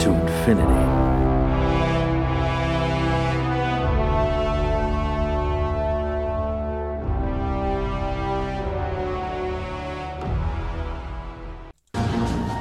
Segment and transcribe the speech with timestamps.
[0.00, 0.70] to infinity.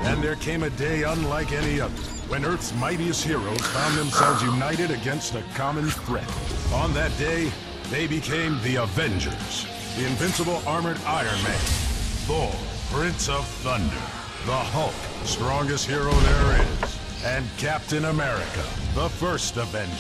[0.06, 1.94] And there came a day unlike any other
[2.28, 6.28] when Earth's mightiest heroes found themselves united against a common threat.
[6.74, 7.52] On that day,
[7.92, 9.68] they became the Avengers.
[9.98, 11.60] The invincible armored Iron Man,
[12.26, 12.52] Thor,
[12.92, 14.02] Prince of Thunder,
[14.46, 14.94] the Hulk,
[15.26, 16.93] strongest hero there is,
[17.26, 18.64] and Captain America,
[18.96, 19.94] the first Avenger.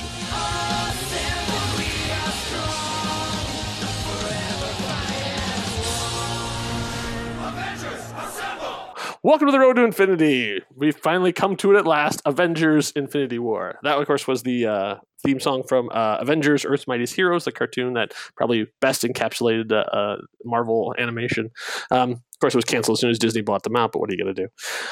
[9.24, 10.64] Welcome to the Road to Infinity.
[10.76, 12.22] We've finally come to it at last.
[12.26, 13.80] Avengers: Infinity War.
[13.84, 17.52] That, of course, was the uh, theme song from uh, Avengers: Earth's Mightiest Heroes, the
[17.52, 21.50] cartoon that probably best encapsulated uh, uh, Marvel animation.
[21.92, 23.92] Um, of course, it was canceled as soon as Disney bought them out.
[23.92, 24.48] But what are you going to do?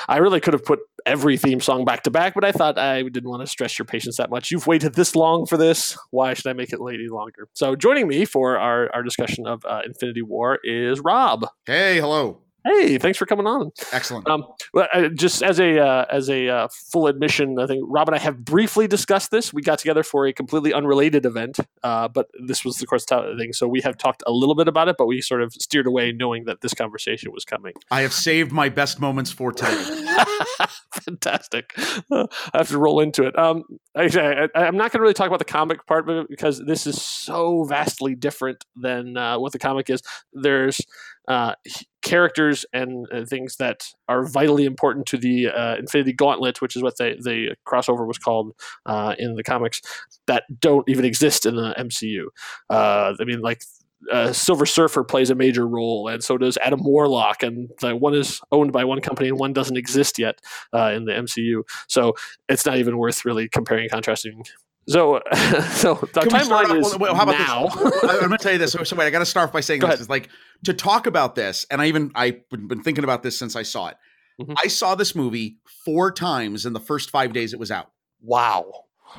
[0.08, 3.02] I really could have put every theme song back to back, but I thought I
[3.04, 4.52] didn't want to stress your patience that much.
[4.52, 5.98] You've waited this long for this.
[6.12, 7.48] Why should I make it wait any longer?
[7.54, 11.46] So, joining me for our, our discussion of uh, Infinity War is Rob.
[11.66, 12.42] Hey, hello.
[12.64, 13.72] Hey, thanks for coming on.
[13.92, 14.28] Excellent.
[14.30, 18.08] Um, well, uh, just as a uh, as a uh, full admission, I think Rob
[18.08, 19.52] and I have briefly discussed this.
[19.52, 23.36] We got together for a completely unrelated event, uh, but this was of course the
[23.40, 23.54] thing.
[23.54, 26.12] So we have talked a little bit about it, but we sort of steered away,
[26.12, 27.74] knowing that this conversation was coming.
[27.90, 30.06] I have saved my best moments for today.
[31.06, 31.74] Fantastic.
[32.12, 33.38] I have to roll into it.
[33.40, 33.64] Um,
[33.96, 36.86] I, I'm not going to really talk about the comic part of it because this
[36.86, 40.02] is so vastly different than uh, what the comic is.
[40.34, 40.80] There's
[41.28, 41.56] uh,
[42.02, 46.84] characters and uh, things that are vitally important to the uh, Infinity Gauntlet, which is
[46.84, 48.54] what the the crossover was called
[48.86, 49.82] uh, in the comics,
[50.28, 52.28] that don't even exist in the MCU.
[52.70, 53.64] Uh, I mean, like.
[54.12, 58.16] Uh, Silver Surfer plays a major role, and so does Adam Warlock, and the one
[58.16, 60.40] is owned by one company and one doesn't exist yet
[60.74, 61.62] uh, in the MCU.
[61.88, 62.16] So
[62.50, 64.44] it's not even worth really comparing and contrasting
[64.88, 65.22] so,
[65.72, 67.68] so the Can timeline is well, how about now.
[67.68, 68.04] this?
[68.04, 68.72] I'm going to tell you this.
[68.72, 70.02] So, so wait, I got to start by saying Go this ahead.
[70.02, 70.30] is like
[70.66, 73.88] to talk about this, and I even I've been thinking about this since I saw
[73.90, 73.98] it.
[74.42, 74.56] Mhm.
[74.64, 77.92] I saw this movie four times in the first five days it was out.
[78.22, 78.66] wow.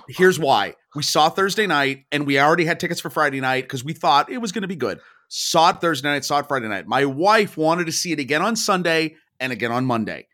[0.09, 3.85] Here's why: we saw Thursday night, and we already had tickets for Friday night because
[3.85, 5.01] we thought it was going to be good.
[5.29, 6.87] Saw it Thursday night, saw it Friday night.
[6.87, 10.29] My wife wanted to see it again on Sunday and again on Monday.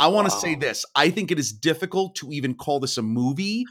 [0.00, 3.02] I want to say this: I think it is difficult to even call this a
[3.02, 3.64] movie.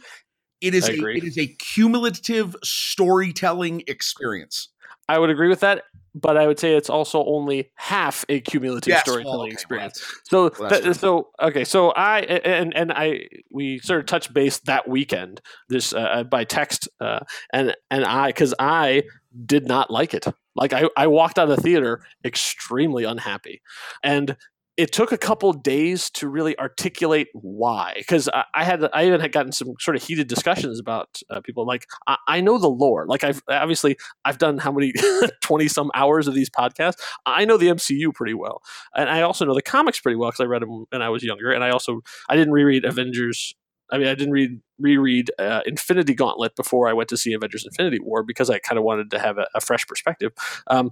[0.61, 4.69] It is a it is a cumulative storytelling experience.
[5.09, 5.83] I would agree with that,
[6.15, 9.99] but I would say it's also only half a cumulative Yes, well, storytelling okay, experience.
[9.99, 14.33] that's- So, well, that, so okay, so I and and I we sort of touched
[14.33, 17.19] base that weekend this uh, by text, uh,
[17.53, 19.03] and and I because I
[19.45, 20.25] did not like it.
[20.55, 23.61] Like I I walked out of the theater extremely unhappy,
[24.03, 24.35] and
[24.77, 29.19] it took a couple days to really articulate why because I, I had i even
[29.19, 32.69] had gotten some sort of heated discussions about uh, people like I, I know the
[32.69, 34.93] lore like i've obviously i've done how many
[35.41, 38.61] 20 some hours of these podcasts i know the mcu pretty well
[38.95, 41.23] and i also know the comics pretty well because i read them when i was
[41.23, 43.55] younger and i also i didn't reread avengers
[43.89, 47.65] I mean, I didn't read reread uh, Infinity Gauntlet before I went to see Avengers:
[47.65, 50.33] Infinity War because I kind of wanted to have a, a fresh perspective.
[50.67, 50.91] Um,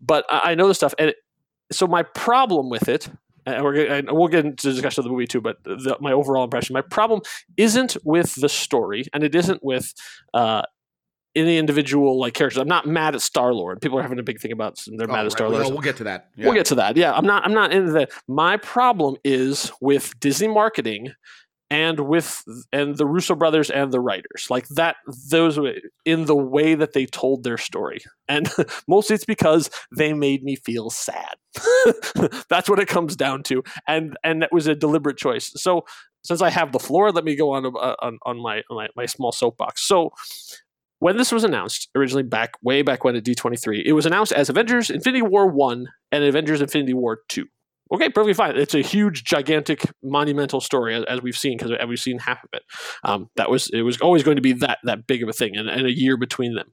[0.00, 1.16] but I, I know the stuff, and it,
[1.72, 3.08] so my problem with it,
[3.46, 5.40] and and we'll get into the discussion of the movie too.
[5.40, 7.20] But the, my overall impression, my problem
[7.56, 9.92] isn't with the story, and it isn't with
[10.32, 10.62] uh,
[11.36, 12.58] any individual like characters.
[12.60, 13.80] I'm not mad at Star Lord.
[13.80, 15.72] People are having a big thing about they're Oh, mad at right, Star well, Lord.
[15.72, 16.30] we'll get to that.
[16.36, 16.44] Yeah.
[16.46, 16.96] We'll get to that.
[16.96, 17.44] Yeah, I'm not.
[17.44, 18.10] I'm not into that.
[18.28, 21.12] My problem is with Disney marketing
[21.70, 24.96] and with and the Russo brothers and the writers like that.
[25.30, 25.58] Those
[26.04, 28.50] in the way that they told their story, and
[28.88, 31.34] mostly it's because they made me feel sad.
[32.48, 35.52] That's what it comes down to, and and that was a deliberate choice.
[35.56, 35.84] So
[36.22, 39.06] since I have the floor, let me go on uh, on, on my, my my
[39.06, 39.86] small soapbox.
[39.86, 40.10] So
[40.98, 44.48] when this was announced originally back way back when at D23, it was announced as
[44.48, 47.46] Avengers Infinity War 1 and Avengers Infinity War 2.
[47.94, 48.56] Okay, perfectly fine.
[48.56, 52.64] It's a huge, gigantic, monumental story as, we've seen because we've seen half of it.
[53.04, 55.56] Um, that was it was always going to be that that big of a thing,
[55.56, 56.72] and, and a year between them.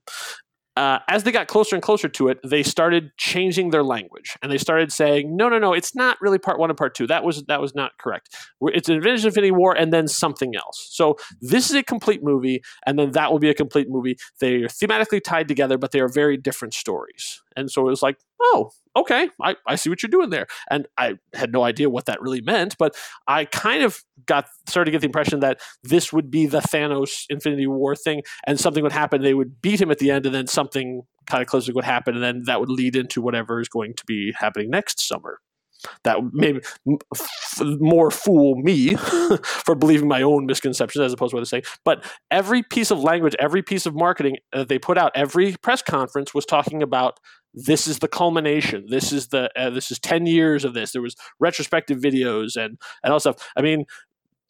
[0.77, 4.49] uh, as they got closer and closer to it, they started changing their language, and
[4.51, 7.05] they started saying, "No, no, no, it's not really part one and part two.
[7.07, 8.35] That was that was not correct.
[8.61, 10.87] It's an Avengers: Infinity War, and then something else.
[10.91, 14.17] So this is a complete movie, and then that will be a complete movie.
[14.39, 17.41] They are thematically tied together, but they are very different stories.
[17.55, 20.47] And so it was like, oh, okay, I, I see what you're doing there.
[20.69, 22.95] And I had no idea what that really meant, but
[23.27, 27.25] I kind of got started to get the impression that this would be the Thanos
[27.29, 29.21] Infinity War thing, and something would happen.
[29.21, 32.15] They would beat him at the end, and then something kind of closely would happen,
[32.15, 35.39] and then that would lead into whatever is going to be happening next summer.
[36.03, 36.61] That maybe
[37.13, 38.95] f- more fool me
[39.43, 41.63] for believing my own misconceptions as opposed to what they're saying.
[41.83, 45.81] But every piece of language, every piece of marketing that they put out, every press
[45.81, 47.19] conference was talking about
[47.53, 48.85] this is the culmination.
[48.89, 50.91] This is the uh, this is ten years of this.
[50.91, 53.51] There was retrospective videos and and all stuff.
[53.57, 53.85] I mean,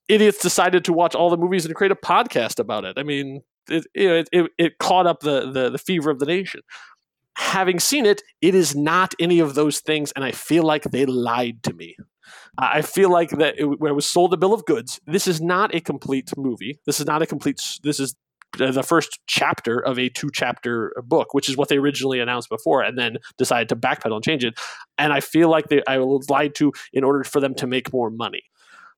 [0.08, 2.98] idiots decided to watch all the movies and create a podcast about it.
[2.98, 6.62] I mean, it it, it, it caught up the, the the fever of the nation.
[7.36, 11.06] Having seen it, it is not any of those things, and I feel like they
[11.06, 11.96] lied to me.
[12.58, 15.00] I feel like that it, it was sold a bill of goods.
[15.08, 16.80] This is not a complete movie.
[16.86, 17.62] This is not a complete.
[17.84, 18.16] This is
[18.58, 22.82] the first chapter of a two chapter book, which is what they originally announced before,
[22.82, 24.56] and then decided to backpedal and change it.
[24.98, 27.94] And I feel like they I was lied to in order for them to make
[27.94, 28.44] more money.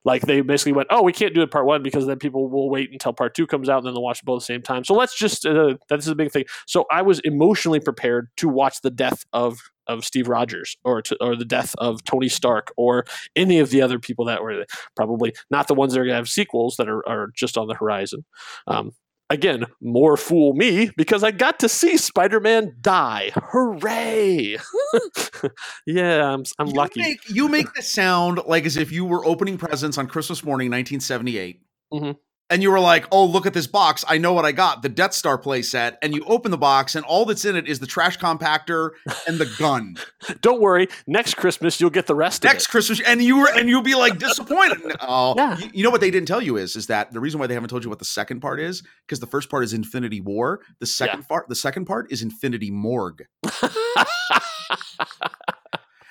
[0.04, 2.68] Like they basically went, oh, we can't do it part one because then people will
[2.68, 4.84] wait until part two comes out and then they'll watch both at the same time.
[4.84, 6.44] So let's just uh, that's a big thing.
[6.66, 11.16] So I was emotionally prepared to watch the death of of Steve Rogers or to,
[11.20, 13.04] or the death of Tony Stark or
[13.36, 14.64] any of the other people that were
[14.96, 17.66] probably not the ones that are going to have sequels that are, are just on
[17.66, 18.24] the horizon.
[18.66, 18.92] Um,
[19.30, 23.32] again, more fool me because I got to see Spider Man die.
[23.34, 24.56] Hooray!
[25.86, 27.00] yeah, I'm, I'm you lucky.
[27.00, 30.66] Make, you make this sound like as if you were opening presents on Christmas morning,
[30.70, 31.60] 1978.
[31.92, 32.16] Mhm.
[32.50, 34.04] And you were like, oh, look at this box.
[34.06, 35.96] I know what I got the Death Star playset.
[36.02, 38.90] And you open the box, and all that's in it is the trash compactor
[39.26, 39.96] and the gun.
[40.42, 43.68] Don't worry, next Christmas you'll get the rest Next of Christmas, and you were, and
[43.68, 44.80] you'll be like disappointed.
[45.00, 45.58] Oh, Yeah.
[45.58, 47.54] you, you know what they didn't tell you is, is that the reason why they
[47.54, 50.60] haven't told you what the second part is because the first part is Infinity War.
[50.80, 53.24] The second part, the second part is Infinity Morgue.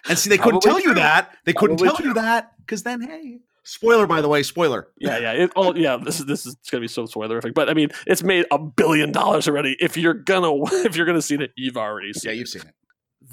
[0.10, 1.34] And see, they couldn't tell you that.
[1.46, 4.88] They couldn't Probably tell you that because then, hey, spoiler by the way, spoiler.
[5.00, 5.32] yeah, yeah.
[5.34, 7.90] It, all, yeah, this is this is going to be so spoilerific, but I mean,
[8.08, 9.76] it's made a billion dollars already.
[9.80, 10.52] If you're gonna
[10.86, 12.40] if you're gonna see it, you've already seen Yeah, it.
[12.40, 12.74] you've seen it.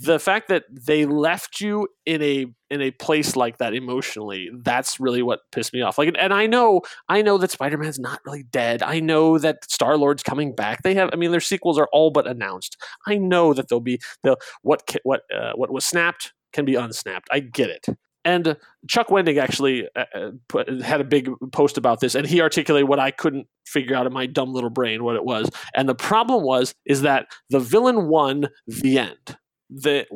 [0.03, 5.01] the fact that they left you in a in a place like that emotionally that's
[5.01, 8.45] really what pissed me off like and i know i know that spider-man's not really
[8.53, 11.89] dead i know that star lord's coming back they have i mean their sequels are
[11.93, 12.77] all but announced
[13.09, 17.27] i know that they'll be they'll what what uh, what was snapped can be unsnapped
[17.33, 17.85] i get it
[18.25, 18.57] and
[18.89, 22.99] Chuck Wendig actually uh, uh, had a big post about this, and he articulated what
[22.99, 25.49] I couldn't figure out in my dumb little brain what it was.
[25.75, 29.37] And the problem was is that the villain won the end.
[29.71, 30.07] The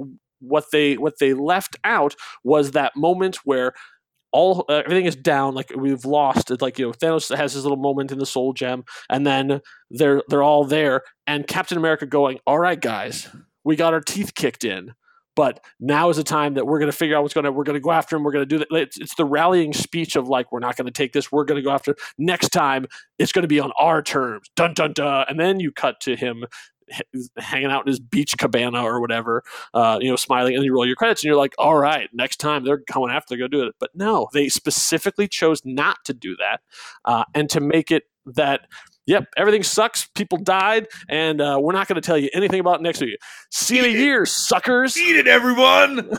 [0.40, 3.72] what they what they left out was that moment where
[4.32, 6.50] all uh, everything is down, like we've lost.
[6.50, 9.60] It's like you know Thanos has his little moment in the Soul Gem, and then
[9.90, 13.28] they're they're all there, and Captain America going, "All right, guys,
[13.64, 14.94] we got our teeth kicked in."
[15.36, 17.52] But now is the time that we're going to figure out what's going to.
[17.52, 18.22] We're going to go after him.
[18.22, 18.68] We're going to do that.
[18.70, 21.32] It's, it's the rallying speech of like, we're not going to take this.
[21.32, 21.96] We're going to go after.
[22.18, 22.86] Next time,
[23.18, 24.48] it's going to be on our terms.
[24.56, 25.26] Dun dun dun.
[25.28, 26.44] And then you cut to him
[27.38, 29.42] hanging out in his beach cabana or whatever,
[29.72, 32.36] uh, you know, smiling, and you roll your credits, and you're like, all right, next
[32.36, 33.74] time they're going after, they're going to do it.
[33.80, 36.60] But no, they specifically chose not to do that,
[37.06, 38.66] uh, and to make it that.
[39.06, 40.06] Yep, everything sucks.
[40.14, 43.18] People died, and uh, we're not going to tell you anything about next week.
[43.50, 44.96] See you in a year, suckers.
[44.96, 46.10] Eat it, everyone.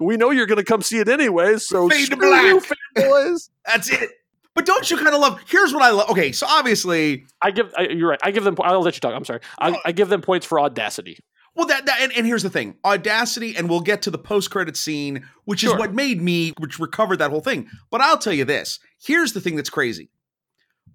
[0.00, 2.60] We know you're going to come see it anyway, so Fade to screw you,
[2.96, 3.50] fanboys.
[3.64, 4.10] That's it.
[4.54, 5.40] But don't you kind of love?
[5.48, 6.10] Here's what I love.
[6.10, 7.72] Okay, so obviously, I give.
[7.78, 8.18] I, you're right.
[8.22, 8.56] I give them.
[8.60, 9.14] I'll let you talk.
[9.14, 9.40] I'm sorry.
[9.60, 11.18] I, I give them points for audacity.
[11.54, 14.76] well, that, that and, and here's the thing: audacity, and we'll get to the post-credit
[14.76, 17.68] scene, which is what made me, which recovered that whole thing.
[17.90, 20.10] But I'll tell you this: here's the thing that's crazy.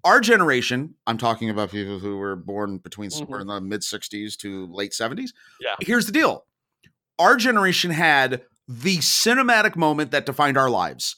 [0.04, 4.36] Our generation, I'm talking about people who were born between somewhere in the mid 60s
[4.38, 5.30] to late 70s.
[5.60, 5.74] Yeah.
[5.80, 6.44] Here's the deal.
[7.18, 11.16] Our generation had the cinematic moment that defined our lives.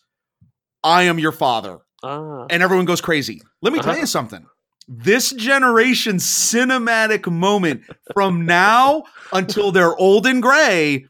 [0.82, 1.78] I am your father.
[2.02, 2.46] Ah.
[2.48, 3.42] and everyone goes crazy.
[3.60, 4.00] Let me tell Uh-huh.
[4.00, 4.46] you something.
[4.88, 7.82] This generation's cinematic moment
[8.14, 9.02] from now
[9.34, 11.04] until they're old and gray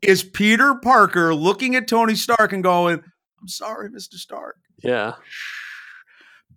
[0.00, 3.02] is Peter Parker looking at Tony Stark and going,
[3.38, 4.14] I'm sorry, Mr.
[4.14, 4.56] Stark.
[4.82, 5.16] Yeah.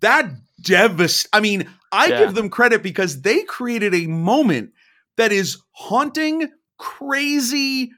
[0.03, 0.31] That
[0.61, 1.27] devast.
[1.31, 2.19] I mean, I Yeah.
[2.19, 4.71] give them credit because they created a moment
[5.15, 7.91] that is haunting, crazy.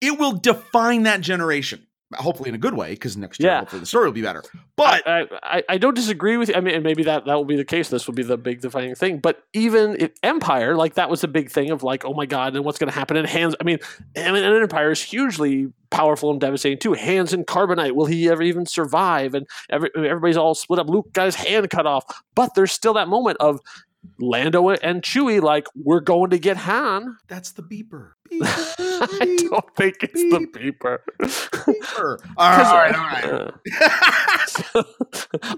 [0.00, 1.86] It will define that generation.
[2.16, 3.58] Hopefully in a good way because next year Yeah.
[3.60, 4.42] hopefully the story will be better.
[4.76, 6.54] But I, I, I don't disagree with you.
[6.54, 7.88] I mean, and maybe that that will be the case.
[7.88, 9.18] This will be the big defining thing.
[9.18, 12.56] But even if Empire, like that was a big thing of like, oh my god,
[12.56, 13.54] and what's going to happen in hands?
[13.60, 13.78] I mean,
[14.16, 16.92] I mean, and Empire is hugely powerful and devastating too.
[16.94, 17.92] Han's in carbonite.
[17.92, 19.34] Will he ever even survive?
[19.34, 20.88] And every, everybody's all split up.
[20.88, 22.04] Luke got his hand cut off,
[22.34, 23.60] but there's still that moment of
[24.18, 27.16] Lando and Chewie like we're going to get Han.
[27.28, 28.10] that's the beeper.
[28.42, 30.98] I don't think it's the beeper.
[31.20, 32.18] beeper.
[32.36, 33.52] All right, all right,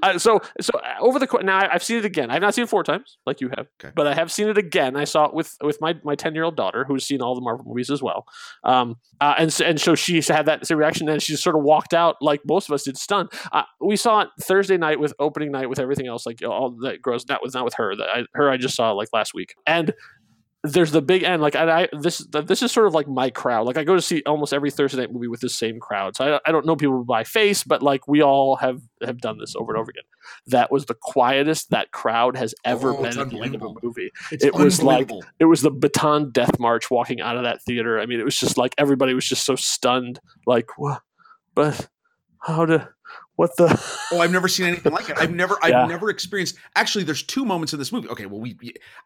[0.02, 2.30] uh, so so uh, over the course now I've seen it again.
[2.30, 3.92] I've not seen it four times like you have, Okay.
[3.94, 4.96] but I have seen it again.
[4.96, 7.40] I saw it with with my my ten year old daughter who's seen all the
[7.40, 8.24] Marvel movies as well.
[8.64, 11.62] Um, uh, and so, and so she had that same reaction, and she sort of
[11.62, 13.30] walked out like most of us did, stunned.
[13.52, 17.00] Uh, we saw it Thursday night with opening night with everything else, like all that
[17.00, 17.24] gross.
[17.28, 17.94] Not with not with her.
[17.96, 19.92] That I, her I just saw like last week, and
[20.72, 21.42] there's the big end.
[21.42, 23.66] Like and I, this, this is sort of like my crowd.
[23.66, 26.16] Like I go to see almost every Thursday night movie with the same crowd.
[26.16, 29.38] So I, I don't know people by face, but like we all have have done
[29.38, 30.04] this over and over again.
[30.48, 33.72] That was the quietest that crowd has ever Oh, been at the end of a
[33.82, 34.10] movie.
[34.30, 38.00] It's It was like- It was the Bataan death march walking out of that theater.
[38.00, 40.18] I mean, it was just like everybody was just so stunned.
[40.46, 41.02] Like what?
[41.54, 41.88] But
[42.40, 42.88] how to?
[43.36, 43.66] What the?
[44.12, 45.18] Oh, I've never seen anything like it.
[45.18, 45.86] I've never, I've Yeah.
[45.86, 46.56] never experienced.
[46.76, 48.08] Actually, there's two moments in this movie.
[48.08, 48.56] Okay, well, we,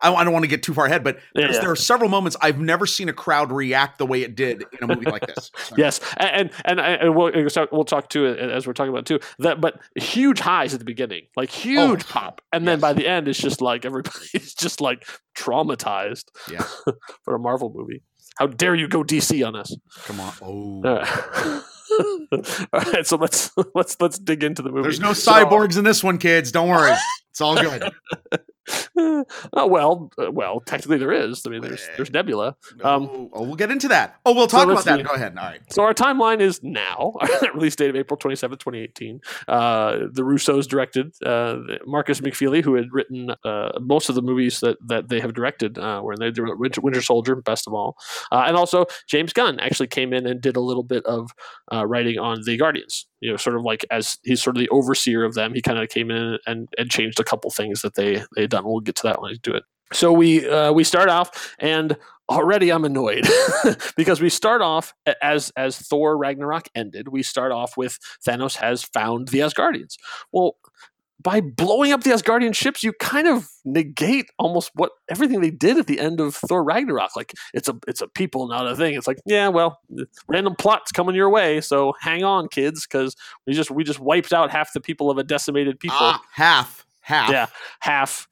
[0.02, 1.60] I, I don't want to get too far ahead, but Yeah, yeah.
[1.60, 4.82] there are several moments I've never seen a crowd react the way it did in
[4.82, 5.50] a movie like this.
[5.76, 7.32] Yes, and and, and, and we'll
[7.72, 9.20] we'll talk to it as we're talking about too.
[9.38, 12.80] That but huge highs at the beginning, like oh, huge pop, and then yes.
[12.82, 15.06] by the end, it's just like everybody's just like
[15.37, 16.64] traumatized Yeah.
[17.25, 18.02] for a Marvel movie.
[18.38, 19.75] How dare you go DC on us?
[20.04, 20.32] Come on.
[20.42, 21.64] Oh,
[22.73, 23.06] All right.
[23.06, 24.82] So let's let's let's dig into the movie.
[24.82, 26.52] there's no So- cyborgs in this one, kids.
[26.52, 26.94] Don't worry.
[27.30, 27.90] It's all good.
[28.97, 31.47] oh well, uh, well, technically there is.
[31.47, 32.57] I mean, there's there's Nebula.
[32.83, 34.17] Um, oh, oh, we'll get into that.
[34.25, 34.99] Oh, we'll talk about that.
[34.99, 35.03] see.
[35.03, 35.37] Go ahead.
[35.37, 35.61] All right.
[35.73, 37.15] So our timeline is now.
[37.55, 39.21] Release date of April 27th, 2018.
[39.49, 41.15] Uh, the Russos directed.
[41.25, 45.35] Uh, Markus McFeely, who had written uh, most of the movies that, that they have
[45.35, 47.97] directed, uh, were they did Winter, Winter Soldier, best of all.
[48.31, 51.31] Uh, and also James Gunn actually came in and did a little bit of
[51.73, 53.07] uh, writing on the Guardians.
[53.21, 55.55] You know, sort of like as he's sort of the overseer of them.
[55.55, 58.50] He kind of came in and, and changed a couple things that they they had
[58.50, 58.65] done.
[58.65, 59.65] We'll get to that when I do it.
[59.93, 61.97] So we uh, we start off and
[62.29, 63.27] already I'm annoyed
[63.97, 67.09] because we start off as as Thor Ragnarok ended.
[67.09, 69.97] We start off with Thanos has found the Asgardians.
[70.33, 70.57] Well,
[71.23, 75.77] by blowing up the Asgardian ships, you kind of negate almost what everything they did
[75.79, 77.15] at the end of Thor Ragnarok.
[77.17, 78.95] Like it's a it's a people, not a thing.
[78.95, 79.79] It's like yeah, well,
[80.29, 83.15] random plots coming your way, so hang on, kids, because
[83.47, 86.87] we just we just wiped out half the people of a decimated people Ah, half.
[87.03, 87.31] Half.
[87.31, 87.47] yeah,
[87.81, 88.27] half.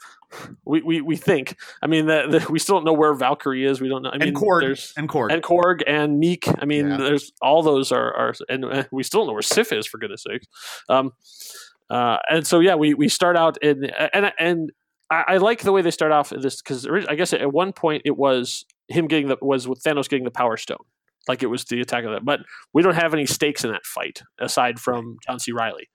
[0.67, 1.57] We, we, we think.
[1.83, 3.81] I mean, the, the, we still don't know where Valkyrie is.
[3.81, 4.11] We don't know.
[4.11, 4.61] I mean, and Korg.
[4.61, 5.33] there's And Korg.
[5.33, 6.45] and Korg and Meek.
[6.61, 6.97] I mean, Yeah.
[6.99, 9.97] there's all those are are, and uh, we still don't know where Sif is for
[9.97, 10.47] goodness sakes.
[10.91, 11.13] Um,
[11.91, 14.73] uh, and so yeah, we we start out in and and
[15.11, 18.03] I, I like the way they start off this because I guess at one point
[18.05, 20.85] it was him getting the was with Thanos getting the Power Stone.
[21.27, 22.41] Like it was the attack of that, but
[22.73, 25.53] we don't have any stakes in that fight aside from John C.
[25.53, 25.89] Reilly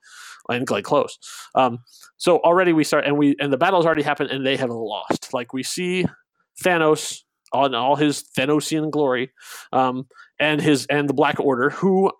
[0.48, 1.18] and Glenn Close.
[1.54, 1.78] Um,
[2.16, 5.32] so already we start, and we and the battle's already happened, and they have lost.
[5.32, 6.06] Like we see
[6.62, 7.20] Thanos
[7.52, 9.32] on all his Thanosian glory,
[9.72, 10.06] um,
[10.38, 12.12] and his and the Black Order, who,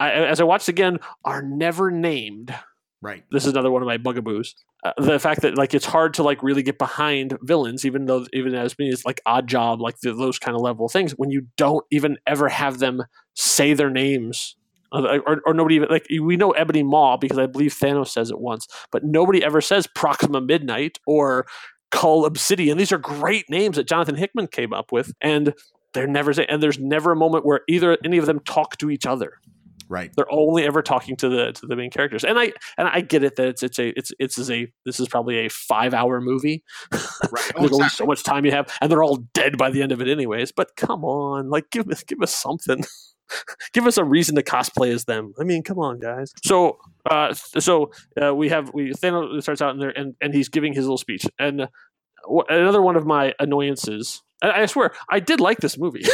[0.00, 2.54] I, as I watched again, are never named.
[3.00, 3.24] Right.
[3.30, 4.56] This is another one of my bugaboos.
[4.82, 8.26] Uh, the fact that like it's hard to like really get behind villains, even though
[8.32, 11.46] even as me it's like Oddjob, like the, those kind of level things, when you
[11.56, 14.56] don't even ever have them say their names.
[14.90, 18.40] Or, or nobody even like we know Ebony Maw because I believe Thanos says it
[18.40, 21.46] once, but nobody ever says Proxima Midnight or
[21.90, 22.78] Cull Obsidian.
[22.78, 25.52] These are great names that Jonathan Hickman came up with, and
[25.92, 28.88] they're never say, and there's never a moment where either any of them talk to
[28.88, 29.34] each other
[29.88, 30.12] Right.
[30.16, 32.24] they're only ever talking to the to the main characters.
[32.24, 35.00] And i and i get it that it's it's a it's it's is a this
[35.00, 36.62] is probably a five hour movie.
[36.92, 37.02] Right.
[37.56, 39.90] Oh, there's only so much time you have and they're all dead by the end
[39.92, 42.84] of it anyways but come on like give us give us something.
[43.74, 45.34] Give us a reason to cosplay as them.
[45.38, 46.32] I mean come on guys.
[46.46, 46.78] So
[47.10, 47.90] uh so
[48.20, 50.96] uh, we have we Thanos starts out in there and and he's giving his little
[50.96, 51.66] speech and uh,
[52.48, 56.04] another one of my annoyances I swear, I did like this movie.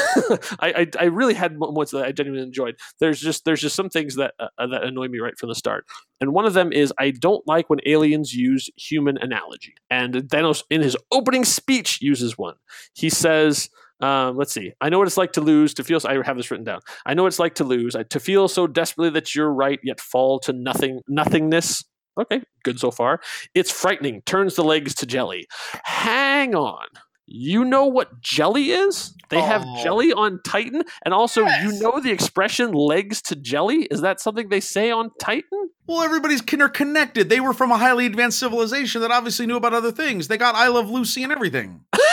[0.58, 2.76] I, I I really had moments that I genuinely enjoyed.
[2.98, 5.84] There's just there's just some things that uh, that annoy me right from the start,
[6.20, 9.74] and one of them is I don't like when aliens use human analogy.
[9.90, 12.54] And Thanos, in his opening speech, uses one.
[12.94, 13.68] He says,
[14.00, 14.72] um, "Let's see.
[14.80, 15.74] I know what it's like to lose.
[15.74, 16.00] To feel.
[16.06, 16.80] I have this written down.
[17.04, 17.94] I know what it's like to lose.
[17.94, 21.84] I, to feel so desperately that you're right, yet fall to nothing nothingness."
[22.20, 23.20] Okay, good so far.
[23.54, 24.22] It's frightening.
[24.22, 25.46] Turns the legs to jelly.
[25.84, 26.86] Hang on
[27.26, 29.14] you know what jelly is?
[29.30, 29.82] They have Oh.
[29.82, 31.62] jelly on Titan, and also Yes.
[31.72, 35.70] you know the expression "legs to jelly." Is that something they say on Titan?
[35.86, 37.30] Well, everybody's interconnected.
[37.30, 40.28] They were from a highly advanced civilization that obviously knew about other things.
[40.28, 41.80] They got I Love Lucy and everything.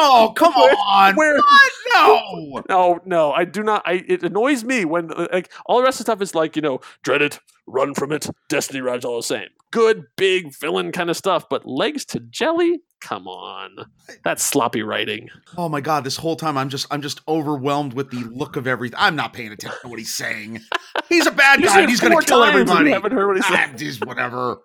[0.00, 1.14] no, come on.
[1.16, 1.72] Where- What?
[1.94, 2.62] No.
[2.68, 3.82] No, no, I do not.
[3.84, 6.54] I it annoys me when uh, like all the rest of the stuff is like
[6.56, 9.48] you know dread it, run from it, Destiny rides all the same.
[9.72, 12.80] Good big villain kind of stuff, but legs to jelly.
[13.00, 13.76] Come on,
[14.24, 15.30] that's sloppy writing.
[15.56, 18.66] Oh my god, this whole time I'm just I'm just overwhelmed with the look of
[18.66, 18.98] everything.
[19.00, 20.60] I'm not paying attention to what he's saying.
[21.08, 21.86] He's a bad guy.
[21.86, 22.90] He's going to kill everybody.
[22.90, 23.70] haven't heard what he said.
[23.72, 24.58] Ah, just whatever.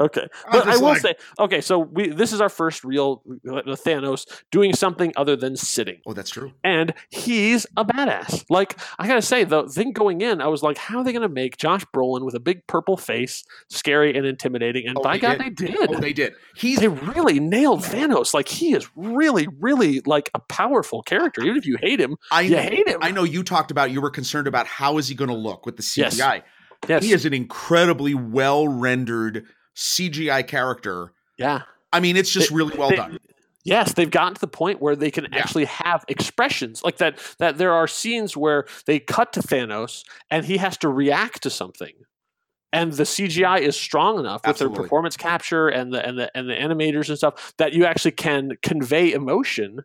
[0.00, 3.62] Okay, but I will like- say, okay, so we this is our first real uh,
[3.74, 6.00] Thanos doing something other than sitting.
[6.06, 6.52] Oh, that's true.
[6.62, 8.44] and he's a badass.
[8.48, 11.28] Like I gotta say, the thing going in, I was like, how are they gonna
[11.28, 14.86] make Josh Brolin with a big purple face scary and intimidating?
[14.86, 15.56] And Oh, by they God, did.
[15.56, 15.90] they did.
[15.90, 16.34] Oh, they did.
[16.54, 18.32] He's they really nailed Thanos.
[18.34, 21.42] Like he is really, really like a powerful character.
[21.42, 22.98] Even if you hate him, I you hate him.
[23.02, 25.66] I know you talked about you were concerned about how is he going to look
[25.66, 25.96] with the CGI.
[26.36, 26.42] Yes.
[26.88, 29.46] Yes, He is an incredibly well rendered
[29.78, 31.12] CGI character.
[31.38, 31.62] yeah.
[31.90, 33.18] I mean, it's just They- really well they- done.
[33.64, 35.38] Yes, they've gotten to the point where they can Yeah.
[35.38, 37.18] actually have expressions like that.
[37.38, 41.50] That there are scenes where they cut to Thanos and he has to react to
[41.50, 41.92] something,
[42.72, 46.48] and the CGI is strong enough with their performance capture and the and the and
[46.48, 49.80] the animators and stuff that you actually can convey emotion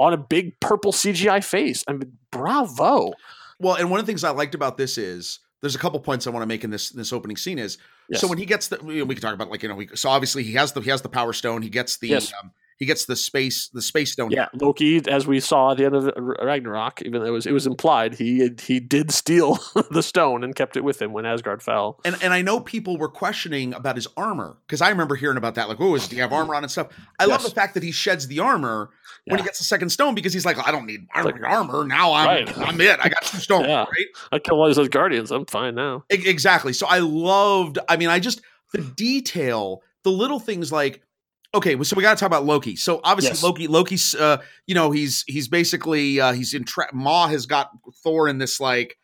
[0.00, 1.84] on a big purple CGI face.
[1.88, 3.12] I mean, bravo!
[3.58, 6.26] Well, and one of the things I liked about this is there's a couple points
[6.26, 7.78] I want to make in this this opening scene is
[8.10, 8.20] Yes.
[8.20, 10.10] so when he gets the we we can talk about like you know we, so
[10.10, 12.32] obviously he has the he has the power stone he gets the Yes.
[12.42, 12.50] um,
[12.82, 15.94] he gets the space the space stone Yeah, Loki, as we saw at the end
[15.94, 19.60] of uh, Ragnarok, even though it was it was implied he he did steal
[19.92, 22.00] the stone and kept it with him when Asgard fell.
[22.04, 25.54] And and I know people were questioning about his armor because I remember hearing about
[25.54, 25.68] that.
[25.68, 26.88] Like, oh, does he have armor on and stuff?
[27.20, 28.90] I love the fact that he sheds the armor
[29.26, 31.30] when he gets the second stone because he's like, I don't need armor.
[31.30, 31.84] Like- armor.
[31.84, 32.58] Now I'm Right.
[32.58, 32.98] I'm it.
[33.00, 33.66] I got two stones.
[33.68, 33.84] Yeah.
[33.84, 34.06] Right?
[34.32, 35.30] I killed all other guardians.
[35.30, 36.04] I'm fine now.
[36.10, 36.72] Exactly.
[36.72, 37.78] So I loved.
[37.88, 38.40] I mean, I just
[38.72, 41.02] the detail, the little things like.
[41.54, 42.76] Okay, so we got to talk about Loki.
[42.76, 43.42] So obviously Yes.
[43.42, 47.70] Loki, Loki's, uh, you know, he's he's basically uh, he's in tra- Maw has got
[48.02, 48.96] Thor in this like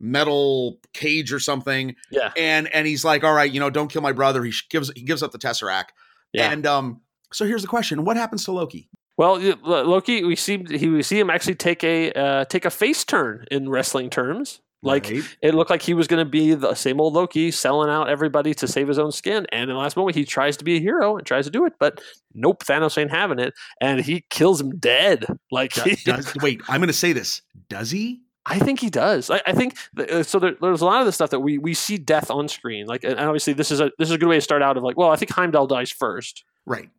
[0.00, 4.02] metal cage or something, Yeah, and and he's like, all right, you know, don't kill
[4.02, 4.44] my brother.
[4.44, 5.86] He gives he gives up the Tesseract.
[6.32, 6.52] yeah.
[6.52, 7.00] And um,
[7.32, 8.88] so here's the question: What happens to Loki?
[9.16, 13.04] Well, Loki, we see he we see him actually take a uh, take a face
[13.04, 14.60] turn in wrestling terms.
[14.82, 15.36] Like Right?
[15.42, 18.54] it looked like he was going to be the same old Loki, selling out everybody
[18.54, 19.46] to save his own skin.
[19.50, 21.66] And in the last moment, he tries to be a hero and tries to do
[21.66, 22.00] it, but
[22.34, 25.26] nope, Thanos ain't having it, and he kills him dead.
[25.50, 28.20] Like Do- he, does, wait, I'm going to say this: Does he?
[28.44, 29.30] I think he does.
[29.30, 30.38] I, I think uh, so.
[30.38, 32.86] There, there's a lot of the stuff that we we see death on screen.
[32.86, 34.76] Like, and obviously, this is a this is a good way to start out.
[34.76, 36.44] Of like, well, I think Heimdall dies first.
[36.66, 36.90] Right.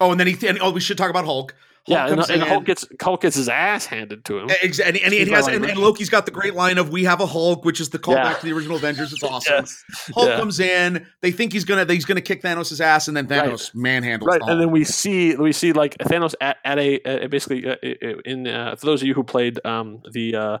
[0.00, 0.46] Oh, and then he.
[0.46, 1.54] And, oh, we should talk about Hulk.
[1.86, 2.42] Hulk yeah, and, and.
[2.42, 4.48] Hulk gets Hulk gets his ass handed to him.
[4.62, 5.62] Ex- and, and, and, he has, and.
[5.76, 8.34] Loki's got the great line of "We have a Hulk," which is the callback Yeah.
[8.38, 9.12] to the original Avengers.
[9.12, 9.52] It's awesome.
[9.54, 9.84] Yes.
[10.14, 10.36] Hulk Yeah.
[10.38, 11.06] comes in.
[11.20, 13.44] They think he's gonna he's gonna kick Thanos' ass, and then Right.
[13.50, 17.00] Thanos manhandles right the and then we see we see like thanos at, at a
[17.24, 17.76] uh, basically uh,
[18.24, 20.60] in uh, for those of you who played um, the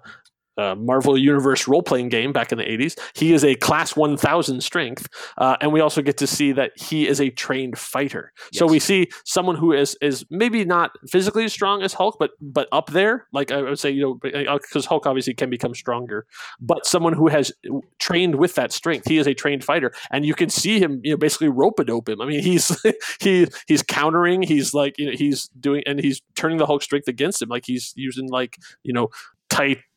[0.58, 2.98] uh, uh, Marvel Universe role playing game back in the 80s.
[3.14, 5.08] He is a class 1000 strength.
[5.38, 8.32] Uh, and we also get to see that he is a trained fighter.
[8.52, 12.30] So we see someone who is is maybe not physically as strong as Hulk, but
[12.40, 13.26] but up there.
[13.32, 16.26] Like I would say, you know, because Hulk obviously can become stronger,
[16.60, 17.52] but someone who has
[17.98, 19.08] trained with that strength.
[19.08, 19.92] He is a trained fighter.
[20.10, 22.20] And you can see him, you know, basically rope a dope him.
[22.20, 22.76] I mean, he's
[23.20, 27.08] he he's countering, he's like, you know, he's doing and he's turning the Hulk strength
[27.08, 27.48] against him.
[27.48, 29.08] Like he's using like, you know,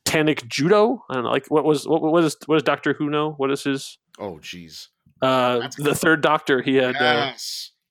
[0.07, 1.03] Titanic judo.
[1.09, 3.31] I don't know, like what was what, what is what does Doctor Who know?
[3.33, 4.87] What is his oh, jeez.
[5.21, 6.61] uh the third Doctor?
[6.61, 7.33] He had uh,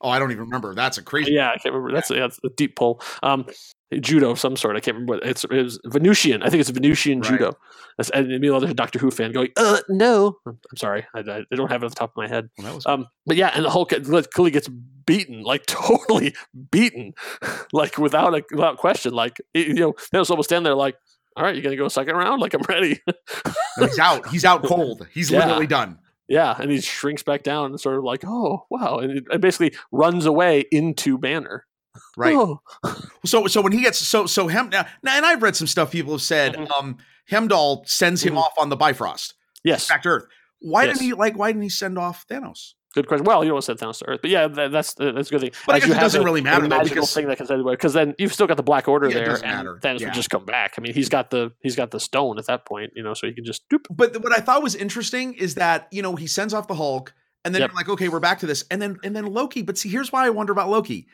[0.01, 0.75] oh, I don't even remember.
[0.75, 1.33] That's a crazy.
[1.33, 1.93] yeah, I can't remember.
[1.93, 3.01] That's yeah, that's a deep pull.
[3.23, 3.47] Um,
[4.01, 4.77] judo of some sort.
[4.77, 5.15] I can't remember.
[5.15, 6.43] What, it's it was Venusian.
[6.43, 7.33] I think it's Venusian Right.
[7.33, 7.53] judo.
[7.97, 11.55] That's, and meanwhile, there's a Doctor Who fan going, "Uh, no." I'm sorry, I, I
[11.55, 12.49] don't have it off the top of my head.
[12.59, 14.69] Well, that was Um, but yeah, and the Hulk clearly gets
[15.07, 16.35] beaten, like totally
[16.71, 17.15] beaten,
[17.73, 19.15] like without a without question.
[19.15, 20.97] Like you know, Thanos almost stand there, like,
[21.37, 22.41] "All right, you're gonna go second round?
[22.41, 23.01] Like I'm ready."
[23.79, 24.29] No, he's out.
[24.29, 25.07] He's out cold.
[25.13, 25.41] He's Yeah.
[25.41, 25.99] literally done.
[26.29, 29.41] yeah, and he shrinks back down and sort of like, "Oh wow," and it, it
[29.41, 31.67] basically runs away into Banner.
[32.17, 32.35] Right.
[32.37, 32.61] Oh.
[33.25, 35.91] So so when he gets so so Hem now, now- and I've read some stuff
[35.93, 36.71] people have said Mhm.
[36.79, 36.97] um
[37.31, 38.39] Heimdall sends him Mhm.
[38.39, 40.25] off on the Bifrost Yes, back to Earth.
[40.61, 40.99] Why Yes.
[40.99, 42.75] didn't he like why didn't he send off Thanos?
[42.97, 43.25] Good question.
[43.25, 45.29] Well, you don't want to send Thanos to Earth, but yeah, that, that's uh, that's
[45.29, 45.51] a good thing.
[45.67, 48.15] But I guess it doesn't really matter, magical because- thing that can send because then
[48.19, 49.79] you've still got the Black Order Yeah, there, and matter.
[49.83, 50.07] Thanos Yeah.
[50.07, 50.75] would just come back.
[50.79, 53.27] I mean, he's got the he's got the stone at that point, you know, so
[53.27, 53.85] he can just doop.
[53.91, 57.13] But what I thought was interesting is that, you know, he sends off the Hulk
[57.45, 57.71] and then Yep.
[57.71, 58.65] you're like, okay, we're back to this.
[58.71, 61.07] And then and then Loki, but see here's why I wonder about Loki.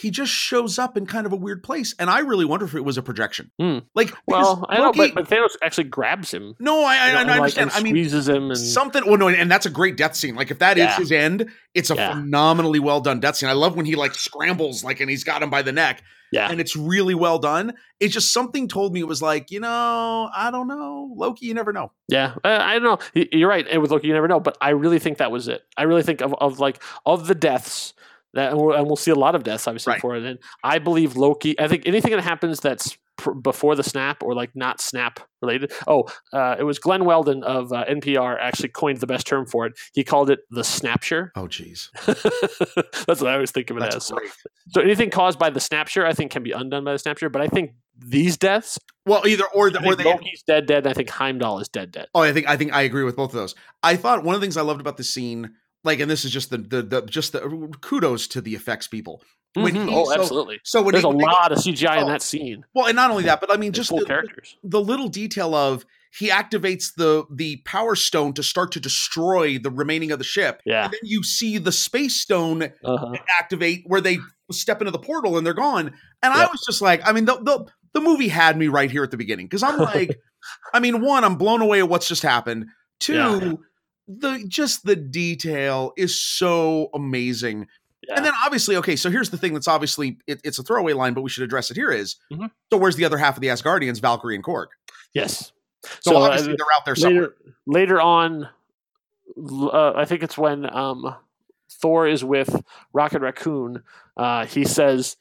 [0.00, 2.74] He just shows up in kind of a weird place, and I really wonder if
[2.74, 3.50] it was a projection.
[3.60, 3.78] Hmm.
[3.94, 6.54] Like, Well, I know, Loki- but, but Thanos actually grabs him.
[6.58, 7.70] no, I, I, I and, like, understand.
[7.70, 9.02] and I mean, squeezes him and something.
[9.06, 10.34] Well, no, and that's a great death scene.
[10.34, 10.96] Like, if that is Yeah.
[10.96, 12.14] his end, it's a Yeah.
[12.14, 13.48] phenomenally well done death scene.
[13.48, 16.50] I love when he like scrambles, like, and he's got him by the neck, yeah,
[16.50, 17.74] and it's really well done.
[17.98, 21.46] It's just something told me it was like, you know, I don't know, Loki.
[21.46, 21.92] You never know.
[22.08, 22.84] Yeah, uh, I don't
[23.14, 23.24] know.
[23.32, 23.66] You're right.
[23.70, 24.40] And with Loki, you never know.
[24.40, 25.62] But I really think that was it.
[25.76, 27.92] I really think of, of like of the deaths
[28.34, 30.00] that, and we'll, and we'll see a lot of deaths obviously Right.
[30.00, 30.24] for it.
[30.24, 31.58] And I believe Loki.
[31.58, 35.72] I think anything that happens that's pr- before the snap or like not snap related.
[35.88, 39.66] Oh, uh, it was Glenn Weldon of uh, NPR actually coined the best term for
[39.66, 39.72] it.
[39.94, 41.30] He called it the snapture.
[41.34, 44.06] Oh, geez, that's what I always think of it as.
[44.06, 44.16] So,
[44.70, 47.30] so anything caused by the snapture, I think, can be undone by the snapture.
[47.32, 50.04] But I think these deaths, Well, either or, I the, or think they.
[50.04, 50.78] Loki's dead, dead.
[50.78, 52.08] And I think Heimdall is dead, dead.
[52.14, 53.54] Oh, I think I think I agree with both of those.
[53.82, 56.30] I thought one of the things I loved about the scene, like, and this is
[56.30, 57.40] just the the, the just the
[57.80, 59.22] kudos to the effects people.
[59.54, 59.88] When Mhm.
[59.88, 60.60] he- oh, so- absolutely.
[60.64, 62.64] So when There's he, a lot of CGI in Oh, that scene.
[62.72, 64.56] well, and not only that, but I mean, Just the, characters.
[64.62, 69.70] the little detail of he activates the the power stone to start to destroy the
[69.70, 70.60] remaining of the ship.
[70.64, 70.84] Yeah.
[70.84, 73.12] And then you see the space stone Uh-huh.
[73.40, 74.18] activate where they
[74.52, 75.94] step into the portal and they're gone.
[76.22, 79.02] And I was just like, I mean, the the, the movie had me right here
[79.02, 80.16] at the beginning because I'm like,
[80.74, 82.66] I mean, one, I'm blown away at what's just happened.
[83.00, 83.52] Two, Yeah.
[84.18, 87.66] The just the detail is so amazing.
[88.06, 88.14] Yeah.
[88.16, 91.14] And then obviously, okay, so here's the thing that's obviously it, it's a throwaway line,
[91.14, 92.50] but we should address it here is, Mhm.
[92.72, 94.66] so where's the other half of the Asgardians, Valkyrie and Korg?
[95.14, 95.52] yes.
[96.00, 97.22] So, uh, obviously they're out there somewhere.
[97.22, 97.34] later,
[97.66, 98.48] later on,
[99.38, 101.14] uh, I think it's when um,
[101.70, 103.82] Thor is with Rocket Raccoon.
[104.16, 105.16] Uh, he says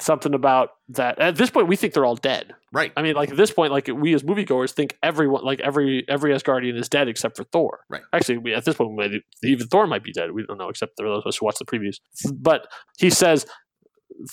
[0.00, 1.18] something about that.
[1.18, 2.54] At this point, we think they're all dead.
[2.72, 2.92] Right.
[2.96, 6.32] I mean, like at this point, like we as moviegoers think everyone, like every every
[6.32, 7.80] Asgardian is dead except for Thor.
[7.88, 8.02] Right.
[8.12, 10.32] Actually, we, at this point, we might, even Thor might be dead.
[10.32, 11.96] We don't know, except for those of us who watch the previews.
[12.32, 12.66] But
[12.98, 13.46] he says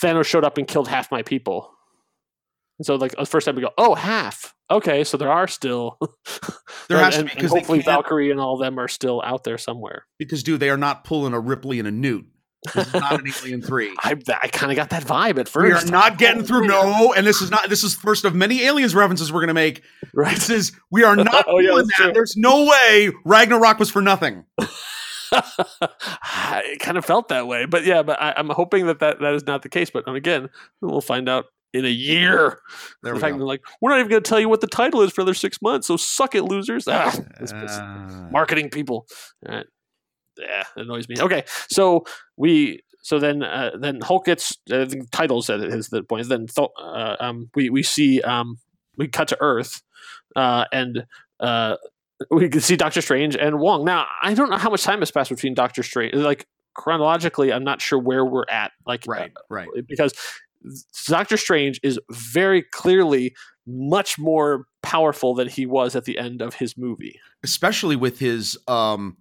[0.02, 1.72] Thanos showed up and killed half my people.
[2.78, 4.56] And so, like the first time we go, oh, half.
[4.72, 5.98] Okay, so there are still.
[6.88, 9.22] There and, has to be, and 'cause they hopefully Valkyrie and all them are still
[9.24, 10.08] out there somewhere.
[10.18, 12.26] Because dude, they are not pulling a Ripley and a Newt.
[12.74, 13.96] This is not an Alien Three.
[14.04, 15.64] I I kind of got that vibe at first.
[15.64, 15.92] We are first.
[15.92, 16.68] not getting through.
[16.68, 17.70] No, and this is not.
[17.70, 19.82] This is first of many aliens references we're going to make.
[20.14, 20.36] right?
[20.36, 22.04] This is we are not Oh, yeah, doing that's that.
[22.06, 22.14] true.
[22.14, 24.44] There's no way Ragnarok was for nothing.
[25.32, 29.34] it kind of felt that way, but yeah, but I, I'm hoping that, that that
[29.34, 29.90] is not the case.
[29.90, 30.50] But again,
[30.82, 32.60] we'll find out in a year.
[33.04, 33.38] There the we fact go.
[33.40, 35.34] they're like, we're not even going to tell you what the title is for another
[35.36, 35.88] six months.
[35.88, 36.88] So suck it, losers.
[36.88, 39.06] Ah, Uh, marketing people.
[39.48, 39.66] All right.
[40.40, 41.16] Yeah, it annoys me.
[41.20, 42.06] Okay, so
[42.38, 46.28] we so then uh, then Hulk gets uh, the title said it is the point.
[46.30, 48.58] Then uh, um, we we see um,
[48.98, 49.82] we cut to Earth
[50.36, 51.06] uh, and
[51.40, 51.78] uh,
[52.32, 53.86] we can see Doctor Strange and Wong.
[53.86, 56.14] Now I don't know how much time has passed between Doctor Strange.
[56.14, 58.72] Like chronologically, I'm not sure where we're at.
[58.86, 59.68] Like right, right.
[59.78, 60.14] uh, because
[61.08, 66.56] Doctor Strange is very clearly much more powerful than he was at the end of
[66.56, 67.20] his movie.
[67.44, 69.18] Especially with his um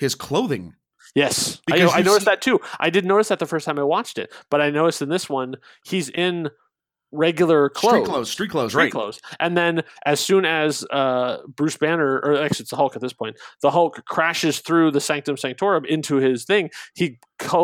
[0.00, 0.74] his clothing.
[1.14, 2.60] Yes, I, I noticed that too.
[2.78, 5.28] I did notice that the first time I watched it, but I noticed in this
[5.28, 6.50] one he's in
[7.12, 8.92] regular clothes, Street clothes, street clothes, street right.
[8.92, 9.20] clothes.
[9.38, 13.12] And then as soon as uh, Bruce Banner, or actually it's the Hulk at this
[13.12, 16.70] point, the Hulk crashes through the Sanctum Sanctorum into his thing.
[16.94, 17.18] He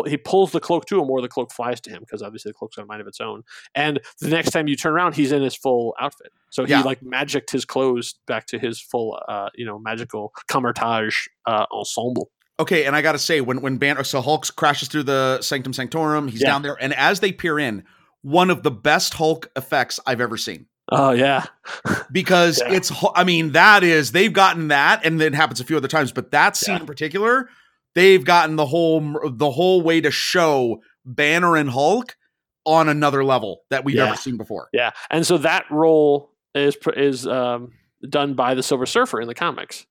[0.06, 2.54] he pulls the cloak to him, or the cloak flies to him because obviously the
[2.54, 3.42] cloak's got a mind of its own.
[3.74, 6.32] And the next time you turn around, he's in his full outfit.
[6.50, 6.80] So he Yeah.
[6.80, 12.30] like magicked his clothes back to his full, uh, you know, magical camouflage uh, ensemble.
[12.58, 15.74] Okay, and I got to say, when when Banner, so Hulk crashes through the Sanctum
[15.74, 16.48] Sanctorum, he's Yeah.
[16.52, 17.84] down there, and as they peer in,
[18.26, 21.44] one of the best Hulk effects I've ever seen Oh yeah,
[22.12, 22.74] because Yeah.
[22.74, 26.12] it's I mean, that is they've gotten that, and it happens a few other times,
[26.12, 26.80] but that scene Yeah.
[26.80, 27.48] in particular,
[27.94, 32.16] they've gotten the whole the whole way to show Banner and Hulk
[32.64, 34.06] on another level that we've Yeah.
[34.08, 34.68] ever seen before.
[34.72, 34.90] yeah.
[35.10, 37.72] And so that role is is um,
[38.08, 39.86] done by the Silver Surfer in the comics.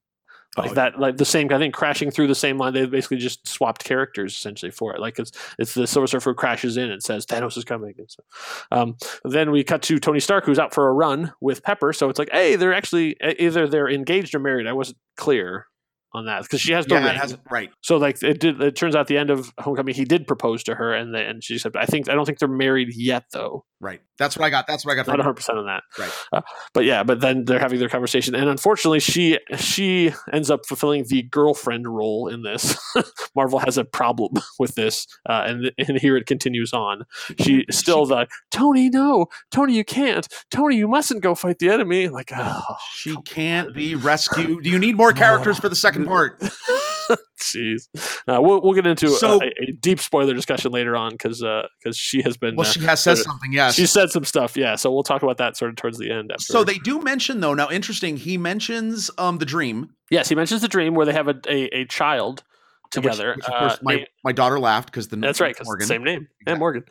[0.57, 1.51] Like Oh, that, like the same.
[1.51, 2.73] I think crashing through the same line.
[2.73, 5.01] They basically just swapped characters essentially for it.
[5.01, 7.93] Like it's it's the Silver Surfer crashes in and says Thanos is coming.
[7.97, 8.23] And so,
[8.71, 11.91] um, then we cut to Tony Stark who's out for a run with Pepper.
[11.93, 14.67] So it's like, hey, they're actually either they're engaged or married.
[14.67, 15.67] I wasn't clear
[16.15, 17.15] on that because she has no Yeah, ring.
[17.15, 17.69] has right.
[17.81, 18.61] So like it did.
[18.61, 21.43] It turns out the end of Homecoming, he did propose to her, and they, and
[21.43, 23.65] she said, "I think I don't think they're married yet, though.
[23.81, 24.01] Right.
[24.17, 24.65] That's what I got.
[24.65, 25.07] That's what I got.
[25.07, 25.83] Not 100 percent on that.
[25.99, 26.11] Right.
[26.31, 26.41] Uh,
[26.73, 31.05] but yeah, but then they're having their conversation, and unfortunately, she she ends up fulfilling
[31.09, 32.77] the girlfriend role in this.
[33.35, 37.03] Marvel has a problem with this, uh, and and here it continues on.
[37.39, 40.27] She still the Tony, no, Tony, you can't.
[40.49, 42.07] Tony, you mustn't go fight the enemy.
[42.07, 42.61] Like, oh,
[42.93, 44.63] She can't be rescued.
[44.63, 46.39] Do you need more characters for the second part?
[47.39, 47.87] Jeez,
[48.27, 51.43] uh, we'll we'll get into So- a, a deep spoiler discussion later on because
[51.79, 53.53] because she has been Well, uh, she has said sort of- something.
[53.53, 53.75] Yes.
[53.75, 54.57] she said some stuff.
[54.57, 56.31] Yeah, so we'll talk about that sort of towards the end.
[56.31, 56.41] After.
[56.43, 57.53] so they do mention though.
[57.53, 58.17] Now, interesting.
[58.17, 61.81] He mentions um the dream yes, he mentions the dream where they have a a,
[61.81, 62.43] a child
[62.91, 63.33] to which- together.
[63.35, 65.87] Which, of course, uh, my, named- my daughter laughed because the That's right, because Morgan.
[65.87, 66.51] same name, Exactly.
[66.53, 66.83] and Morgan.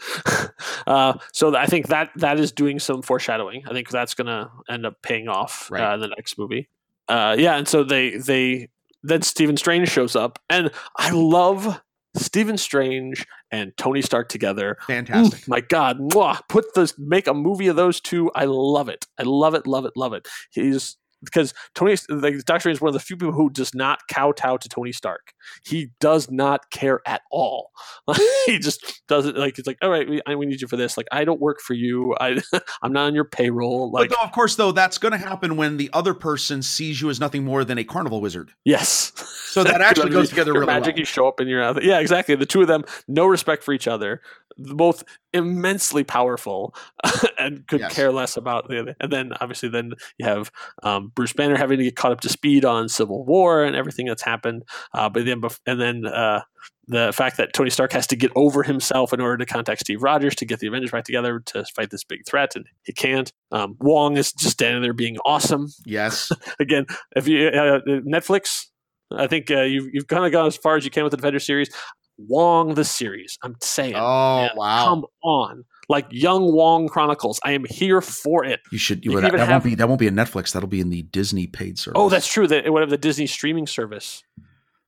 [0.87, 3.65] uh, so I think that that is doing some foreshadowing.
[3.69, 5.83] I think that's going to end up paying off Right.
[5.91, 6.69] uh, in the next movie.
[7.09, 8.69] Uh, yeah, and so they they
[9.05, 11.81] then Stephen Strange shows up, and I love
[12.17, 14.79] Stephen Strange and Tony Stark together.
[14.87, 15.41] Fantastic.
[15.41, 18.31] Ooh, my God, mwah, put this, make a movie of those two.
[18.35, 19.07] I love it.
[19.19, 20.27] I love it, love it, love it.
[20.51, 24.01] He's because Tony, like Doctor Strange, is one of the few people who does not
[24.09, 25.33] kowtow to Tony Stark.
[25.65, 27.71] He does not care at all.
[28.47, 30.77] he just does it like it's like, all right, we, I, we need you for
[30.77, 30.97] this.
[30.97, 32.15] Like, I don't work for you.
[32.21, 32.41] I,
[32.83, 33.91] I'm not on your payroll.
[33.91, 37.01] Like, but though, of course, though, that's going to happen when the other person sees
[37.01, 38.53] you as nothing more than a carnival wizard.
[38.65, 39.13] yes.
[39.55, 40.99] So that actually goes together Your really magic, well.
[41.01, 41.83] you show up and you're out.
[41.85, 42.35] Yeah, exactly.
[42.35, 44.21] The two of them, no respect for each other,
[44.59, 45.05] both
[45.35, 46.75] immensely powerful
[47.39, 47.95] and could Yes.
[47.95, 48.97] care less about the other.
[49.01, 50.51] And then obviously, then you have
[50.83, 54.07] um, Bruce Banner having to get caught up to speed on Civil War and everything
[54.07, 54.63] that's happened.
[54.95, 56.41] Uh, but then, and then uh,
[56.87, 60.03] the fact that Tony Stark has to get over himself in order to contact Steve
[60.03, 63.33] Rogers to get the Avengers back together to fight this big threat, and he can't.
[63.53, 66.31] Um, Wong is just standing there being awesome Yes.
[66.61, 68.67] again, if you uh, Netflix,
[69.11, 71.17] I think uh, you've you've kind of gone as far as you can with the
[71.17, 71.71] Defender series.
[72.19, 73.39] Wong the series.
[73.43, 74.85] I'm saying, Oh man, wow.
[74.87, 77.41] come on, like Young Wong Chronicles.
[77.45, 78.61] I am here for it.
[78.71, 79.05] You should.
[79.05, 79.75] You You, can that have- won't be.
[79.75, 80.53] That won't be in Netflix.
[80.53, 81.97] That'll be in the Disney paid service.
[82.01, 82.47] Oh, that's true.
[82.47, 84.23] That whatever the Disney streaming service.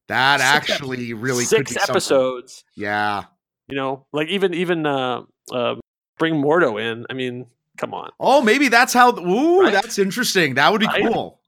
[0.08, 1.92] that six actually really could six be something.
[1.94, 2.64] episodes.
[2.76, 3.24] Yeah.
[3.68, 5.74] You know, like even even uh, uh,
[6.18, 7.04] bring Mordo in.
[7.10, 8.10] I mean, come on.
[8.20, 9.18] Oh, maybe that's how.
[9.18, 9.72] Ooh, Right.
[9.72, 10.54] that's interesting.
[10.54, 11.02] That would be Right.
[11.12, 11.40] cool.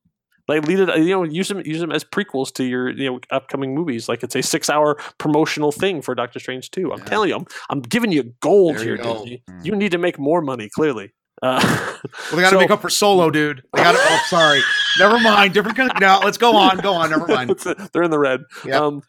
[0.49, 3.21] Like lead it, you know, use them use them as prequels to your you know
[3.31, 4.09] upcoming movies.
[4.09, 6.91] Like it's a six hour promotional thing for Doctor Strange too.
[6.93, 7.05] I'm Yeah.
[7.05, 9.15] telling you, I'm, I'm giving you gold There here, you go.
[9.19, 9.43] Disney.
[9.51, 9.65] Mm.
[9.67, 11.13] You need to make more money, clearly.
[11.43, 11.61] Uh,
[12.31, 13.63] Well, they got to so- make up for Solo, dude.
[13.75, 13.99] They got to.
[14.01, 14.61] oh, sorry.
[14.99, 15.53] Never mind.
[15.55, 15.77] Different.
[15.77, 16.79] Kind of, no, let's go on.
[16.79, 17.11] Go on.
[17.11, 17.51] Never mind.
[17.93, 18.41] They're in the red.
[18.65, 18.81] Yep.
[18.81, 19.03] Um,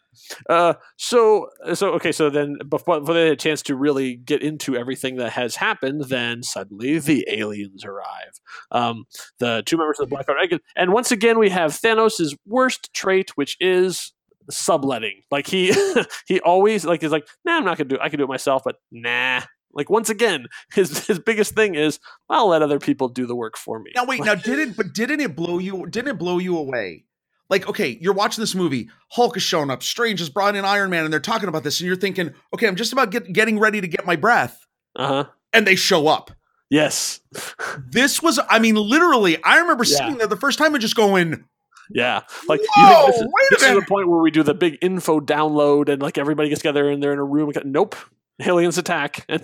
[0.48, 2.12] uh, so so okay.
[2.12, 5.56] So then, before, before they had a chance to really get into everything that has
[5.56, 8.40] happened, then suddenly the aliens arrive.
[8.70, 9.04] Um,
[9.38, 13.30] the two members of the Black Order, and once again we have Thanos' worst trait,
[13.36, 14.12] which is
[14.50, 15.22] subletting.
[15.30, 15.74] Like he
[16.26, 17.96] he always like is like, nah, I'm not gonna do.
[17.96, 18.00] it.
[18.02, 19.42] I can do it myself, but nah.
[19.72, 23.56] Like once again, his his biggest thing is I'll let other people do the work
[23.56, 23.92] for me.
[23.94, 24.24] Now wait.
[24.24, 25.86] Now didn't but didn't it blow you?
[25.86, 27.04] Didn't it blow you away?
[27.50, 28.88] Like okay, you're watching this movie.
[29.10, 29.82] Hulk is showing up.
[29.82, 32.66] Strange has brought in Iron Man, and they're talking about this, and you're thinking, okay,
[32.68, 35.24] I'm just about get, getting ready to get my breath, Uh huh.
[35.52, 36.30] and they show up.
[36.70, 37.20] Yes.
[37.92, 39.42] This was, I mean, literally.
[39.42, 39.96] I remember Yeah.
[39.96, 41.44] sitting there the first time and just going,
[41.92, 44.54] Yeah, like Whoa, you think this is, this is the point where we do the
[44.54, 47.50] big info download and like everybody gets together and they're in a room.
[47.64, 47.96] Nope,
[48.40, 49.42] aliens attack and,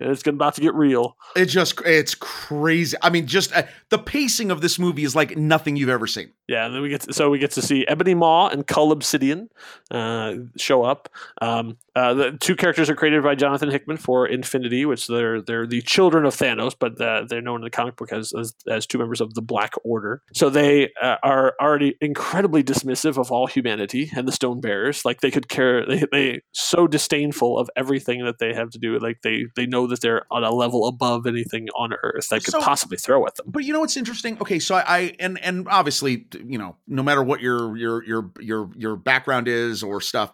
[0.00, 1.16] it's about to get real.
[1.34, 2.96] it just, it's crazy.
[3.02, 6.32] I mean, just uh, the pacing of this movie is like nothing you've ever seen.
[6.48, 8.92] Yeah, and then we get to, so we get to see Ebony Maw and Cull
[8.92, 9.48] Obsidian
[9.90, 11.08] uh, show up.
[11.42, 15.66] Um, uh, the two characters are created by Jonathan Hickman for Infinity, which they're they're
[15.66, 18.86] the children of Thanos, but uh, they're known in the comic book as, as as
[18.86, 20.22] two members of the Black Order.
[20.34, 25.04] So they uh, are already incredibly dismissive of all humanity and the Stone Bearers.
[25.04, 28.98] Like they could care, they they so disdainful of everything that they have to do.
[28.98, 32.52] Like they they know that they're on a level above anything on Earth that could
[32.52, 33.46] So- possibly throw at them.
[33.48, 34.38] But you know what's interesting?
[34.40, 38.30] Okay, so I, I and and obviously, you know, no matter what your your your
[38.40, 40.32] your your background is or stuff,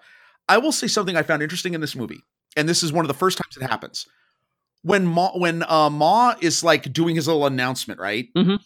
[0.48, 2.20] I will say something I found interesting in this movie,
[2.56, 4.06] and this is one of the first times it happens.
[4.82, 8.26] When Maw when uh, Maw is like doing his little announcement, right?
[8.36, 8.56] Mm-hmm.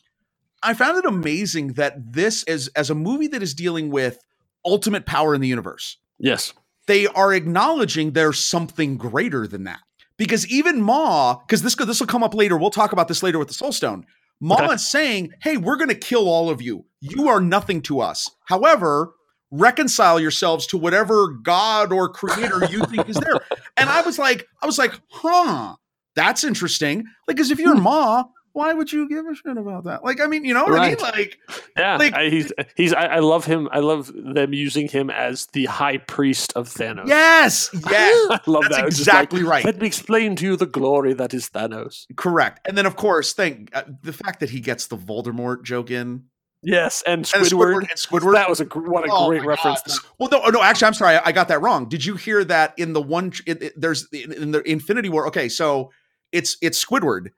[0.63, 4.19] I found it amazing that this is as a movie that is dealing with
[4.65, 5.99] ultimate power in the universe.
[6.19, 6.53] Yes.
[6.87, 9.81] They are acknowledging there's something greater than that.
[10.19, 12.57] Because even Maw, because this this will come up later.
[12.57, 14.07] We'll talk about this later with the Soul Stone.
[14.41, 14.75] Maw Okay.
[14.75, 16.87] is saying, "Hey, we're going to kill all of you.
[17.01, 18.31] You are nothing to us.
[18.47, 19.13] However,
[19.51, 23.41] reconcile yourselves to whatever God or creator you think is there."
[23.77, 25.77] And I was like, I was like, "Huh,
[26.15, 27.83] that's interesting." Like, because if you're hmm.
[27.83, 28.25] Maw,
[28.57, 30.03] why would you give a shit about that?
[30.03, 30.97] Like, I mean, you know what I mean?
[30.99, 31.39] Like,
[31.77, 32.93] Yeah, Like- I, he's he's.
[32.93, 33.69] I, I love him.
[33.71, 37.07] I love them using him as the high priest of Thanos.
[37.07, 38.27] yes, yes.
[38.31, 38.85] I love That's that.
[38.91, 39.65] Just like, exactly right.
[39.65, 42.07] Let me explain to you the glory that is Thanos.
[42.17, 42.67] Correct.
[42.67, 46.25] And then, of course, thank uh, the fact that he gets the Voldemort joke in.
[46.63, 47.81] Yes, and And Squidward.
[47.81, 48.33] and Squidward.
[48.33, 49.83] That was a what a Oh great reference.
[49.83, 49.99] God.
[50.19, 51.89] Well, no, no, actually, I'm sorry, I, I got that wrong.
[51.89, 53.33] Did you hear that in the one?
[53.47, 55.27] It, it- there's in, in the Infinity War.
[55.29, 55.93] Okay, so
[56.33, 57.29] it's it's Squidward,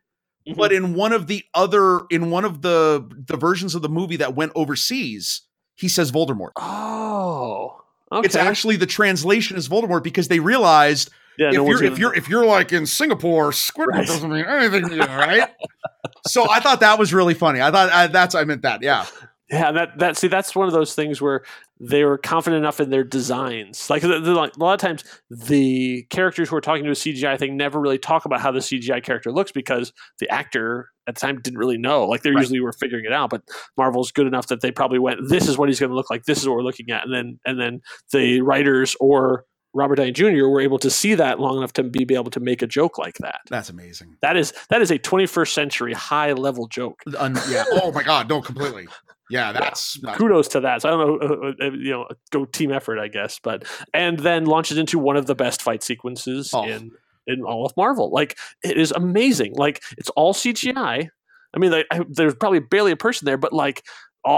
[0.49, 0.57] Mhm.
[0.57, 4.17] but in one of the other, in one of the the versions of the movie
[4.17, 5.43] that went overseas,
[5.75, 6.51] he says Voldemort.
[6.57, 8.25] Oh, Okay.
[8.25, 12.15] It's actually the translation is Voldemort because they realized yeah, if no you're if you're
[12.15, 14.07] if you're like in Singapore, Squidward Right.
[14.07, 15.51] doesn't mean anything to you, right?
[16.27, 17.61] so I thought that was really funny.
[17.61, 18.83] I thought I, that's I meant that.
[18.83, 19.05] Yeah,
[19.51, 21.43] Yeah, that that see that's one of those things where
[21.81, 23.89] they were confident enough in their designs.
[23.89, 24.13] Like, like,
[24.57, 27.99] a lot of times, the characters who are talking to a CGI thing never really
[27.99, 31.79] talk about how the CGI character looks because the actor at the time didn't really
[31.79, 32.05] know.
[32.07, 32.41] Like they Right.
[32.41, 33.43] usually were figuring it out, but
[33.79, 36.25] Marvel's good enough that they probably went, "This is what he's going to look like.
[36.25, 37.81] This is what we're looking at," and then and then
[38.13, 40.47] the writers or Robert Downey Jr.
[40.49, 42.99] were able to see that long enough to be, be able to make a joke
[42.99, 43.41] like that.
[43.49, 44.17] that's amazing.
[44.23, 47.01] That is that is a 21st century high level joke.
[47.19, 47.65] Un- yeah.
[47.73, 48.29] Oh my God.
[48.29, 48.89] No, completely.
[49.31, 50.83] Yeah, that's kudos to that.
[50.83, 53.39] So I don't know, uh, uh, you know, go team effort, I guess.
[53.43, 56.65] But and then launches into one of the best fight sequences Oh.
[56.65, 56.91] in
[57.27, 58.11] in all of Marvel.
[58.11, 59.55] Like it is amazing.
[59.55, 61.09] Like it's all CGI.
[61.55, 63.85] I mean, like, I, there's probably barely a person there, but like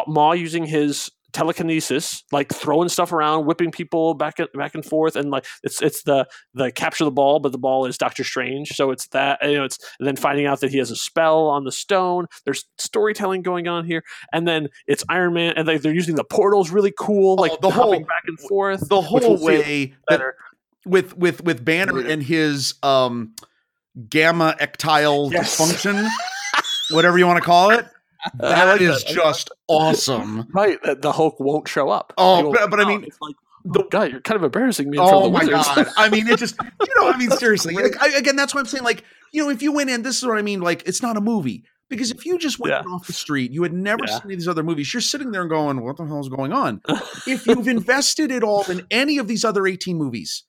[0.07, 5.17] Maw using his telekinesis, like throwing stuff around, whipping people back and back and forth,
[5.17, 8.69] and like it's it's the the capture the ball, but the ball is Doctor Strange,
[8.71, 11.47] so it's that you know it's and then finding out that he has a spell
[11.49, 12.27] on the stone.
[12.45, 16.25] There's storytelling going on here, and then it's Iron Man, and like they're using the
[16.25, 18.89] portals really cool, like Oh, the whole- back and forth.
[18.89, 20.35] the whole we'll way that better.
[20.87, 23.35] with with with Banner and his um
[24.09, 25.57] gamma ectile Yes.
[25.59, 26.09] dysfunction,
[26.91, 27.87] whatever you want to call it.
[28.39, 29.13] That like is that.
[29.15, 30.47] just awesome.
[30.55, 32.13] Right, that the Hulk won't show up.
[32.19, 33.35] Oh, but- but I mean, it's like,
[33.77, 35.69] oh, God, you're kind of embarrassing me in front Oh of the my wizards.
[35.75, 35.87] god!
[35.97, 37.75] I mean, it just you know, I mean, seriously.
[37.75, 40.19] Like, I, again, that's why I'm saying, like, you know, if you went in, this
[40.19, 40.61] is what I mean.
[40.61, 42.83] Like, it's not a movie because if you just went Yeah.
[42.93, 44.15] off the street, you had never Yeah.
[44.15, 44.93] seen any of these other movies.
[44.93, 46.81] You're sitting there and going, "What the hell is going on?"
[47.27, 50.45] if you've invested it all in any of these other 18 movies,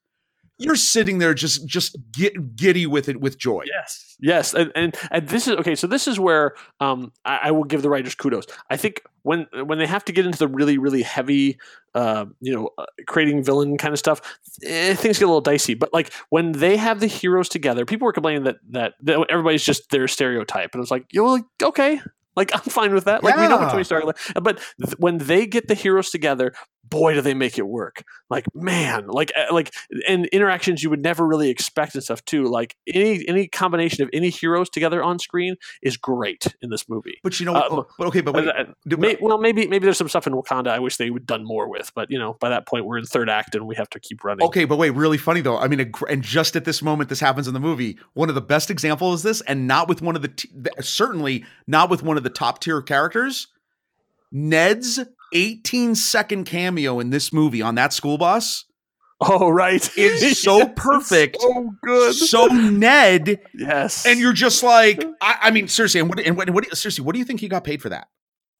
[0.64, 3.64] you're sitting there just just get giddy with it with joy.
[3.66, 5.76] Yes, yes, and, and and this is okay.
[5.76, 8.46] So this is where um, I, I will give the writers kudos.
[8.70, 11.60] I think when when they have to get into the really really heavy,
[11.96, 14.22] uh, you know, uh, creating villain kind of stuff,
[14.64, 15.74] eh, things get a little dicey.
[15.74, 19.64] But like when they have the heroes together, people were complaining that that, that everybody's
[19.64, 22.02] just their stereotype, and it's like, you know, like, okay.
[22.34, 23.26] Like I'm fine with that.
[23.26, 23.72] Like we know what Yeah.
[23.72, 24.06] Tony Stark,
[24.42, 26.54] but th- when they get the heroes together,
[26.92, 28.04] boy, do they make it work!
[28.30, 29.74] Like man, like uh, like
[30.08, 32.44] and interactions you would never really expect and stuff too.
[32.44, 37.18] Like any any combination of any heroes together on screen is great in this movie.
[37.24, 39.86] But you know, Uh, oh, but okay, but wait, Uh, uh, may- well, maybe maybe
[39.86, 42.38] there's some stuff in Wakanda I wish they would done more with, but you know,
[42.40, 44.46] by that point we're in third act and we have to keep running.
[44.46, 45.58] Okay, but wait, really funny though.
[45.58, 47.98] I mean, a and just at this moment, this happens in the movie.
[48.14, 50.50] One of the best examples is this, and not with one of the t-
[50.82, 53.48] certainly not with one of the top tier characters.
[54.32, 55.00] Ned's
[55.34, 58.66] 18 second cameo in this movie on that school bus
[59.24, 62.14] Oh right, is so perfect, so good.
[62.16, 66.50] so Ned, yes, and you're just like, I, I mean, seriously, and what, and what,
[66.50, 68.08] what, seriously, what do you think he got paid for that?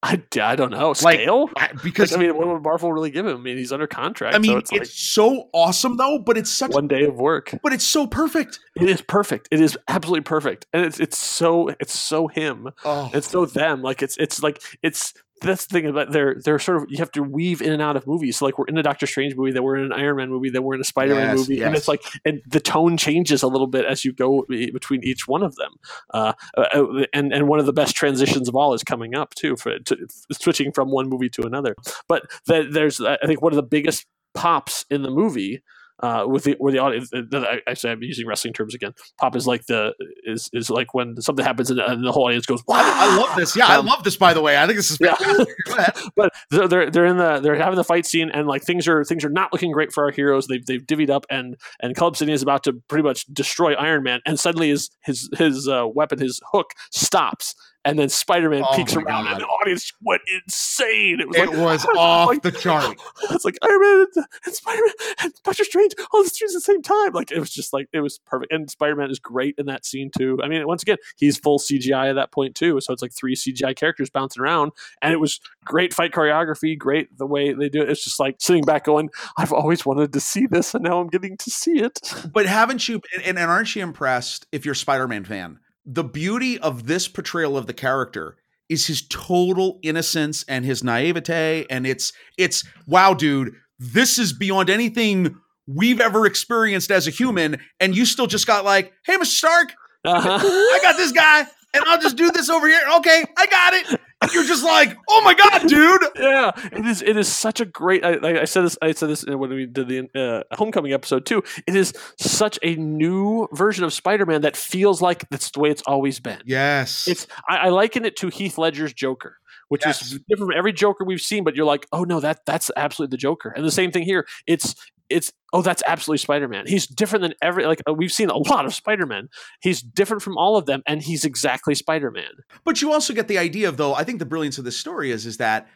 [0.04, 1.48] I, I don't know Like, scale.
[1.56, 3.36] I- Because I mean, what would Marvel really give him?
[3.36, 4.34] I mean, he's under contract.
[4.36, 7.54] I mean, so it's, it's, so awesome though, but it's such, one day of work.
[7.62, 8.60] but it's so perfect.
[8.76, 9.48] It is perfect.
[9.50, 12.68] It is absolutely perfect, and it's it's so it's so him.
[12.84, 13.82] Oh, It's so them.
[13.82, 17.10] Like it's it's like it's that's the thing about they're they're sort of you have
[17.12, 18.38] to weave in and out of movies.
[18.38, 20.50] So like we're in a Doctor Strange movie, that we're in an Iron Man movie,
[20.50, 23.42] that we're in a Spider Man Yes, movie, and it's like and the tone changes
[23.42, 25.72] a little bit as you go between each one of them.
[26.12, 29.56] Uh, uh, and and one of the best transitions of all is coming up too
[29.56, 29.96] for to,
[30.32, 31.74] switching from one movie to another.
[32.08, 35.62] But the, there's I think one of the biggest pops in the movie
[36.02, 37.10] uh, with the where the audience.
[37.12, 38.92] uh, I, I say I'm using wrestling terms again.
[39.18, 42.44] Pop is like the is is like when something happens and, and the whole audience
[42.46, 42.62] goes.
[42.68, 42.76] Wow!
[42.82, 43.56] I love this.
[43.56, 44.16] Yeah, I Um, love this.
[44.16, 45.14] By the way, I think this is Yeah.
[45.14, 45.54] fantastic.
[45.66, 45.94] Go ahead.
[46.16, 49.04] but they're, they're they're in the they're having the fight scene and like things are
[49.04, 50.46] things are not looking great for our heroes.
[50.48, 54.02] They've they've divvied up and and Club City is about to pretty much destroy Iron
[54.02, 57.54] Man and suddenly his his his uh, weapon his hook stops
[57.84, 59.32] and then Spider Man Oh peeks around God.
[59.32, 61.18] and the audience went insane.
[61.20, 62.96] It was It like was off like- the chart.
[63.30, 66.58] it's like Iron Man and, and Spider Man and Doctor Strange all the streets at
[66.58, 67.12] the same time.
[67.12, 68.52] Like it was just like it was perfect.
[68.52, 70.38] And Spider Man is great in that scene too.
[70.42, 72.80] I mean, once again, he's full CGI at that point too.
[72.80, 76.78] So it's like three CGI characters bouncing around, and it was great fight choreography.
[76.78, 77.90] Great the way they do it.
[77.90, 81.08] It's just like sitting back going, I've always wanted to see this, and now I'm
[81.08, 82.00] getting to see it.
[82.32, 85.58] But haven't you and, and aren't you impressed if you're a Spider-Man fan?
[85.84, 88.36] The beauty of this portrayal of the character
[88.68, 94.70] is his total innocence and his naivete and it's it's wow dude, this is beyond
[94.70, 99.26] anything we've ever experienced as a human and you still just got like, "Hey Mr.
[99.26, 99.72] Stark,
[100.04, 100.38] Uh-huh.
[100.42, 101.40] I got this guy
[101.74, 102.80] and I'll just do this over here.
[102.98, 104.00] Okay, I got it."
[104.32, 107.02] You're just like, "Oh my god, dude." yeah, it is.
[107.02, 108.04] It is such a great.
[108.04, 108.76] I, I- I said this.
[108.82, 111.42] I said this when we did the uh, Homecoming episode too.
[111.66, 115.82] It is such a new version of Spider-Man that feels like that's the way it's
[115.86, 116.40] always been.
[116.44, 117.06] Yes.
[117.08, 120.02] It's I, I liken it to Heath Ledger's Joker, which Yes.
[120.02, 121.44] is different from every Joker we've seen.
[121.44, 123.50] But you're like, oh no, that that's absolutely the Joker.
[123.50, 124.26] And the same thing here.
[124.46, 124.74] It's
[125.12, 126.64] it's oh that's absolutely Spider-Man.
[126.66, 129.28] He's different than every like uh, we've seen a lot of Spider-Man.
[129.60, 132.30] He's different from all of them, and he's exactly Spider-Man.
[132.64, 135.10] But you also get the idea of though, I think the brilliance of this story
[135.10, 135.68] is is that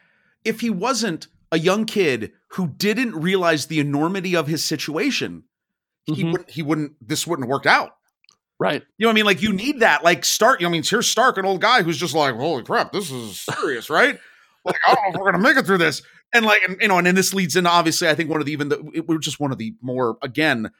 [0.43, 5.43] if he wasn't a young kid who didn't realize the enormity of his situation,
[6.05, 6.31] he Mhm.
[6.31, 7.91] wouldn't he wouldn't this wouldn't have worked out.
[8.59, 8.81] Right.
[8.97, 9.25] You know what I mean?
[9.25, 10.03] Like you need that.
[10.03, 12.63] Like Stark, you know, I mean, here's Stark, an old guy who's just like, holy
[12.63, 14.17] crap, this is serious, right?
[14.65, 16.01] Like, I don't know if we're gonna make it through this.
[16.33, 18.45] And like, and, you know, and then this leads into obviously, I think one of
[18.45, 20.71] the even the it was just one of the more again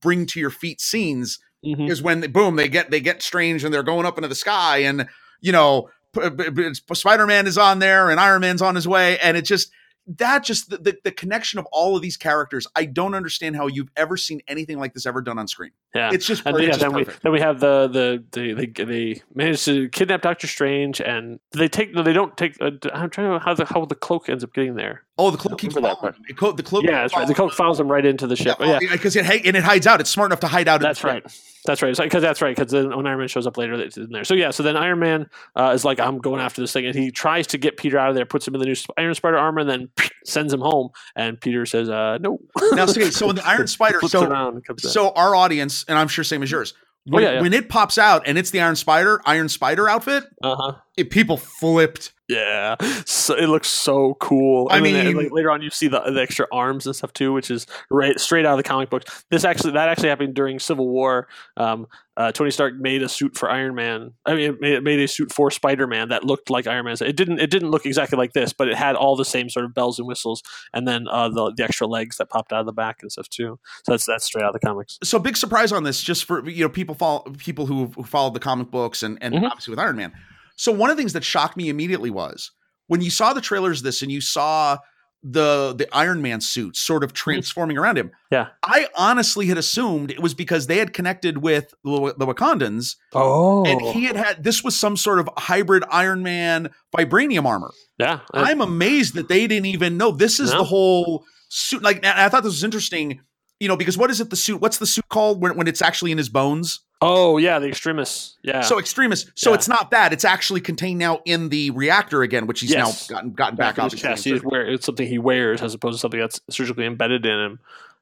[0.00, 1.88] bring to your feet scenes Mhm.
[1.90, 4.78] is when boom they get they get strange and they're going up into the sky
[4.78, 5.06] and
[5.40, 9.18] you know p- p- p- Spider-Man is on there and Iron Man's on his way
[9.20, 9.70] and it just
[10.06, 13.66] that just the, the, the connection of all of these characters I don't understand how
[13.66, 16.10] you've ever seen anything like this ever done on screen Yeah.
[16.12, 18.84] it's just, And it's just then we perfect then we have the the they they,
[18.84, 22.56] they manage to kidnap Doctor Strange, and they take no, they don't take.
[22.60, 25.04] Uh, I'm trying to know how the how the cloak ends up getting there.
[25.18, 26.14] Oh the cloak keeps that him.
[26.28, 27.26] It co- the cloak Yeah, that's right.
[27.26, 28.56] The cloak follows them right into the ship.
[28.60, 30.82] Yeah, because it hi- and it hides out it's smart enough to hide out in
[30.82, 31.40] that's the right.
[31.64, 31.96] That's right.
[31.96, 32.54] Because that's right.
[32.54, 34.22] Because then when Iron Man shows up later, it's in there.
[34.22, 34.50] So yeah.
[34.50, 37.48] So then Iron Man uh, is like, I'm going after this thing, and he tries
[37.48, 39.68] to get Peter out of there, puts him in the new Iron Spider armor, and
[39.70, 39.88] then
[40.24, 40.90] sends him home.
[41.16, 42.38] And Peter says, uh, "No."
[42.72, 44.92] now okay, so in the Iron Spider so around and comes back.
[44.92, 46.72] so our audience and I'm sure same as yours
[47.04, 47.40] when, Oh, yeah, yeah.
[47.40, 50.72] when it pops out and it's the Iron Spider Iron Spider outfit uh huh.
[50.96, 52.74] It, people flipped Yeah,
[53.04, 54.66] so it looks so cool.
[54.70, 57.12] I And then, mean- like, later on, you see the, the extra arms and stuff
[57.12, 59.24] too, which is right straight out of the comic books.
[59.30, 61.28] This actually that actually happened during Civil War.
[61.56, 61.86] Um,
[62.16, 64.12] uh, Tony Stark made a suit for Iron Man.
[64.24, 67.00] I mean, it made, made a suit for Spider Man that looked like Iron Man's.
[67.02, 67.38] It didn't.
[67.40, 69.98] It didn't look exactly like this, but it had all the same sort of bells
[70.00, 70.42] and whistles,
[70.72, 73.28] and then uh, the the extra legs that popped out of the back and stuff
[73.28, 73.58] too.
[73.84, 74.98] So that's that's straight out of the comics.
[75.04, 78.34] so big surprise on this just for you know people follow people who, who followed
[78.34, 79.44] the comic books and and Mhm.
[79.44, 80.12] obviously with Iron Man.
[80.56, 82.50] So one of the things that shocked me immediately was
[82.88, 84.78] when you saw the trailers of this and you saw
[85.22, 87.16] the the Iron Man suit sort of mm-hmm.
[87.30, 88.12] transforming around him.
[88.30, 88.48] Yeah.
[88.62, 93.64] I honestly had assumed it was because they had connected with the, the Wakandans Oh,
[93.64, 94.14] and he oh.
[94.14, 97.72] had had this was some sort of hybrid Iron Man vibranium armor.
[97.98, 98.20] yeah.
[98.32, 100.58] I'm amazed that they didn't even know this is No.
[100.58, 101.82] the whole suit.
[101.82, 103.20] Like, I thought this was interesting,
[103.58, 104.30] you know, because what is it?
[104.30, 104.60] The suit?
[104.60, 106.80] What's the suit called when, when it's actually in his bones?
[107.02, 108.36] Oh yeah, the Extremis.
[108.42, 108.62] Yeah.
[108.62, 109.30] So Extremis.
[109.34, 109.56] So Yeah.
[109.56, 110.12] it's not that.
[110.12, 113.10] It's actually contained now in the reactor again, which he's Yes.
[113.10, 113.76] now gotten gotten back.
[113.76, 114.24] back his chest.
[114.24, 117.58] He wear, it's something he wears as opposed to something that's surgically embedded in him.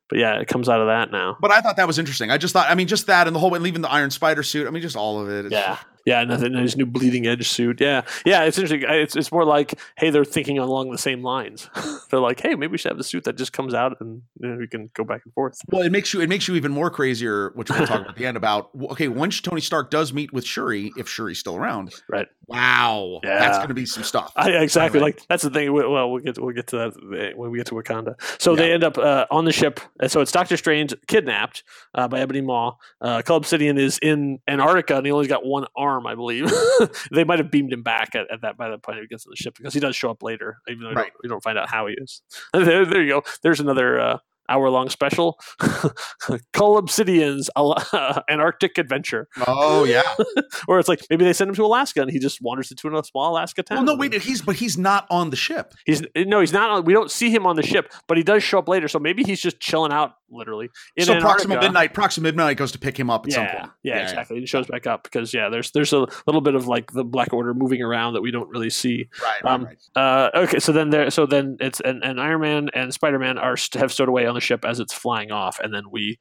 [0.09, 1.37] But yeah, it comes out of that now.
[1.41, 2.31] But I thought that was interesting.
[2.31, 4.43] I just thought, I mean, just that and the whole, and leaving the Iron Spider
[4.43, 4.67] suit.
[4.67, 5.47] I mean, just all of it.
[5.47, 6.55] It's- Yeah, yeah, nothing.
[6.55, 7.81] His new bleeding edge suit.
[7.81, 8.45] Yeah, yeah.
[8.45, 8.89] It's interesting.
[8.89, 11.69] It's it's more like, hey, they're thinking along the same lines.
[12.11, 14.49] they're like, hey, maybe we should have the suit that just comes out and you
[14.49, 15.59] know, we can go back and forth.
[15.71, 18.17] Well, it makes you it makes you even more crazier, which we'll talk about at
[18.17, 18.71] the end about.
[18.93, 22.29] Okay, once Tony Stark does meet with Shuri, if Shuri's still around, Right.
[22.47, 23.39] wow, Yeah.
[23.39, 24.33] that's going to be some stuff.
[24.37, 24.99] I, exactly.
[25.01, 25.13] Anyway.
[25.17, 25.73] Like that's the thing.
[25.73, 28.15] We- Well, we'll get to, we'll get to that when we get to Wakanda.
[28.41, 29.81] So they end up uh, on the ship.
[30.01, 31.63] And so it's Doctor Strange kidnapped
[31.95, 32.77] uh, by Ebony Maw.
[33.01, 36.51] Uh, Cull Obsidian is in Antarctica and he only's got one arm, I believe.
[37.13, 39.31] they might have beamed him back at, at that by the point he gets on
[39.31, 41.13] the ship because he does show up later, even though we, Right.
[41.13, 42.23] don't, we don't find out how he is.
[42.53, 43.23] there, there you go.
[43.43, 44.01] There's another.
[44.01, 44.19] Uh,
[44.49, 45.39] Hour long special,
[46.53, 47.49] Cull Obsidian's
[48.31, 50.03] Antarctic adventure, oh yeah.
[50.69, 53.05] or it's like maybe they send him to Alaska and he just wanders into a
[53.05, 53.87] small Alaska town.
[53.87, 54.15] Well, no, wait.
[54.15, 55.75] He's but he's not on the ship.
[55.87, 56.71] He's no, he's not.
[56.71, 58.89] On, we don't see him on the ship, but he does show up later.
[58.89, 60.69] So maybe he's just chilling out, literally.
[60.97, 61.49] In so Antarctica.
[61.49, 61.95] Proxima Midnight.
[61.95, 63.71] Proxima Midnight goes to pick him up at some point.
[63.83, 64.41] yeah, exactly.
[64.41, 67.33] He shows back up because yeah, there's there's a little bit of like the Black
[67.33, 69.09] Order moving around that we don't really see.
[69.23, 69.79] Right, right, Um, right.
[69.97, 73.39] Uh, okay, so then there, so then it's and, and Iron Man and Spider Man
[73.39, 76.19] are have stowed away on the ship as it's flying off, and then we.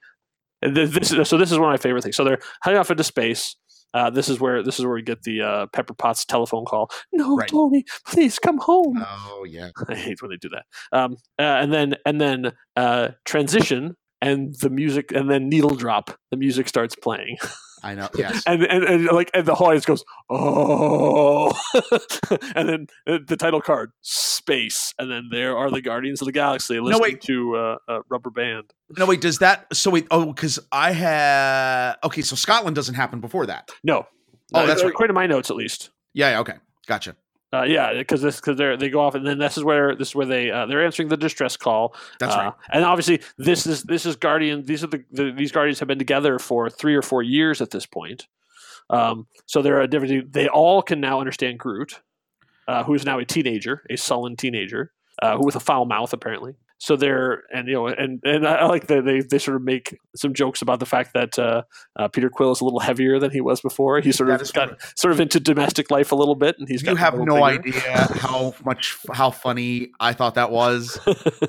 [0.61, 2.15] This is, so this is one of my favorite things.
[2.15, 3.57] So they're heading off into space.
[3.93, 6.89] Uh, this is where this is where we get the uh, Pepper Potts telephone call.
[7.11, 7.49] No, Right.
[7.49, 9.03] Tony, please come home.
[9.05, 9.69] Oh yeah.
[9.87, 10.63] I hate when they do that.
[10.97, 16.17] Um, uh, and then and then uh, transition and the music and then needle drop.
[16.31, 17.37] The music starts playing,
[17.83, 18.09] I know.
[18.15, 18.43] Yes.
[18.47, 21.51] and and, and like and the whole audience goes oh,
[22.55, 26.31] and then uh, the title card space, and then there are the Guardians of the
[26.31, 27.21] Galaxy listening wait.
[27.21, 28.73] to uh, uh, Rubber Band.
[28.97, 29.21] no, wait.
[29.21, 29.67] Does that?
[29.75, 30.07] So wait.
[30.11, 31.95] Oh, because I had.
[32.03, 33.69] Okay, so Scotland doesn't happen before that.
[33.83, 34.05] No,
[34.53, 34.89] Oh, that's right.
[34.91, 35.89] according to my notes at least.
[36.13, 36.31] Yeah.
[36.31, 36.55] yeah okay.
[36.87, 37.15] Gotcha.
[37.53, 40.09] Uh, yeah, because this because they they go off, and then this is where this
[40.09, 41.95] is where they uh, they're answering the distress call.
[42.19, 42.53] That's Uh, right.
[42.71, 44.65] And obviously, this is this is Guardian.
[44.65, 47.69] These are the, the these Guardians have been together for three or four years at
[47.69, 48.27] this point.
[48.89, 50.33] Um, so they're a different.
[50.33, 52.01] They all can now understand Groot,
[52.67, 54.91] uh, who is now a teenager, a sullen teenager,
[55.21, 56.55] uh, who with a foul mouth apparently.
[56.85, 59.97] So they're and you know and and I like that they they sort of make
[60.17, 61.61] some jokes about the fact that uh,
[61.95, 64.01] uh, Peter Quill is a little heavier than he was before.
[64.01, 66.83] He sort That of got sort of into domestic life a little bit, and he's
[66.83, 67.43] you have no bigger.
[67.45, 67.81] idea
[68.19, 70.99] how much how funny I thought that was.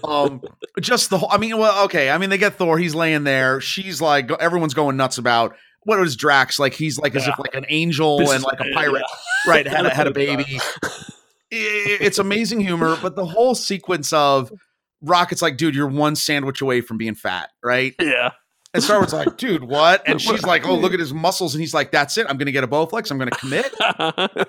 [0.05, 0.41] um,
[0.80, 1.28] just the whole.
[1.32, 2.11] I mean, well, okay.
[2.11, 2.78] I mean, they get Thor.
[2.78, 3.61] He's laying there.
[3.61, 6.74] She's like, everyone's going nuts about what was Drax like?
[6.74, 8.74] He's like as if like an angel This and like a yeah.
[8.76, 9.03] pirate,
[9.49, 9.66] right?
[9.66, 10.61] Had a, had a baby.
[10.82, 11.01] I-
[11.51, 14.53] It's amazing humor, but the whole sequence of
[15.05, 17.95] Rocket's like, dude, you're one sandwich away from being fat, right?
[18.01, 18.33] Yeah,
[18.73, 20.03] And Star Lord's like, dude, what?
[20.09, 22.27] And she's like, oh, look at his muscles, and he's like, that's it.
[22.29, 23.11] I'm gonna get a Bowflex.
[23.11, 23.73] I'm gonna commit.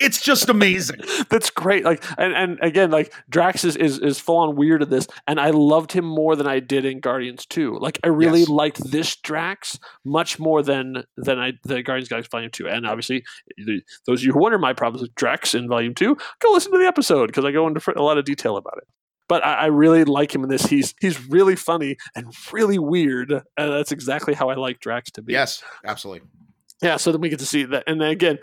[0.00, 1.00] It's just amazing.
[1.28, 1.84] That's great.
[1.84, 5.38] Like, and, and again, like Drax is, is is full on weird at this, and
[5.38, 7.78] I loved him more than I did in Guardians Two.
[7.78, 8.48] Like, I really Yes.
[8.48, 12.66] liked this Drax much more than than I the Guardians Galaxy Volume Two.
[12.66, 13.24] And obviously,
[13.58, 16.72] the, those of you who wonder my problems with Drax in Volume Two, go listen
[16.72, 18.88] to the episode because I go into a lot of detail about it.
[19.28, 20.66] But I, I really like him in this.
[20.66, 25.22] He's he's really funny and really weird, and that's exactly how I like Drax to
[25.22, 25.32] be.
[25.32, 26.28] Yes, absolutely.
[26.82, 28.38] Yeah, so then we get to see that, and then again,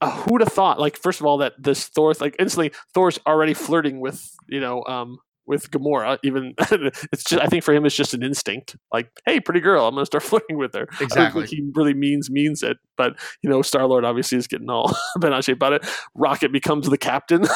[0.00, 0.78] uh, who'd have thought?
[0.80, 4.84] Like, first of all, that this Thor, like, instantly, Thor's already flirting with, you know,
[4.84, 6.18] um, with Gamora.
[6.22, 8.76] Even it's just, I think for him, it's just an instinct.
[8.92, 10.88] Like, hey, pretty girl, I'm gonna start flirting with her.
[11.00, 11.46] Exactly.
[11.46, 15.34] he really means means it, but you know, Star Lord obviously is getting all bent
[15.34, 15.86] out shape about it.
[16.14, 17.46] Rocket becomes the captain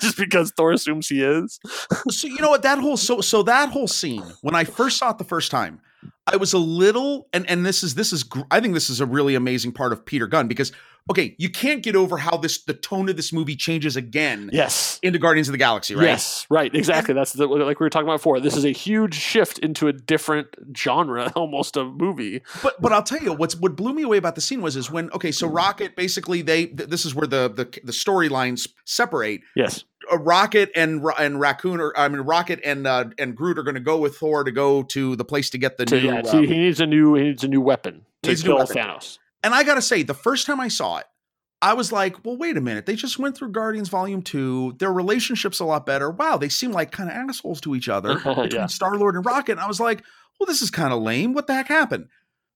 [0.00, 1.58] just because Thor assumes he is.
[2.08, 5.10] so you know what that whole so so that whole scene when I first saw
[5.10, 5.80] it the first time,
[6.26, 9.00] I was a little and and this is this is gr- I think this is
[9.00, 10.72] a really amazing part of Peter Gunn because
[11.10, 14.98] okay, you can't get over how this the tone of this movie changes again Yes.
[15.02, 16.04] into Guardians of the Galaxy, right?
[16.04, 17.14] Yes, right, exactly.
[17.14, 18.40] That's the, like we were talking about before.
[18.40, 22.42] This is a huge shift into a different genre, almost a movie.
[22.62, 24.90] But but I'll tell you what's what blew me away about the scene was is
[24.90, 29.40] when okay, so Rocket basically they th- this is where the the the storylines separate.
[29.56, 33.62] Yes, a Rocket and and Raccoon or I mean Rocket and uh, and Groot are
[33.62, 36.06] going to go with Thor to go to the place to get the to, new.
[36.08, 38.56] yeah, uh, he, needs a new he needs a new weapon to Needs a new
[38.56, 38.66] kill.
[38.66, 39.18] Thanos.
[39.42, 41.06] And I got to say, the first time I saw it,
[41.60, 42.86] I was like, well, wait a minute.
[42.86, 44.74] They just went through Guardians Volume Two.
[44.78, 46.10] Their relationship's a lot better.
[46.10, 48.66] Wow, they seem like kind of assholes to each other between Yeah.
[48.66, 49.52] Star Lord and Rocket.
[49.52, 50.02] And I was like,
[50.40, 51.34] well, this is kind of lame.
[51.34, 52.08] What the heck happened?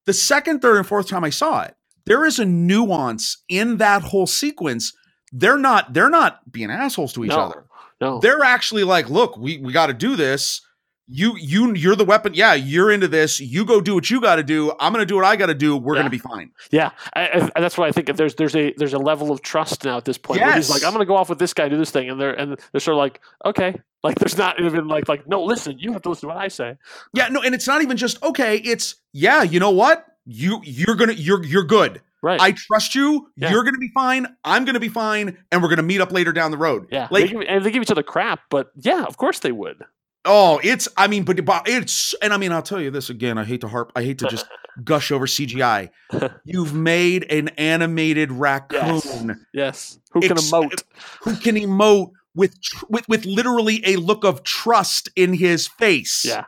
[0.06, 1.74] The second, third, and fourth time I saw it,
[2.04, 4.92] there is a nuance in that whole sequence.
[5.32, 7.38] They're not they're not being assholes to each No.
[7.40, 7.64] other.
[8.00, 10.60] No, they're actually like, look, we we got to do this.
[11.08, 12.34] You you you're the weapon.
[12.34, 13.38] Yeah, you're into this.
[13.38, 14.72] You go do what you got to do.
[14.80, 15.76] I'm gonna do what I got to do.
[15.76, 16.00] We're Yeah.
[16.00, 16.50] gonna be fine.
[16.72, 19.40] yeah, I, I, that's why I think If there's there's a there's a level of
[19.42, 20.40] trust now at this point.
[20.40, 22.20] Where he's like, I'm going to go off with this guy, do this thing, and
[22.20, 25.78] they're and they're sort of like, okay, like there's not even like like no, listen,
[25.78, 26.76] you have to listen to what I say.
[27.14, 28.56] Yeah, no, and it's not even just okay.
[28.56, 30.04] It's yeah, you know what?
[30.24, 32.02] You you're gonna you're you're good.
[32.20, 32.40] Right.
[32.40, 33.28] I trust you.
[33.36, 33.52] Yeah.
[33.52, 34.26] You're gonna be fine.
[34.42, 36.88] I'm gonna be fine, and we're gonna meet up later down the road.
[36.90, 39.52] yeah, like they give, and they give each other crap, but yeah, of course they
[39.52, 39.84] would.
[40.26, 43.38] Oh, it's I mean, but, it's and I mean, I'll tell you this again.
[43.38, 43.92] I hate to harp.
[43.96, 44.46] I hate to just
[44.84, 45.90] gush over CGI.
[46.44, 50.82] You've made an animated raccoon Yes, who can Ex- emote?
[51.22, 56.24] who can emote with tr- with with literally a look of trust in his face.
[56.24, 56.44] Yeah.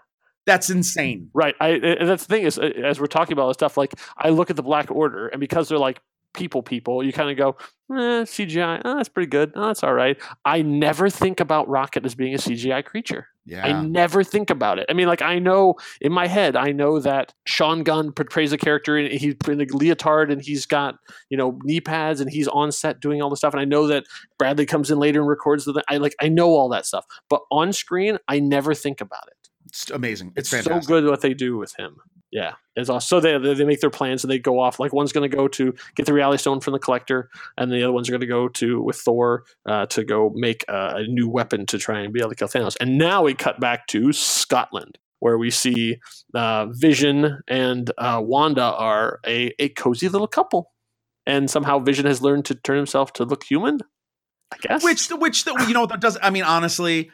[0.46, 1.30] That's insane.
[1.34, 1.54] Right.
[1.60, 4.48] I and that's the thing is as we're talking about this stuff, like I look
[4.48, 6.00] at the Black Order, and because they're like
[6.34, 7.56] people, people, you kind of go,
[7.90, 8.80] eh, CGI.
[8.84, 9.52] Oh, that's pretty good.
[9.54, 10.16] Oh, that's all right.
[10.44, 13.28] I never think about Rocket as being a CGI creature.
[13.48, 13.66] Yeah.
[13.66, 14.86] I never think about it.
[14.88, 18.58] I mean, like I know in my head, I know that Sean Gunn portrays a
[18.58, 20.96] character, and he's in a leotard, and he's got
[21.30, 23.86] you know knee pads, and he's on set doing all the stuff, and I know
[23.86, 24.04] that
[24.38, 25.82] Bradley comes in later and records the.
[25.88, 29.48] I like I know all that stuff, but on screen, I never think about it
[29.66, 30.32] It's amazing.
[30.36, 31.96] It's, it's so good what they do with him.
[32.30, 33.06] Yeah, it's awesome.
[33.06, 34.78] So they they make their plans and they go off.
[34.78, 37.82] Like one's going to go to get the Reality Stone from the Collector, and the
[37.82, 41.04] other ones are going to go to with Thor uh, to go make uh, a
[41.04, 42.76] new weapon to try and be able to kill Thanos.
[42.80, 46.00] And now we cut back to Scotland, where we see
[46.34, 50.72] uh, Vision and uh, Wanda are a a cozy little couple,
[51.24, 53.80] and somehow Vision has learned to turn himself to look human.
[54.52, 54.84] I guess.
[54.84, 56.18] Which which you know that does.
[56.22, 57.10] I mean, honestly,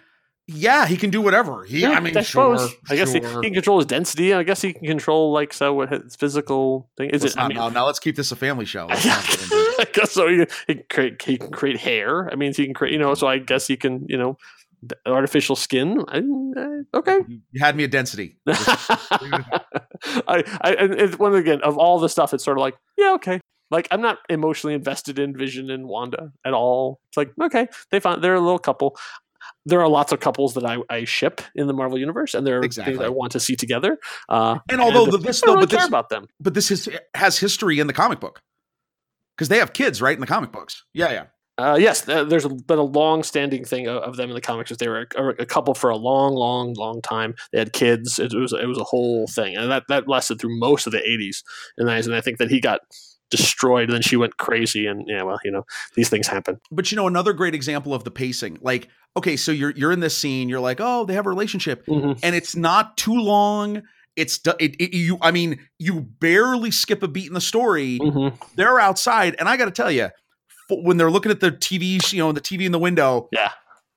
[0.46, 1.64] yeah, he can do whatever.
[1.64, 1.86] He.
[1.86, 2.58] I mean, I sure.
[2.90, 4.34] I guess he, he can control his density.
[4.34, 7.22] I guess he can control like so what his physical thing is.
[7.22, 7.38] Let's It.
[7.38, 8.86] I not- mean, now, now let's keep this a family show.
[8.86, 9.74] Let's not get into it.
[9.88, 10.28] I guess so.
[10.28, 11.22] He, he can create.
[11.22, 12.30] He can create hair.
[12.30, 12.92] I mean, he can create.
[12.92, 13.14] You know.
[13.14, 14.06] So I guess he can.
[14.08, 14.36] You know,
[15.06, 16.04] artificial skin.
[16.08, 17.20] I, I, okay.
[17.28, 18.36] You had me at density.
[18.46, 22.34] I, I and it's one again of all the stuff.
[22.34, 23.40] It's sort of like yeah, okay.
[23.70, 27.00] Like I'm not emotionally invested in Vision and Wanda at all.
[27.08, 28.96] It's like okay, they found they're a little couple.
[29.66, 32.58] There are lots of couples that I, I ship in the Marvel universe, and there
[32.58, 33.04] are things Exactly.
[33.04, 33.98] I want to see together.
[34.28, 36.26] Uh, And although the, this though, really but care this about them.
[36.40, 38.40] but this is, has history in the comic book
[39.36, 40.14] because they have kids, right?
[40.14, 40.84] In the comic books.
[40.92, 41.24] Yeah, yeah.
[41.56, 44.76] Uh, yes, there's been a long-standing thing of, of them in the comics.
[44.76, 47.36] They were a, a couple for a long, long, long time.
[47.52, 48.18] They had kids.
[48.18, 50.98] It was it was a whole thing, and that that lasted through most of the
[50.98, 51.44] '80s
[51.78, 52.06] and 90s.
[52.06, 52.80] And I think that he got
[53.36, 54.86] destroyed, and then she went crazy.
[54.86, 55.64] And yeah, well, you know,
[55.94, 56.60] these things happen.
[56.70, 60.00] But you know, another great example of the pacing, like okay, so you're you're in
[60.00, 62.18] this scene, you're like, oh, they have a relationship, Mhm.
[62.22, 63.82] and it's not too long.
[64.16, 65.18] It's it, it you.
[65.20, 67.98] I mean, you barely skip a beat in the story.
[68.00, 68.36] Mhm.
[68.56, 70.08] They're outside, and I got to tell you,
[70.70, 73.50] when they're looking at the TV, you know, the TV in the window, Yeah,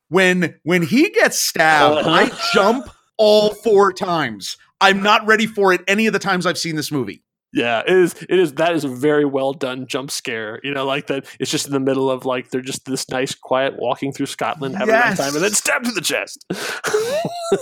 [0.10, 2.10] when when he gets stabbed, Uh-huh.
[2.10, 4.58] I jump all four times.
[4.80, 7.24] I'm not ready for it any of the times I've seen this movie.
[7.58, 7.82] Yeah.
[7.86, 8.14] It is.
[8.30, 8.54] It is.
[8.54, 10.60] That is a very well done jump scare.
[10.64, 11.26] You know, like that.
[11.40, 14.76] It's just in the middle of like they're just this nice, quiet walking through Scotland,
[14.78, 16.46] having a nice time, and then stabbed to the chest.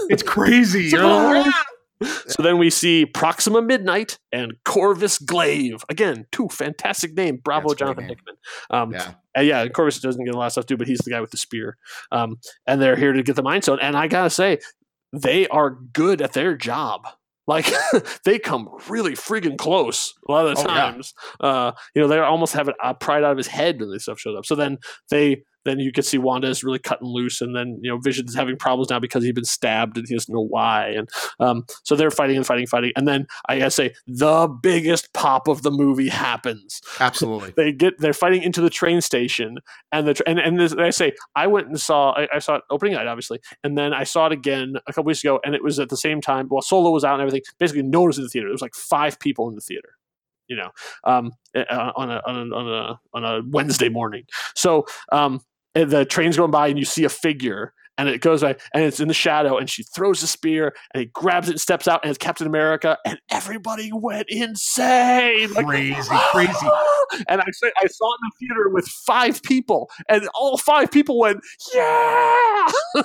[0.09, 0.89] It's crazy.
[0.89, 0.97] So-
[1.33, 1.51] You're
[2.27, 5.83] So then we see Proxima Midnight and Corvus Glaive.
[5.89, 7.39] Again, two fantastic names.
[7.43, 8.09] Bravo, That's Jonathan name.
[8.17, 8.35] Hickman.
[8.69, 9.11] Um, yeah.
[9.33, 11.31] And yeah, Corvus doesn't get a lot of stuff too, but he's the guy with
[11.31, 11.77] the spear.
[12.11, 13.79] Um, and they're here to get the Mind Stone.
[13.81, 14.59] And I gotta say,
[15.13, 17.07] they are good at their job.
[17.47, 17.71] Like
[18.25, 20.91] they come really freaking close a lot of the Oh, yeah.
[20.91, 21.13] times.
[21.39, 24.19] Uh, you know, they almost have it pried out of his head when this stuff
[24.19, 24.45] shows up.
[24.45, 24.77] So then
[25.09, 28.35] they then you can see Wanda is really cutting loose, and then you know Vision's
[28.35, 30.89] having problems now because he's been stabbed and he doesn't know why.
[30.89, 31.09] And
[31.39, 35.47] um, so they're fighting and fighting, fighting, and then I gotta say the biggest pop
[35.47, 37.53] of the movie happens Absolutely.
[37.57, 39.57] they get they're fighting into the train station
[39.91, 42.55] and the tr- and and this, I say I went and saw I, I saw
[42.55, 45.55] it opening night obviously and then I saw it again a couple weeks ago and
[45.55, 48.07] it was at the same time while Solo was out and everything basically no one
[48.07, 49.89] was in the theater there was like five people in the theater
[50.47, 50.69] you know
[51.03, 55.41] um uh, on a on a on a on a Wednesday morning so um
[55.75, 58.83] and the train's going by and you see a figure and it goes by and
[58.83, 61.87] it's in the shadow and she throws the spear and he grabs it and steps
[61.87, 66.01] out and it's Captain America and everybody went insane like Crazy,
[66.31, 66.67] crazy.
[67.29, 71.19] and I I saw it in the theater with five people, and all five people
[71.19, 71.39] went,
[71.73, 72.67] "Yeah!"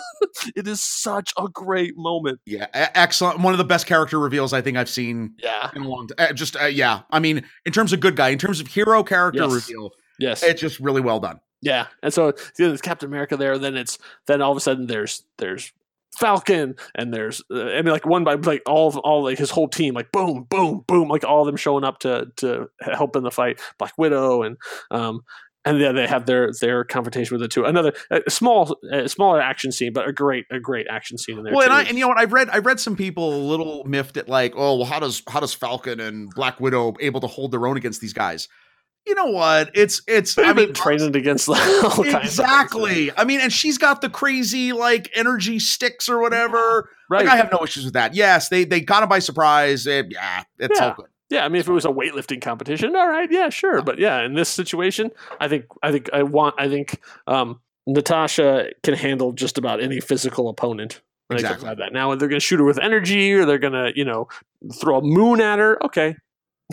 [0.56, 2.40] it is such a great moment.
[2.46, 3.40] Yeah, excellent.
[3.40, 5.70] One of the best character reveals I think I've seen Yeah.
[5.76, 6.34] in a long time.
[6.34, 9.42] Just uh, yeah, I mean, in terms of good guy, in terms of hero character
[9.42, 9.52] Yes.
[9.52, 10.42] reveal, Yes.
[10.42, 11.38] it's just really well done.
[11.62, 11.86] Yeah.
[12.02, 12.32] And so you
[12.64, 13.58] know, there's Captain America there.
[13.58, 15.72] Then it's then all of a sudden there's there's
[16.18, 19.50] Falcon and there's uh, I mean like one by like all of, all like his
[19.50, 23.16] whole team like boom boom boom like all of them showing up to to help
[23.16, 23.60] in the fight.
[23.78, 24.56] Black Widow and
[24.90, 25.20] um
[25.64, 27.64] and then they have their their confrontation with the two.
[27.64, 31.54] Another a small, smaller action scene, but a great, a great action scene in there.
[31.54, 31.72] Well, and.
[31.72, 34.28] I and you know what I've read I've read some people a little miffed at
[34.28, 37.66] like, oh, well, how does how does Falcon and Black Widow able to hold their
[37.66, 38.48] own against these guys?
[39.06, 39.70] You know what?
[39.74, 42.14] It's it's They've I been mean training against all kinds of things.
[42.24, 43.10] exactly.
[43.16, 46.90] I mean, and she's got the crazy like energy sticks or whatever.
[47.08, 47.24] right?
[47.24, 48.14] Like I have no issues with that.
[48.14, 49.86] Yes, they they got him by surprise.
[49.86, 50.88] It, yeah, it's Yeah.
[50.88, 51.06] all good.
[51.30, 53.82] yeah, I mean, if it was a weightlifting competition, all right, yeah, sure.
[53.82, 58.70] But yeah, in this situation, I think, I think, I want, I think, um, Natasha
[58.82, 61.00] can handle just about any physical opponent.
[61.28, 61.84] when it comes Exactly.
[61.84, 61.92] that.
[61.92, 64.26] Now, they're going to shoot her with energy, or they're going to, you know,
[64.80, 65.82] throw a moon at her.
[65.86, 66.16] Okay,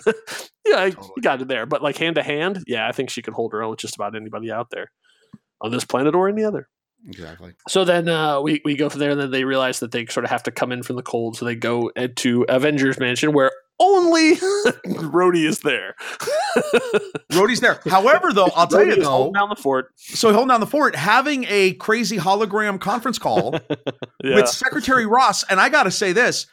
[0.65, 1.09] yeah, I- Totally.
[1.17, 1.65] you got it there.
[1.65, 3.95] But like hand to hand, yeah, I think she could hold her own with just
[3.95, 4.91] about anybody out there
[5.61, 6.67] on this planet or any other.
[7.07, 7.53] Exactly.
[7.69, 10.23] So then uh, we we go from there, and then they realize that they sort
[10.23, 11.37] of have to come in from the cold.
[11.37, 14.35] So they go uh, to Avengers Mansion, where only
[14.87, 15.95] Rhodey is there.
[17.31, 17.79] Rhodey's there.
[17.85, 19.89] However, though, I'll tell Rhodey you though, holding down the fort.
[19.95, 23.53] so holding down the fort, having a crazy hologram conference call
[24.23, 24.35] Yeah.
[24.35, 26.47] with Secretary Ross, and I got to say this.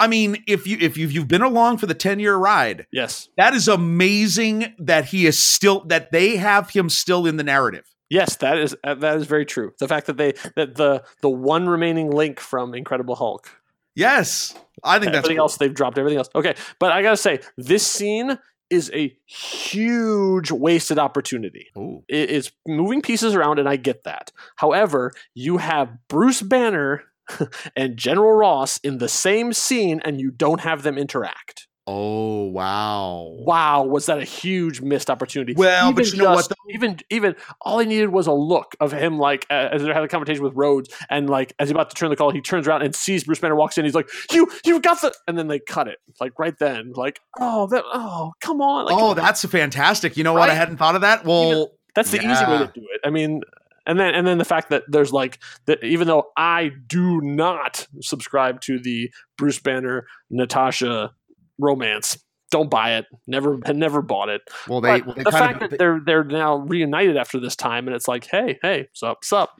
[0.00, 3.28] I mean, if you if you've, you've been along for the ten year ride, yes,
[3.36, 7.84] that is amazing that he is still that they have him still in the narrative.
[8.08, 9.72] yes, that is uh, that is very true.
[9.78, 13.48] The fact that they that the the one remaining link from Incredible Hulk
[13.94, 15.44] Yes, I think that's everything cool.
[15.44, 16.30] else they've dropped everything else.
[16.34, 18.38] Okay, but I gotta say this scene
[18.70, 21.66] is a huge wasted opportunity.
[21.76, 22.04] Ooh.
[22.08, 24.30] It is moving pieces around, and I get that.
[24.56, 27.02] However, you have Bruce Banner
[27.76, 31.66] and General Ross in the same scene, and you don't have them interact.
[31.92, 33.34] Oh wow!
[33.38, 35.54] Wow, was that a huge missed opportunity?
[35.56, 36.54] Well, but you know what, though?
[36.68, 40.06] Even even all I needed was a look of him, like uh, as they're having
[40.06, 42.68] a conversation with Rhodes, and like as he's about to turn the call, he turns
[42.68, 43.84] around and sees Bruce Banner walks in.
[43.84, 47.18] He's like, "You, you got the," and then they cut it, like right then, like,
[47.40, 50.16] "Oh, that, oh, come on!" Like, oh, that's fantastic.
[50.16, 50.48] You know what?
[50.48, 51.24] I hadn't thought of that.
[51.24, 53.00] Well, That's the easy way to do it.
[53.04, 53.40] I mean,
[53.86, 57.86] and then and then the fact that there's like that even though I do not
[58.00, 61.12] subscribe to the Bruce Banner Natasha
[61.58, 62.18] romance,
[62.50, 63.06] don't buy it.
[63.26, 64.42] Never had never bought it.
[64.68, 67.56] well, they, well, they the kind fact of that they're they're now reunited after this
[67.56, 69.50] time, and it's like, hey, hey, sup, sup.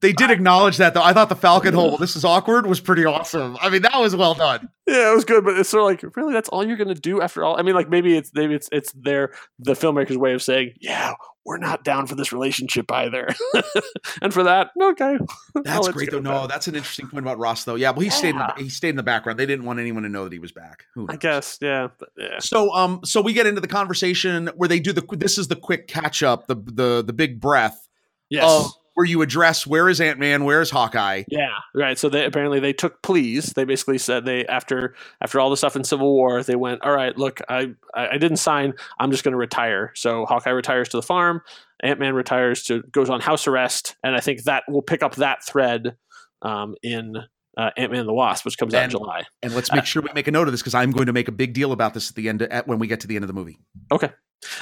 [0.00, 1.02] they did acknowledge that though.
[1.02, 3.56] I thought the Falcon hole, this is awkward, was pretty awesome.
[3.60, 4.68] I mean, that was well done.
[4.86, 7.20] Yeah, it was good, but it's sort of like, really, that's all you're gonna do
[7.20, 7.58] after all.
[7.58, 11.14] I mean, like maybe it's maybe it's it's their the filmmaker's way of saying, yeah,
[11.50, 13.28] we're not down for this relationship either.
[14.22, 15.18] and for that, okay,
[15.64, 16.20] That's great though.
[16.20, 17.74] No, that's an interesting point about Ross though.
[17.74, 19.36] Yeah, well, he stayed in the, he stayed in the background.
[19.36, 20.84] They didn't want anyone to know that he was back.
[20.94, 22.38] Who I guess, yeah, yeah.
[22.38, 25.56] So um so we get into the conversation where they do the this is the
[25.56, 27.88] quick catch up, the the the big breath
[28.30, 28.72] Yes.
[29.00, 31.24] Where you address where is Ant-Man, where is Hawkeye?
[31.26, 31.98] Yeah, right.
[31.98, 33.54] So they apparently they took pleas.
[33.54, 36.92] They basically said they after after all the stuff in Civil War, they went, all
[36.92, 38.74] right, look, I I, didn't sign.
[38.98, 39.92] I'm just going to retire.
[39.94, 41.40] So Hawkeye retires to the farm.
[41.82, 45.14] Ant Man retires to goes on house arrest, and I think that will pick up
[45.14, 45.96] that thread
[46.42, 47.16] um, in
[47.56, 49.22] uh, Ant Man and the Wasp, which comes out in July.
[49.42, 51.28] And let's make sure we make a note of this because I'm going to make
[51.28, 53.24] a big deal about this at the end at when we get to the end
[53.24, 53.60] of the movie.
[53.90, 54.10] Okay.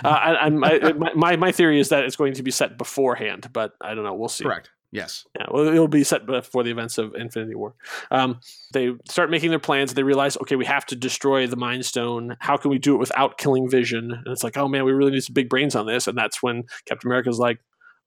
[0.04, 3.72] Uh, I, my, my my theory is that it's going to be set beforehand, but
[3.80, 4.14] I don't know.
[4.14, 4.44] We'll see.
[4.44, 4.70] Correct.
[4.90, 5.26] Yes.
[5.38, 7.74] Yeah, well, it'll be set before the events of Infinity War.
[8.10, 8.40] Um,
[8.72, 9.92] they start making their plans.
[9.92, 12.36] They realize, okay, we have to destroy the Mind Stone.
[12.40, 14.12] How can we do it without killing Vision?
[14.12, 16.06] And it's like, oh man, we really need some big brains on this.
[16.06, 17.60] And that's when Captain America's like,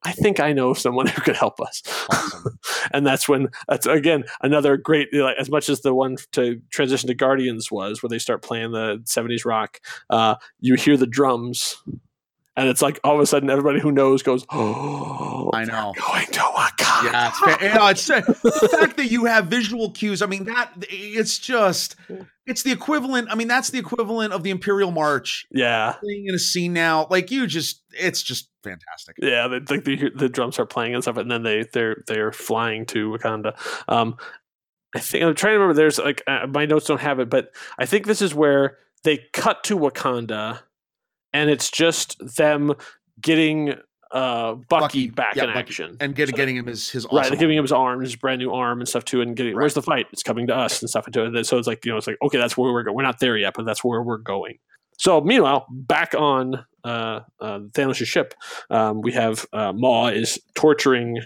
[0.04, 1.82] I think I know someone who could help us.
[2.94, 7.08] and that's when that's again another great like as much as the one to transition
[7.08, 9.80] to Guardians was, where they start playing the '70s rock.
[10.10, 11.78] Uh, you hear the drums.
[12.58, 15.94] And it's like all of a sudden, everybody who knows goes, "Oh, I know.
[15.98, 18.06] going to Wakanda." Yeah, it's, fa- you know, it's
[18.42, 20.22] the fact that you have visual cues.
[20.22, 21.96] I mean, that it's just
[22.46, 23.30] it's the equivalent.
[23.32, 27.08] I mean, that's the equivalent of the Imperial March yeah, playing in a scene now.
[27.10, 29.16] Like you just, it's just fantastic.
[29.22, 29.48] yeah.
[29.48, 32.86] They, like the the drums are playing and stuff, and then they they're they're flying
[32.88, 33.56] to Wakanda.
[33.88, 34.18] Um,
[34.94, 35.74] I think I'm trying to remember.
[35.74, 39.20] There's like uh, my notes don't have it, but I think this is where they
[39.32, 40.60] cut to Wakanda,
[41.34, 42.74] and it's just them
[43.20, 43.76] getting
[44.12, 45.60] uh Bucky, Bucky, back yeah, in Bucky.
[45.60, 45.98] action.
[46.02, 48.16] And get, So- getting him his his Right, awesome they're giving him his arm, his
[48.16, 50.08] brand new arm and stuff too, and getting where's the fight?
[50.12, 51.08] It's coming to us and stuff.
[51.08, 52.96] And so it's like you know, it's like okay, that's where we're going.
[52.98, 54.58] We're not there yet, but that's where we're going.
[54.98, 58.34] So meanwhile, back on uh, uh, Thanos' ship,
[58.70, 61.22] um, we have uh, Maw is torturing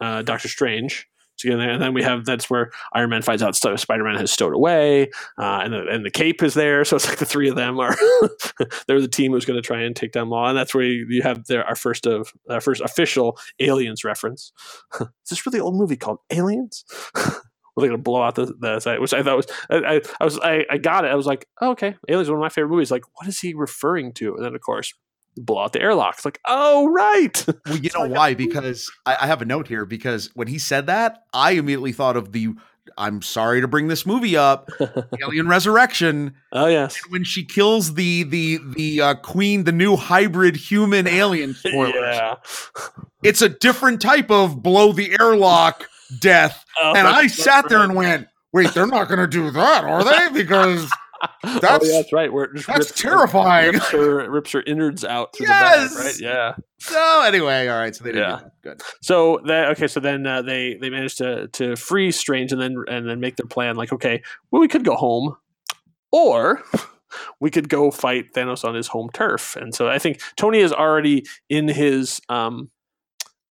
[0.00, 1.08] uh, Doctor Strange.
[1.38, 4.54] So, and then we have that's where Iron Man finds out Spider Man has stowed
[4.54, 6.84] away, uh, and the, and the cape is there.
[6.88, 7.94] So it's like the three of them are
[8.86, 11.06] they're the team who's going to try and take down Maw, and that's where you,
[11.10, 14.52] you have their our first of our first official aliens reference.
[15.00, 16.84] is this really old movie called Aliens?
[17.14, 19.00] Were they going to blow out the, the site?
[19.00, 21.08] Which I thought was I, I, I was I, I got it.
[21.08, 22.90] I was like, oh, okay, Aliens one of my favorite movies.
[22.90, 24.34] Like, what is he referring to?
[24.34, 24.94] And then of course,
[25.38, 26.16] blow out the airlock.
[26.16, 28.34] It's like, oh right, Well, you know why?
[28.34, 29.84] Because I, I have a note here.
[29.84, 32.48] Because when he said that, I immediately thought of the.
[32.96, 34.70] I'm sorry to bring this movie up,
[35.22, 40.56] Alien Resurrection, oh yes, when she kills the the the uh, queen, the new hybrid
[40.56, 41.54] human alien.
[41.54, 41.94] Spoilers.
[41.94, 42.34] yeah.
[43.22, 45.86] It's a different type of blow the airlock
[46.18, 49.84] death, Oh, and I sat there and went, "Wait, they're not going to do that,
[49.84, 50.32] are they?
[50.32, 50.90] Because
[51.44, 52.32] oh, that's yeah, that's right.
[52.32, 55.90] Where it just that's rips- terrifying." Rips her, rips her innards out through Yes!
[55.92, 56.20] the back, right?
[56.20, 56.54] Yeah.
[56.80, 57.94] So anyway, all right.
[57.94, 58.48] So they didn't Yeah.
[58.62, 58.82] Good.
[59.02, 59.88] So that okay.
[59.88, 63.36] So then uh, they they managed to to free Strange and then and then make
[63.36, 63.76] their plan.
[63.76, 65.36] Like okay, well we could go home,
[66.12, 66.62] or
[67.40, 69.56] we could go fight Thanos on his home turf.
[69.56, 72.70] And so I think Tony is already in his um,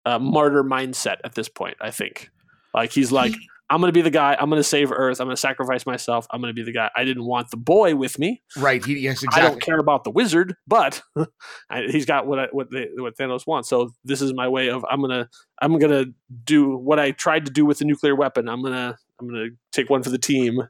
[0.05, 1.77] uh, martyr mindset at this point.
[1.81, 2.29] I think
[2.73, 3.33] like he's like.
[3.69, 4.35] I'm going to be the guy.
[4.39, 5.19] I'm going to save Earth.
[5.19, 6.25] I'm going to sacrifice myself.
[6.31, 6.89] I'm going to be the guy.
[6.95, 8.41] I didn't want the boy with me.
[8.55, 8.83] Right.
[8.83, 9.41] He, yes, exactly.
[9.41, 11.01] I don't care about the wizard, but
[11.89, 13.67] he's got what I, what they, what Thanos wants.
[13.69, 15.29] So this is my way of I'm gonna
[15.61, 16.05] I'm gonna
[16.45, 18.47] do what I tried to do with the nuclear weapon.
[18.47, 20.61] I'm gonna I'm gonna take one for the team,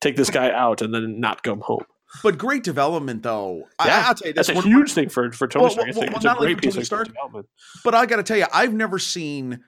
[0.00, 1.84] take this guy out, and then not come home.
[2.22, 3.64] But great development, though.
[3.84, 4.46] Yeah, I, I'll tell you this.
[4.46, 5.88] That's a one- huge thing for for Tony Well, Stark.
[5.88, 7.48] Well, well, it's not a great piece of Stark, development.
[7.84, 9.60] But I got to tell you, I've never seen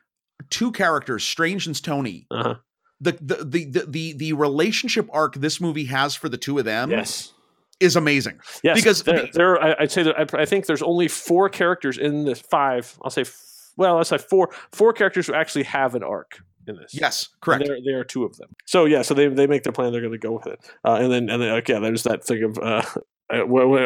[0.50, 2.26] two characters, Strange and Tony.
[2.30, 2.54] Uh-huh.
[3.00, 6.64] The, the the the the the relationship arc this movie has for the two of
[6.64, 7.32] them Yes.
[7.80, 8.40] is amazing.
[8.64, 11.48] Yes, Because there, the- there I, I'd say that I, I think there's only four
[11.48, 12.98] characters in this five.
[13.02, 16.76] I'll say, f- well, let's say four four characters who actually have an arc in
[16.76, 16.92] this.
[16.92, 17.64] Yes, correct.
[17.66, 18.48] There, there are two of them.
[18.66, 19.92] So yeah, so they, they make their plan.
[19.92, 22.24] They're going to go with it, uh, and then and then like, yeah, there's that
[22.24, 22.82] thing of uh,
[23.30, 23.36] I,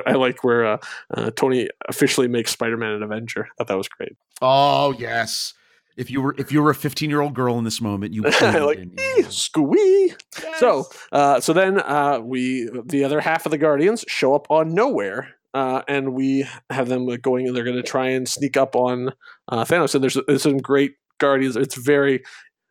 [0.07, 0.79] I like where uh,
[1.13, 3.47] uh, Tony officially makes Spider-Man an Avenger.
[3.47, 4.17] I thought that was great.
[4.41, 5.53] Oh yes.
[5.97, 8.22] If you were if you were a 15 year old girl in this moment, you
[8.22, 10.14] would I like been- "Eh, squee.
[10.59, 14.74] So uh, so then uh, we the other half of the Guardians show up on
[14.74, 15.34] nowhere.
[15.55, 19.12] Uh, and we have them going, and they're going to try and sneak up on
[19.49, 19.95] uh, Thanos.
[19.95, 21.57] And there's, there's some great Guardians.
[21.57, 22.22] It's very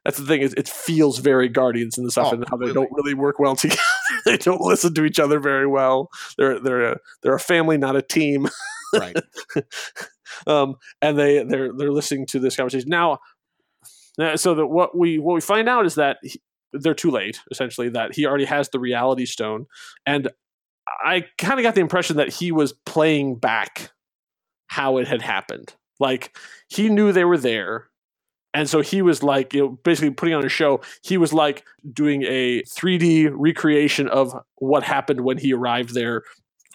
[0.05, 2.91] that's the thing is it feels very Guardians and stuff, Oh, and how they don't
[2.91, 3.79] really work well together.
[4.25, 6.09] they don't listen to each other very well.
[6.37, 8.47] They're they're a, they're a family, not a team.
[8.95, 9.15] right.
[10.47, 13.19] um, and they they're they're listening to this conversation now.
[14.19, 16.41] uh, So that what we what we find out is that he,
[16.73, 17.39] they're too late.
[17.51, 19.67] Essentially, that he already has the Reality Stone,
[20.05, 20.29] and
[21.03, 23.91] I kind of got the impression that he was playing back
[24.67, 25.73] how it had happened.
[25.99, 26.35] Like
[26.69, 27.87] he knew they were there.
[28.53, 30.81] And so he was like, you know, basically putting on a show.
[31.03, 36.23] He was like doing a 3D recreation of what happened when he arrived there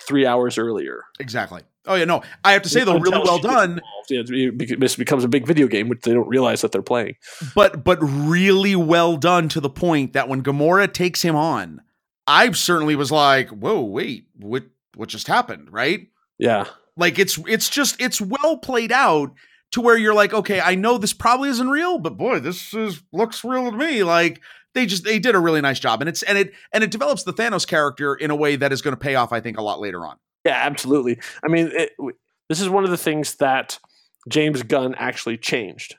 [0.01, 1.05] three hours earlier.
[1.21, 1.63] Exactly.
[1.89, 2.23] Oh yeah, no.
[2.45, 3.81] I have to say though, really well done.
[4.09, 7.15] Yeah, this becomes a big video game, which they don't realize that they're playing.
[7.55, 11.83] but but really well done to the point that when Gamora takes him on,
[12.27, 14.65] I certainly was like, "Whoa, wait, what
[14.97, 16.09] what just happened?" Right?
[16.39, 16.65] Yeah,
[16.97, 19.33] Like it's it's just it's well played out
[19.77, 23.03] to where you're like, "Okay, I know this probably isn't real, but boy, this is
[23.13, 24.41] looks real to me." Like
[24.75, 27.25] they just they did a really nice job, and it's and it and it develops
[27.25, 29.63] the Thanos character in a way that is going to pay off, I think, a
[29.63, 30.17] lot later on.
[30.47, 31.19] yeah, absolutely.
[31.45, 31.93] I mean, it,
[32.49, 33.79] this is one of the things that
[34.29, 35.97] James Gunn actually changed.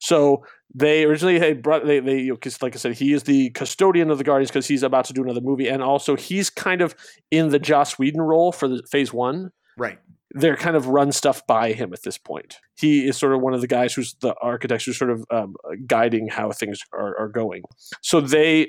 [0.00, 0.44] So
[0.74, 4.16] they originally they brought they they because like I said, he is the custodian of
[4.16, 6.94] the Guardians because he's about to do another movie, and also he's kind of
[7.30, 9.50] in the Joss Whedon role for the Phase One.
[9.76, 9.98] Right.
[10.34, 12.58] They're kind of run stuff by him at this point.
[12.76, 15.54] He is sort of one of the guys who's the architects who's sort of um,
[15.86, 17.62] guiding how things are, are going.
[18.02, 18.68] So they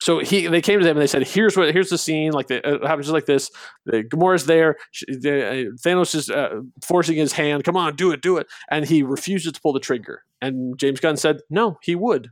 [0.00, 2.32] so he they came to them and they said, "Here's what here's the scene.
[2.32, 3.50] Like the, it happens just like this.
[3.84, 4.76] The Gamora's there.
[4.92, 5.52] She, the, uh,
[5.84, 7.64] Thanos is uh, forcing his hand.
[7.64, 10.22] Come on, do it, do it." And he refuses to pull the trigger.
[10.40, 12.30] And James Gunn said, "No, he would."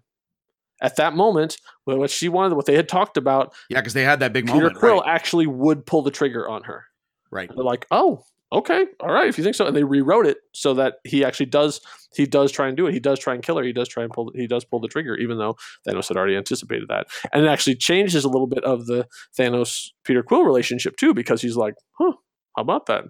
[0.80, 4.20] At that moment, what she wanted, what they had talked about, Yeah, because they had
[4.20, 4.76] that big Peter moment.
[4.76, 5.12] Quill Right.
[5.12, 6.84] actually would pull the trigger on her.
[7.30, 7.48] Right.
[7.54, 10.74] They're like, "Oh, okay, all right, if you think so." And they rewrote it so
[10.74, 11.80] that he actually does.
[12.14, 12.94] He does try and do it.
[12.94, 13.62] He does try and kill her.
[13.64, 14.32] He does try and pull.
[14.34, 15.56] He does pull the trigger, even though
[15.86, 17.06] Thanos had already anticipated that.
[17.32, 19.06] And it actually changes a little bit of the
[19.38, 22.12] Thanos Peter Quill relationship too, because he's like, "Huh,
[22.56, 23.04] how about that?"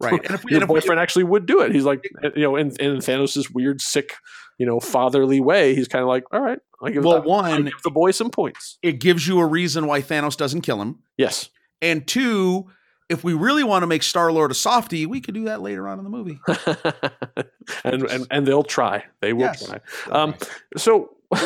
[0.00, 0.20] Right.
[0.24, 1.72] And if we, Your if we boyfriend actually would do it.
[1.72, 4.14] He's like, you know, in, in Thanos' weird, sick,
[4.58, 7.64] you know, fatherly way, he's kind of like, all right, I give, Well, that, one-
[7.66, 8.76] give the boy some points.
[8.82, 10.98] it gives you a reason why Thanos doesn't kill him.
[11.16, 11.48] Yes.
[11.80, 12.66] And two,
[13.08, 15.86] if we really want to make Star Lord a softie, we could do that later
[15.88, 16.38] on in the movie.
[17.84, 19.04] and, and and they'll try.
[19.20, 19.66] They will Yes.
[19.66, 19.80] try.
[20.10, 20.34] Um,
[20.76, 21.16] so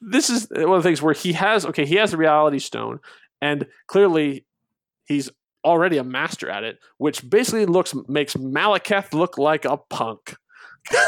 [0.00, 3.00] this is one of the things where he has okay, he has the reality stone,
[3.42, 4.46] and clearly
[5.06, 5.30] he's
[5.64, 10.36] already a master at it, which basically looks makes Malekith look like a punk.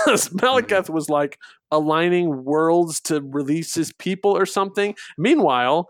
[0.05, 1.39] Because Malekith was like
[1.71, 4.95] aligning worlds to release his people or something.
[5.17, 5.89] Meanwhile,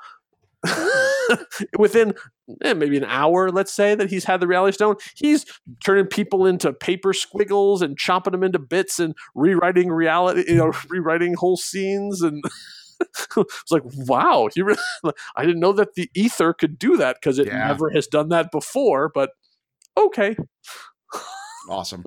[1.79, 2.15] within
[2.63, 5.45] eh, maybe an hour, let's say that he's had the reality stone, he's
[5.85, 10.73] turning people into paper squiggles and chopping them into bits and rewriting reality, you know,
[10.89, 12.43] rewriting whole scenes and.
[13.39, 14.79] it's like wow, he really,
[15.35, 17.69] I didn't know that the Aether could do that because it Yeah.
[17.69, 19.11] never has done that before.
[19.15, 19.31] But
[19.97, 20.37] okay,
[21.71, 22.05] Awesome.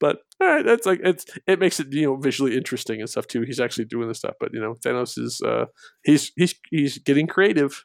[0.00, 3.26] but all right, that's like it's it makes it you know visually interesting and stuff
[3.26, 3.42] too.
[3.42, 5.66] He's actually doing this stuff, but you know Thanos is uh
[6.04, 7.84] he's he's he's getting creative.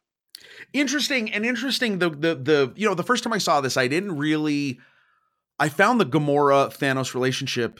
[0.73, 3.87] Interesting and interesting the the the you know the first time I saw this I
[3.87, 4.79] didn't really
[5.59, 7.79] I found the Gamora Thanos relationship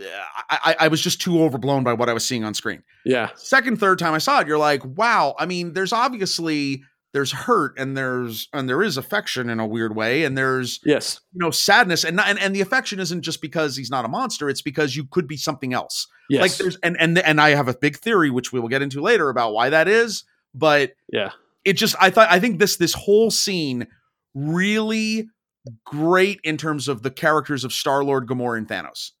[0.00, 0.04] eh,
[0.50, 2.82] I, I I was just too overblown by what I was seeing on screen.
[3.04, 7.30] Yeah, Second third time I saw it you're like wow I mean there's obviously there's
[7.30, 11.38] hurt and there's and there is affection in a weird way and there's yes, you
[11.38, 14.50] know sadness and not, and and the affection isn't just because he's not a monster
[14.50, 16.08] it's because you could be something else.
[16.28, 18.82] yes, Like there's and and and I have a big theory which we will get
[18.82, 21.30] into later about why that is but yeah,
[21.64, 23.86] it just I thought I think this this whole scene
[24.34, 25.28] really
[25.84, 29.12] great in terms of the characters of Star Lord, Gamora, and Thanos.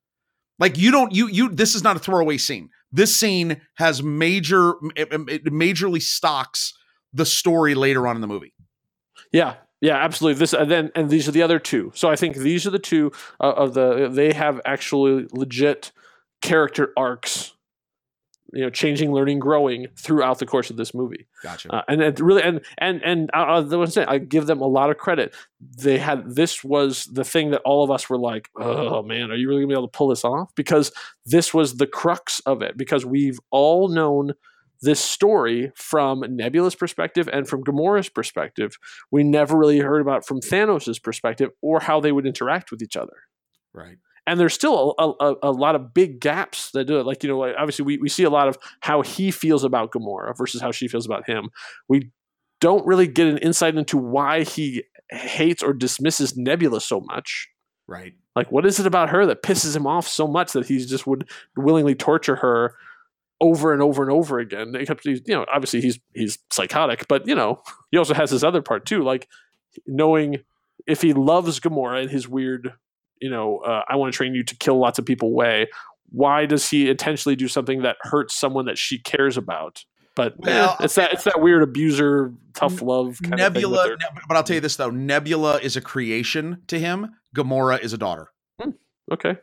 [0.58, 2.70] Like you don't you you this is not a throwaway scene.
[2.92, 6.74] This scene has major it, it majorly stocks
[7.12, 8.54] the story later on in the movie.
[9.32, 10.38] yeah, yeah, absolutely.
[10.38, 11.92] This and then and these are the other two.
[11.94, 15.92] So I think these are the two uh, of the they have actually legit
[16.40, 17.53] character arcs.
[18.54, 21.26] You know, changing, learning, growing throughout the course of this movie.
[21.42, 21.74] Gotcha.
[21.74, 24.66] uh, and it really and and and I, I, was saying, I give them a
[24.66, 25.34] lot of credit.
[25.60, 29.36] They had this was the thing that all of us were like, oh man, are
[29.36, 30.54] you really gonna be able to pull this off?
[30.54, 30.92] Because
[31.26, 32.76] this was the crux of it.
[32.76, 34.32] Because we've all known
[34.80, 38.78] this story from Nebula's perspective and from Gamora's perspective.
[39.10, 42.96] We never really heard about from Thanos' perspective or how they would interact with each
[42.96, 43.16] other
[43.74, 43.98] right.
[44.26, 47.06] And there's still a, a, a lot of big gaps that do it.
[47.06, 49.92] Like, you know, like obviously we, we see a lot of how he feels about
[49.92, 51.50] Gamora versus how she feels about him.
[51.88, 52.10] We
[52.60, 57.48] don't really get an insight into why he hates or dismisses Nebula so much.
[57.86, 58.14] Right.
[58.34, 61.06] Like, what is it about her that pisses him off so much that he just
[61.06, 62.74] would willingly torture her
[63.40, 64.74] over and over and over again?
[64.74, 68.42] Except he's, you know, obviously he's he's psychotic, but you know, he also has this
[68.42, 69.28] other part too, like
[69.86, 70.38] knowing
[70.86, 72.72] if he loves Gamora in his weird,
[73.20, 75.68] you know, uh, I want to train you to kill lots of people way.
[76.10, 79.84] Why does he intentionally do something that hurts someone that she cares about?
[80.16, 84.08] But Well, eh, it's that it's that weird abuser, tough love kind Nebula, of thing.
[84.28, 87.10] but I'll tell you this though: Nebula is a creation to him.
[87.36, 88.28] Gamora is a daughter.
[89.12, 89.36] Okay,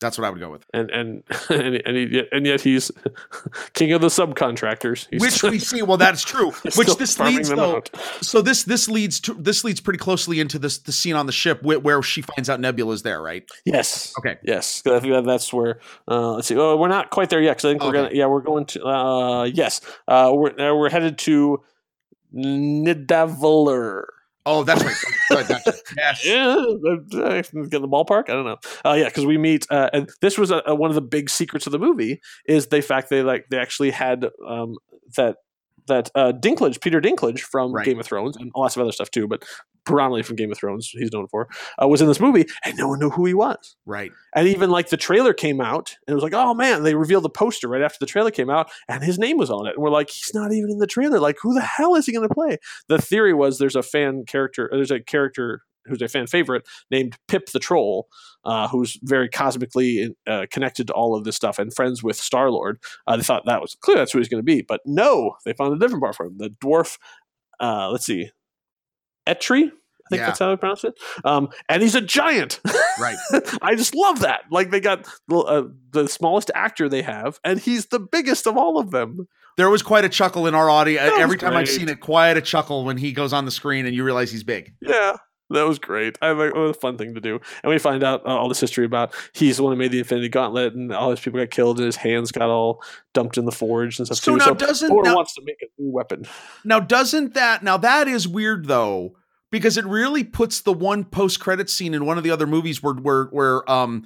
[0.00, 0.64] That's what I would go with.
[0.72, 2.90] and and and and, he, and yet he's
[3.74, 5.06] king of the subcontractors.
[5.10, 5.82] He's Which we see.
[5.82, 6.52] Well, that's true.
[6.76, 7.76] Which this leads though.
[7.76, 7.90] out.
[8.22, 11.32] So this this leads to this leads pretty closely into this the scene on the
[11.32, 13.48] ship where, where she finds out Nebula's there, right?
[13.64, 14.14] Yes.
[14.18, 14.38] Okay.
[14.42, 14.82] Yes.
[14.86, 15.80] I think that that's where.
[16.08, 16.56] Uh, let's see.
[16.56, 18.10] Oh, we're not quite there yet because I think we're gonna.
[18.12, 18.84] Yeah, we're going to.
[18.84, 19.80] Uh, yes.
[20.08, 21.62] Uh, we're uh, we're headed to
[22.34, 24.04] Nidavellir.
[24.50, 24.96] Oh, that's right.
[25.28, 25.72] Good, gotcha.
[25.96, 26.26] Yes.
[26.26, 26.64] Yeah,
[27.12, 28.28] get in the ballpark.
[28.28, 28.56] I don't know.
[28.84, 31.30] Uh, yeah, because we meet, uh, and this was a, a, one of the big
[31.30, 34.76] secrets of the movie is the fact they like they actually had um,
[35.16, 35.36] that
[35.86, 37.84] that uh, Dinklage, Peter Dinklage from Right.
[37.84, 39.44] Game of Thrones, and lots of other stuff too, but
[39.84, 41.48] predominantly from Game of Thrones, he's known for,
[41.82, 43.76] uh, was in this movie, and no one knew who he was.
[43.86, 44.12] Right.
[44.34, 47.24] And even like the trailer came out, and it was like, oh man, they revealed
[47.24, 49.74] the poster right after the trailer came out, and his name was on it.
[49.74, 51.18] And we're like, he's not even in the trailer.
[51.18, 52.58] Like, who the hell is he going to play?
[52.88, 57.16] The theory was there's a fan character, there's a character who's a fan favorite named
[57.28, 58.08] Pip the Troll,
[58.44, 62.50] uh, who's very cosmically uh, connected to all of this stuff and friends with Star
[62.50, 62.78] Lord.
[63.06, 65.52] Uh, they thought that was clear that's who he's going to be, but no, they
[65.52, 66.36] found a different part for him.
[66.38, 66.98] The dwarf,
[67.60, 68.30] uh, let's see,
[69.34, 69.64] Eitri.
[69.66, 70.26] I think Yeah.
[70.26, 70.94] that's how I pronounce it.
[71.24, 72.60] Um, and he's a giant.
[72.98, 73.16] Right.
[73.62, 74.40] I just love that.
[74.50, 75.62] Like they got the, uh,
[75.92, 79.28] the smallest actor they have, and he's the biggest of all of them.
[79.56, 81.12] There was quite a chuckle in our audience.
[81.16, 83.94] Every time I've seen it, quite a chuckle when he goes on the screen and
[83.94, 84.74] you realize he's big.
[84.80, 85.16] Yeah,
[85.50, 86.16] that was great.
[86.22, 88.60] I like was a fun thing to do, and we find out uh, all this
[88.60, 91.50] history about he's the one who made the Infinity Gauntlet, and all his people got
[91.50, 92.82] killed, and his hands got all
[93.14, 94.38] dumped in the forge and stuff So too.
[94.38, 96.24] now so doesn't Thor now, wants to make a new weapon.
[96.64, 99.16] now doesn't that now that is weird though
[99.50, 102.82] because it really puts the one post credit scene in one of the other movies
[102.82, 104.04] where where where um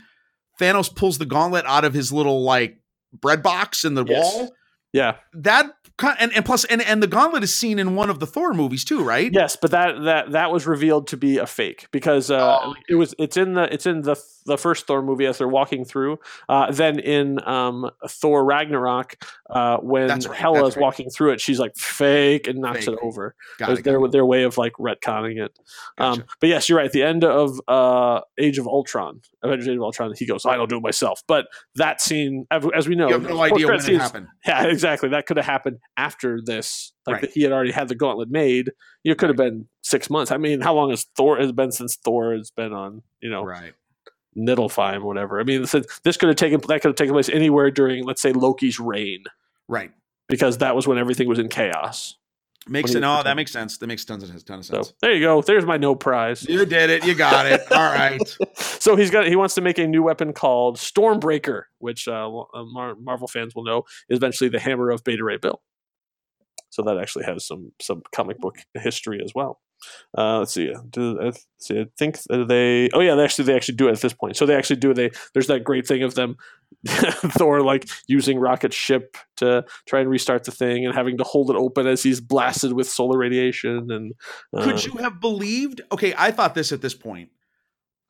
[0.61, 2.78] Thanos pulls the gauntlet out of his little like
[3.12, 4.22] bread box in the Yes.
[4.22, 4.51] wall.
[4.92, 5.16] Yeah.
[5.32, 5.74] That
[6.20, 8.84] and and plus and and the gauntlet is seen in one of the Thor movies
[8.84, 9.30] too, right?
[9.32, 12.95] Yes, but that that that was revealed to be a fake because uh, Oh, it
[12.95, 14.14] was it's in the it's in the
[14.47, 16.18] the first Thor movie as they're walking through.
[16.49, 19.16] Uh, then in um, Thor Ragnarok,
[19.51, 20.82] uh, when right, Hela is right.
[20.82, 22.95] walking through it, she's like fake and knocks Fake.
[22.95, 23.34] it over.
[23.59, 24.12] Got it, their got it.
[24.12, 25.59] their way of like retconning it.
[25.99, 26.86] Um, but yes, you're right.
[26.86, 30.57] At the end of uh, Age of Ultron, Avengers: Age of Ultron, he goes, "I
[30.57, 33.76] don't do it myself." But that scene, as we know, you have no idea when
[33.76, 34.26] it happened.
[34.47, 35.09] yeah, exactly.
[35.11, 36.92] That could have happened after this.
[37.07, 37.30] Like Right.
[37.32, 38.72] he had already had the gauntlet made.
[39.03, 40.32] You could have been six months.
[40.32, 43.03] I mean, how long has Thor has been since Thor has been on?
[43.20, 43.74] You know, Right.
[44.37, 45.41] Nidalfheim, whatever.
[45.41, 48.22] I mean, this, this could have taken that could have taken place anywhere during, let's
[48.22, 49.24] say, Loki's reign,
[49.68, 49.91] Right.
[50.28, 52.16] because that was when everything was in chaos.
[52.66, 53.76] Makes do you no, that makes sense.
[53.76, 54.95] That makes tons of ton of So sense.
[55.03, 55.43] there you go.
[55.43, 56.49] There's my no prize.
[56.49, 57.05] You did it.
[57.05, 57.61] You got it.
[57.70, 58.18] All right.
[58.57, 62.64] so he's got he wants to make a new weapon called Stormbreaker, which uh, uh,
[62.64, 65.61] Mar- Marvel fans will know is eventually the hammer of Beta Ray Bill.
[66.70, 69.61] So that actually has some some comic book history as well.
[70.16, 70.74] Uh, let's see.
[70.91, 71.80] Do, uh, let's see.
[71.80, 72.89] I think they.
[72.93, 74.37] Oh yeah, they actually they actually do it at this point.
[74.37, 74.95] So they actually do.
[74.95, 76.37] They there's that great thing of them,
[76.87, 81.51] Thor like using rocket ship to try and restart the thing and having to hold
[81.51, 84.14] it open as he's blasted with solar radiation and.
[84.57, 85.80] Uh, Could you have believed?
[85.93, 87.30] Okay, I thought this at this point.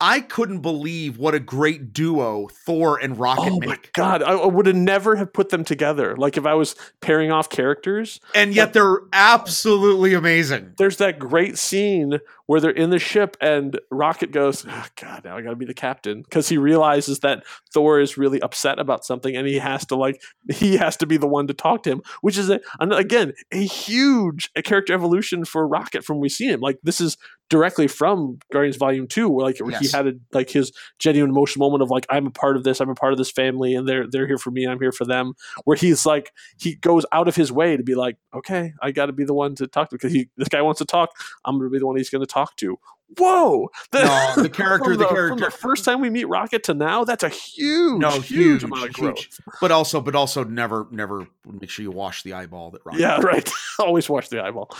[0.01, 3.93] I couldn't believe what a great duo Thor and Rocket Oh my make.
[3.93, 4.21] god!
[4.21, 6.17] I, I would have never have put them together.
[6.17, 10.73] Like if I was pairing off characters, And yet they're absolutely amazing.
[10.77, 15.37] there's that great scene where they're in the ship and Rocket goes, oh, "God, now
[15.37, 17.43] I got to be the captain," because he realizes that
[17.73, 21.17] Thor is really upset about something, and he has to like he has to be
[21.17, 25.45] the one to talk to him, which is a, again a huge a character evolution
[25.45, 26.59] for Rocket from we see him.
[26.59, 27.17] Like this is
[27.49, 31.83] directly from Guardians Volume Two, where like he had a, like his genuine emotional moment
[31.83, 34.07] of like I'm a part of this, I'm a part of this family, and they're
[34.09, 35.33] they're here for me, I'm here for them.
[35.63, 39.07] Where he's like he goes out of his way to be like, okay, I got
[39.07, 41.09] to be the one to talk to because he this guy wants to talk.
[41.43, 42.77] I'm to be the one he's going to talk to.
[43.19, 43.69] Whoa!
[43.93, 47.03] No, the character- from the From character- the first time we meet Rocket to now,
[47.03, 49.17] that's a huge, No, huge, huge, amount of growth.
[49.19, 49.29] huge.
[49.61, 52.99] But also, but also, never, never make sure you wash the eyeball that Rocket.
[52.99, 53.47] Yeah, right.
[53.79, 54.75] Always wash the eyeball.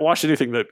[0.00, 0.66] Wash anything that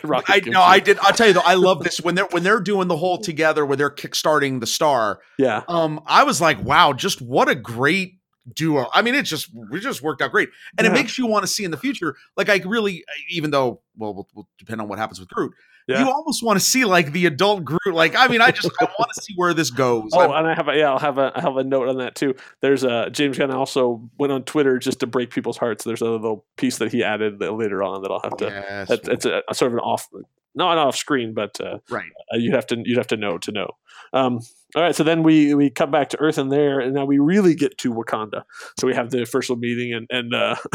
[0.04, 0.30] Rocket.
[0.46, 0.64] I no, you.
[0.66, 0.98] I did.
[0.98, 3.64] I'll tell you though, I love this when they're when they're doing the whole together
[3.64, 5.20] where they're kickstarting the star.
[5.38, 8.14] Yeah, Um, I was like, wow, just what a great
[8.52, 8.88] duo.
[8.92, 11.46] I mean, it just we just worked out great, and it makes you want to
[11.46, 12.16] see in the future.
[12.36, 15.54] Like, I really, even though, well, will will depend on what happens with Groot.
[15.90, 16.04] Yeah.
[16.04, 17.80] You almost want to see like the adult Groot.
[17.92, 20.10] Like, I mean, I just I want to see where this goes.
[20.12, 21.98] Oh, I'm- and I have a yeah, I'll have a I have a note on
[21.98, 22.34] that too.
[22.60, 25.84] There's a James Gunn also went on Twitter just to break people's hearts.
[25.84, 28.44] There's a little piece that he added that later on that I'll have to.
[28.46, 28.88] yes.
[28.88, 30.08] That's it's a, a sort of an off
[30.54, 32.10] not off screen, but uh, Right.
[32.32, 33.70] uh, you'd have to you'd have to know to know.
[34.12, 34.40] Um,
[34.74, 37.18] all right, so then we we come back to Earth and there, and now we
[37.18, 38.42] really get to Wakanda.
[38.78, 40.56] So we have the first little meeting, and and uh,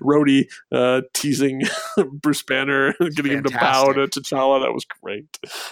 [0.00, 1.62] Rhodey uh, teasing
[2.12, 4.62] Bruce Banner, getting him to bow to T'Challa.
[4.62, 5.26] That was great.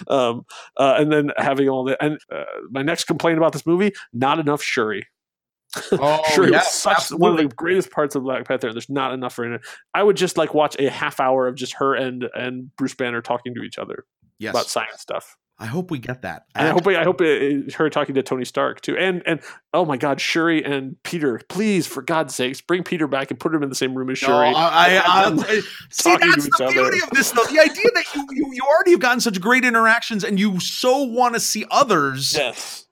[0.07, 0.45] Um,
[0.77, 4.39] uh, and then having all the and uh, my next complaint about this movie: not
[4.39, 5.07] enough Shuri.
[5.93, 8.73] Oh, Shuri was yes, such one of the greatest parts of Black Panther.
[8.73, 9.61] There's not enough for it.
[9.93, 13.21] I would just like watch a half hour of just her and and Bruce Banner
[13.21, 14.05] talking to each other
[14.41, 14.53] Yes.
[14.53, 15.37] about science stuff.
[15.61, 16.47] I hope we get that.
[16.55, 18.97] And I hope I hope it, it- her talking to Tony Stark too.
[18.97, 19.39] And and
[19.73, 23.53] oh my God, Shuri and Peter, please for God's sakes, bring Peter back and put
[23.53, 24.47] him in the same room as No, Shuri.
[24.47, 26.73] I, I, I, I- see, that's the other.
[26.73, 27.43] beauty of this, though.
[27.43, 31.03] The idea that you, you you already have gotten such great interactions, and you so
[31.03, 32.87] want to see others, yes,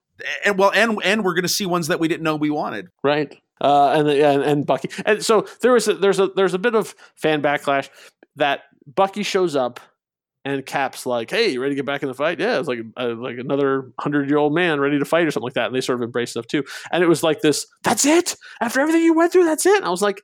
[0.45, 2.89] and well, and and we're going to see ones that we didn't know we wanted.
[3.03, 3.35] right.
[3.61, 4.89] Uh, and, the- and and Bucky.
[5.05, 7.89] And so there was a, there's a there's a bit of fan backlash
[8.37, 9.79] that Bucky shows up.
[10.45, 12.79] And Cap's like, "Hey, you ready to get back in the fight?" Yeah, it's like
[12.97, 15.67] uh, like another hundred year old man ready to fight or something like that.
[15.67, 16.63] And they sort of embrace stuff too.
[16.91, 17.67] And it was like this.
[17.83, 18.35] That's it.
[18.61, 19.75] After everything you went through, that's it.
[19.75, 20.21] And I was like,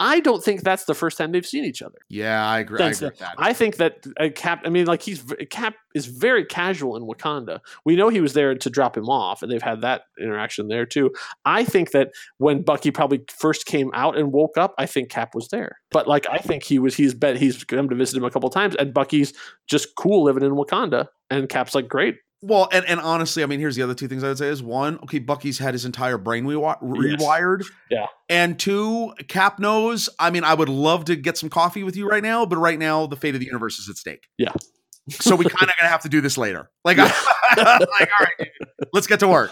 [0.00, 1.98] I don't think that's the first time they've seen each other.
[2.08, 2.80] Yeah, I agree.
[2.80, 3.34] I agree with that.
[3.38, 4.62] I think that uh, Cap.
[4.64, 7.60] I mean, like he's Cap is very casual in Wakanda.
[7.84, 10.84] We know he was there to drop him off, and they've had that interaction there
[10.84, 11.12] too.
[11.44, 15.34] I think that when Bucky probably first came out and woke up, I think Cap
[15.34, 15.78] was there.
[15.92, 16.96] But like, I think he was.
[16.96, 19.32] He's bet he's come to visit him a couple times, and Bucky's
[19.68, 22.16] just cool living in Wakanda, and Cap's like, great.
[22.42, 24.62] Well, and, and honestly, I mean, here's the other two things I would say is
[24.62, 27.22] one, okay, Bucky's had his entire brain rewi- Yes.
[27.22, 27.64] rewired.
[27.90, 28.06] Yeah.
[28.28, 30.10] And two, Cap knows.
[30.18, 32.78] I mean, I would love to get some coffee with you right now, but right
[32.78, 34.26] now, the fate of the universe is at stake.
[34.36, 34.52] Yeah.
[35.10, 36.70] So we kind of gonna have to do this later.
[36.84, 37.10] Like, like,
[37.58, 37.76] all
[38.20, 38.48] right, dude,
[38.92, 39.50] let's get to work.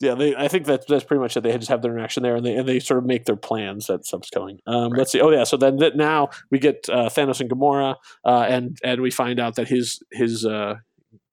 [0.00, 1.42] Yeah, they, I think that that's pretty much it.
[1.42, 3.86] They just have their interaction there, and they and they sort of make their plans
[3.86, 4.58] that stuff's coming.
[4.66, 5.20] Um, Let's see.
[5.20, 7.94] Oh yeah, so then that now we get uh, Thanos and Gamora,
[8.24, 10.74] uh, and and we find out that his his uh,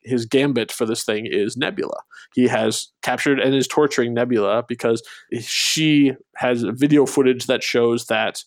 [0.06, 2.02] his gambit for this thing is Nebula.
[2.34, 5.04] He has captured and is torturing Nebula because
[5.40, 8.44] she has video footage that shows that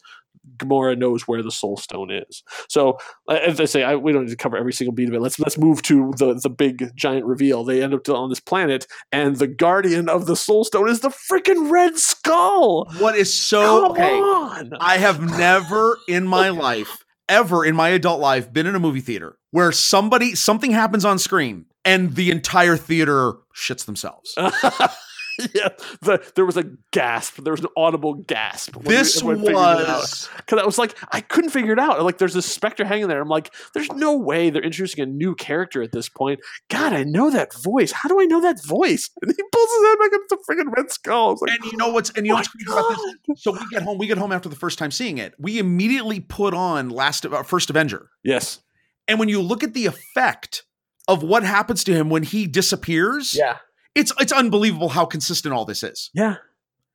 [0.59, 2.43] Gamora knows where the Soul Stone is.
[2.69, 2.99] So,
[3.29, 5.21] as I say, I, we don't need to cover every single beat of it.
[5.21, 7.65] Let's let's move to the the big giant reveal.
[7.65, 11.09] They end up on this planet, and the guardian of the Soul Stone is the
[11.09, 12.87] freaking Red Skull.
[12.99, 14.15] What is so Come okay?
[14.15, 14.73] on!
[14.81, 19.01] I have never in my life, ever in my adult life, been in a movie
[19.01, 24.35] theater where somebody something happens on screen and the entire theater shits themselves.
[24.39, 25.71] yeah,
[26.03, 27.43] the, there was a gasp.
[27.43, 28.77] There was an audible gasp.
[28.83, 32.03] this we was because I was like, I couldn't figure it out.
[32.03, 33.23] Like, there's this specter hanging there.
[33.23, 36.41] I'm like, there's no way they're introducing a new character at this point.
[36.69, 37.93] God, I know that voice.
[37.93, 39.09] How do I know that voice?
[39.23, 41.39] And he pulls his head back into the freaking Red Skull.
[41.41, 43.43] Like, and you know what's and you know my what's about this?
[43.43, 43.97] So we get home.
[43.97, 45.33] We get home after the first time seeing it.
[45.39, 48.61] We immediately put on last uh, first Avenger, yes,
[49.09, 50.65] and when you look at the effect
[51.09, 53.59] of what happens to him when he disappears, yeah,
[53.95, 56.11] it's it's unbelievable how consistent all this is.
[56.15, 56.37] yeah.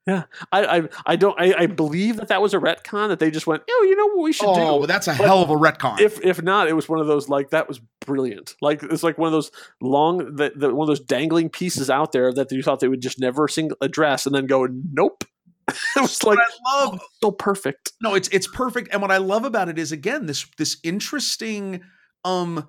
[0.07, 3.30] Yeah, I, I, I don't, I, I believe that that was a retcon that they
[3.30, 4.88] just went, oh, you know what we should Oh, do.
[4.88, 5.99] that's a But hell of a retcon.
[6.01, 8.55] if if not, it was one of those like that was brilliant.
[8.62, 12.14] Like it's like one of those long, the, the, one of those dangling pieces out
[12.14, 15.24] there that you thought they would just never single address, and then go, nope.
[15.68, 17.91] it was like I love oh, so perfect.
[18.01, 18.89] No, it's it's perfect.
[18.91, 21.82] And what I love about it is again this this interesting
[22.26, 22.67] um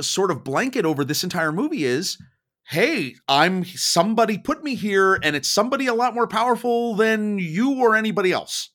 [0.00, 2.18] sort of blanket over this entire movie is
[2.66, 7.78] hey, I'm somebody put me here and it's somebody a lot more powerful than you
[7.78, 8.70] or anybody else.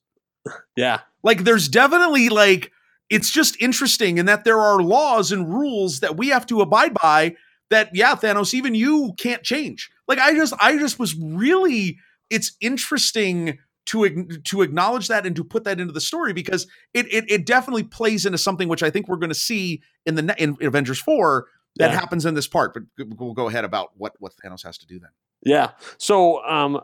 [0.76, 2.72] Yeah, Like there's definitely like
[3.10, 6.94] it's just interesting in that there are laws and rules that we have to abide
[6.94, 7.36] by
[7.70, 9.90] that yeah, Thanos even you can't change.
[10.08, 11.98] Like I just I just was really
[12.30, 13.60] it's interesting
[13.90, 17.46] to to acknowledge that and to put that into the story because it it, it
[17.46, 21.00] definitely plays into something which I think we're going to see in the in Avengers
[21.00, 21.46] 4
[21.78, 22.00] that Yeah.
[22.00, 22.84] happens in this part but
[23.18, 25.12] we'll go ahead about what what Thanos has to do then.
[25.44, 25.72] yeah.
[25.98, 26.82] So, um,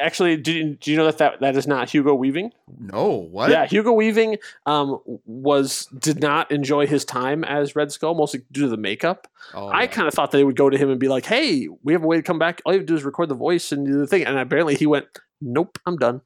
[0.00, 2.52] actually, do you, do you know that, that that is not Hugo Weaving?
[2.78, 3.50] No, what?
[3.50, 8.62] Yeah, Hugo Weaving um was did not enjoy his time as Red Skull mostly due
[8.62, 9.28] to the makeup.
[9.54, 11.92] Oh, I kind of thought they would go to him and be like, "Hey, we
[11.92, 12.60] have a way to come back.
[12.64, 14.74] All you have to do is record the voice and do the thing." And apparently,
[14.74, 15.06] he went,
[15.40, 16.22] "Nope, I'm done."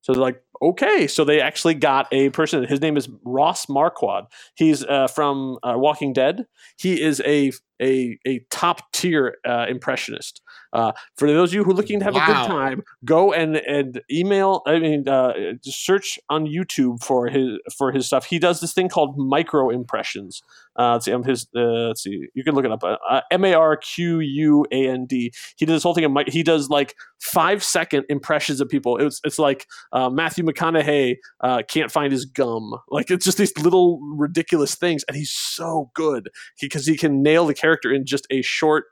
[0.00, 2.64] So they're like, "Okay." So they actually got a person.
[2.64, 4.26] His name is Ross Marquand.
[4.54, 6.46] He's uh, from uh, Walking Dead.
[6.76, 10.42] He is a a a top tier uh, impressionist.
[10.72, 13.56] Uh, for those of you who are looking to have a good time, go and
[13.56, 14.62] and email.
[14.66, 15.32] I mean, uh,
[15.64, 18.26] just search on YouTube for his for his stuff.
[18.26, 20.42] He does this thing called micro impressions.
[20.78, 22.84] Uh, let's see, um, his uh, let's see, you can look it up.
[22.84, 25.32] Uh, M A R Q U A N D.
[25.56, 26.04] He does this whole thing.
[26.04, 28.98] Of, he does like five second impressions of people.
[28.98, 32.74] It's it's like uh, Matthew McConaughey uh, can't find his gum.
[32.90, 36.28] Like it's just these little ridiculous things, and he's so good
[36.60, 38.84] because he can nail the character in just a short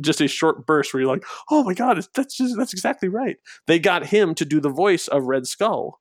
[0.00, 3.36] just a short burst where you're like, oh my god, that's just that's exactly right.
[3.66, 6.00] They got him to do the voice of Red Skull.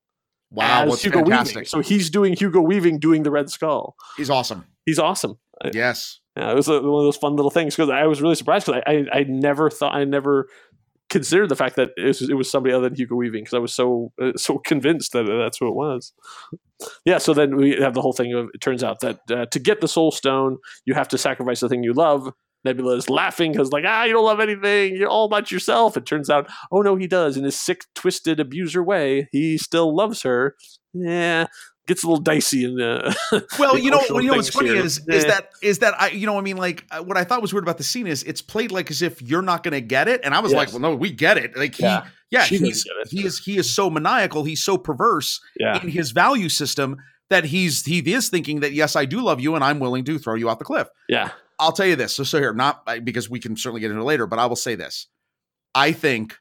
[0.52, 1.56] Wow, what's Hugo fantastic.
[1.56, 1.68] Weaving.
[1.68, 3.96] So he's doing Hugo Weaving doing the Red Skull.
[4.18, 4.66] He's awesome.
[4.86, 5.40] He's awesome.
[5.72, 6.20] Yes.
[6.36, 8.66] Yeah, it was a, one of those fun little things because I was really surprised
[8.66, 10.48] because I, I I never thought I never
[11.14, 13.60] considered the fact that it was, it was somebody other than Hugo Weaving because I
[13.60, 16.12] was so uh, so convinced that that's who it was.
[17.06, 19.60] Yeah, so then we have the whole thing of it turns out that uh, to
[19.60, 22.34] get the Soul Stone, you have to sacrifice the thing you love.
[22.66, 25.98] Nebula is laughing because like ah you don't love anything you're all about yourself.
[25.98, 29.96] It turns out oh no he does in his sick twisted abuser way he still
[29.96, 30.56] loves her.
[30.94, 31.48] Yeah,
[31.88, 34.78] gets a little dicey in the Well, you know, you know what's funny here.
[34.78, 37.42] is is that is that I you know I mean like uh, what I thought
[37.42, 39.82] was weird about the scene is it's played like as if you're not going to
[39.82, 41.58] get it, and I was like, well, no, we get it.
[41.58, 42.06] Like he, Yeah.
[42.30, 43.08] yeah, he's doesn't get it.
[43.10, 46.98] he is he is so maniacal, he's so perverse yeah in his value system
[47.30, 50.20] that he's he is thinking that yes, I do love you, and I'm willing to
[50.20, 50.88] throw you off the cliff.
[51.10, 51.32] yeah
[51.64, 52.16] I'll tell you this.
[52.16, 54.56] So, so here, not because we can certainly get into it later, but I will
[54.56, 55.08] say this.
[55.76, 56.38] I think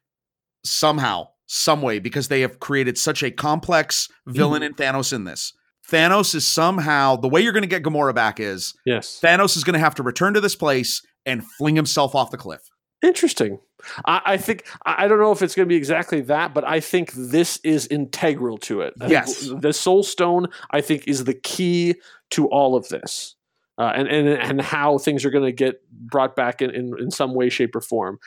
[0.65, 4.81] somehow, some way, because they have created such a complex villain mm-hmm.
[4.81, 5.53] in Thanos in this,
[5.89, 9.65] Thanos is somehow the way you're going to get Gamora back is yes Thanos is
[9.65, 12.62] going to have to return to this place and fling himself off the cliff.
[13.03, 13.59] Interesting.
[14.07, 16.65] I, I think I I don't know if it's going to be exactly that, but
[16.65, 18.94] I think this is integral to it.
[19.01, 19.51] I Yes.
[19.59, 21.97] the Soul Stone I think is the key
[22.31, 23.35] to all of this,
[23.78, 27.11] uh, and and and how things are going to get brought back in, in in
[27.11, 28.19] some way, shape, or form.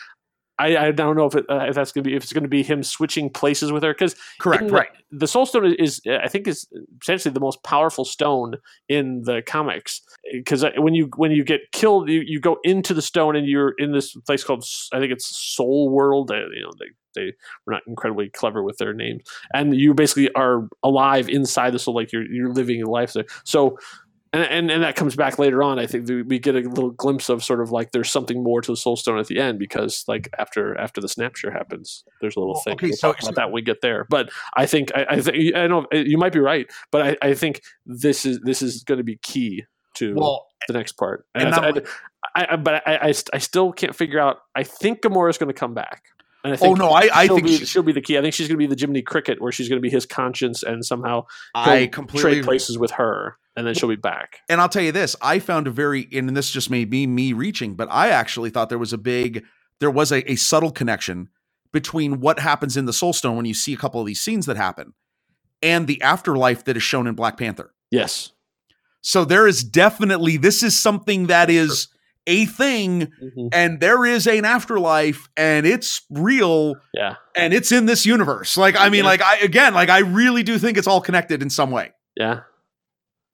[0.58, 2.44] I, I don't know if, it, uh, if that's going to be if it's going
[2.44, 4.88] to be him switching places with her because Correct, in right.
[5.12, 6.68] The Soul Stone is, is, I think, is
[7.02, 8.56] essentially the most powerful stone
[8.88, 10.02] in the comics.
[10.32, 13.74] Because when you when you get killed, you, you go into the stone and you're
[13.78, 16.32] in this place called I think it's Soul World.
[16.32, 16.86] Uh, you know, they
[17.16, 17.34] they
[17.66, 19.24] were not incredibly clever with their names,
[19.54, 23.26] and you basically are alive inside the soul, like you're you're living a life there.
[23.44, 23.78] So.
[24.36, 25.80] And, and, and that comes back later on.
[25.80, 28.72] I think we get a little glimpse of sort of like there's something more to
[28.72, 32.40] the Soul Stone at the end because like after after the snapshot happens, there's a
[32.40, 32.74] little thing.
[32.74, 34.06] okay, we'll so- talk about that we get there.
[34.10, 37.30] But I think I, I think I know eh, you might be right, but I,
[37.30, 39.64] I think this is this is going to be key
[39.96, 41.26] to Well, the next part.
[41.34, 41.88] and And, that's-
[42.36, 44.38] I, I, but I, I, I still can't figure out.
[44.56, 46.04] I think Gamora's going to come back.
[46.46, 48.02] And I oh, think oh no, I, I she'll think be, she's, she'll be the
[48.02, 48.20] key.
[48.20, 50.06] I think she's going to be the Jiminy Cricket, where she's going to be his
[50.06, 54.42] conscience, and somehow I completely trade places with her, and then she'll be back.
[54.48, 57.34] and I'll tell you this, I found a very, and this just may be me
[57.34, 59.44] reaching, but I actually thought there was a big,
[59.80, 61.30] there was a, a subtle connection
[61.74, 64.46] between what happens in the Soul Stone when you see a couple of these scenes
[64.46, 64.94] that happen
[65.64, 67.74] and the afterlife that is shown in Black Panther.
[67.90, 68.34] Yes.
[69.02, 71.88] So there is definitely, this is something that is
[72.28, 73.50] a thing, Mhm.
[73.54, 77.16] and there is an afterlife, and it's real, Yeah.
[77.36, 78.58] and it's in this universe.
[78.58, 79.10] Like, I mean, Yeah.
[79.12, 81.92] like, I, again, like, I really do think it's all connected in some way.
[82.16, 82.42] Yeah.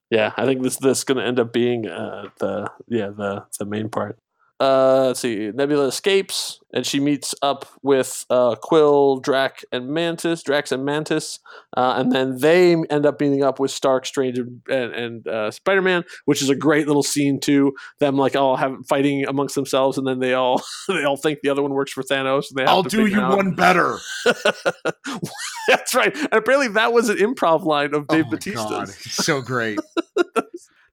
[0.09, 3.45] Yeah, I think this this is going to end up being uh, the yeah the
[3.59, 4.17] the main part.
[4.61, 5.51] Uh, let's see.
[5.51, 10.43] Nebula escapes and she meets up with uh, Quill, Drac, and Mantis.
[10.43, 11.39] Drax and Mantis,
[11.75, 15.81] uh, and then they end up meeting up with Stark, Strange, and, and uh, Spider
[15.81, 17.73] Man, which is a great little scene too.
[17.99, 21.49] Them like all have fighting amongst themselves, and then they all they all think the
[21.49, 22.45] other one works for Thanos.
[22.49, 23.97] And they have I'll to do you out- one better.
[25.67, 26.15] That's right.
[26.15, 28.69] And apparently, that was an improv line of Dave oh Bautista's.
[28.69, 29.79] God, it's so great.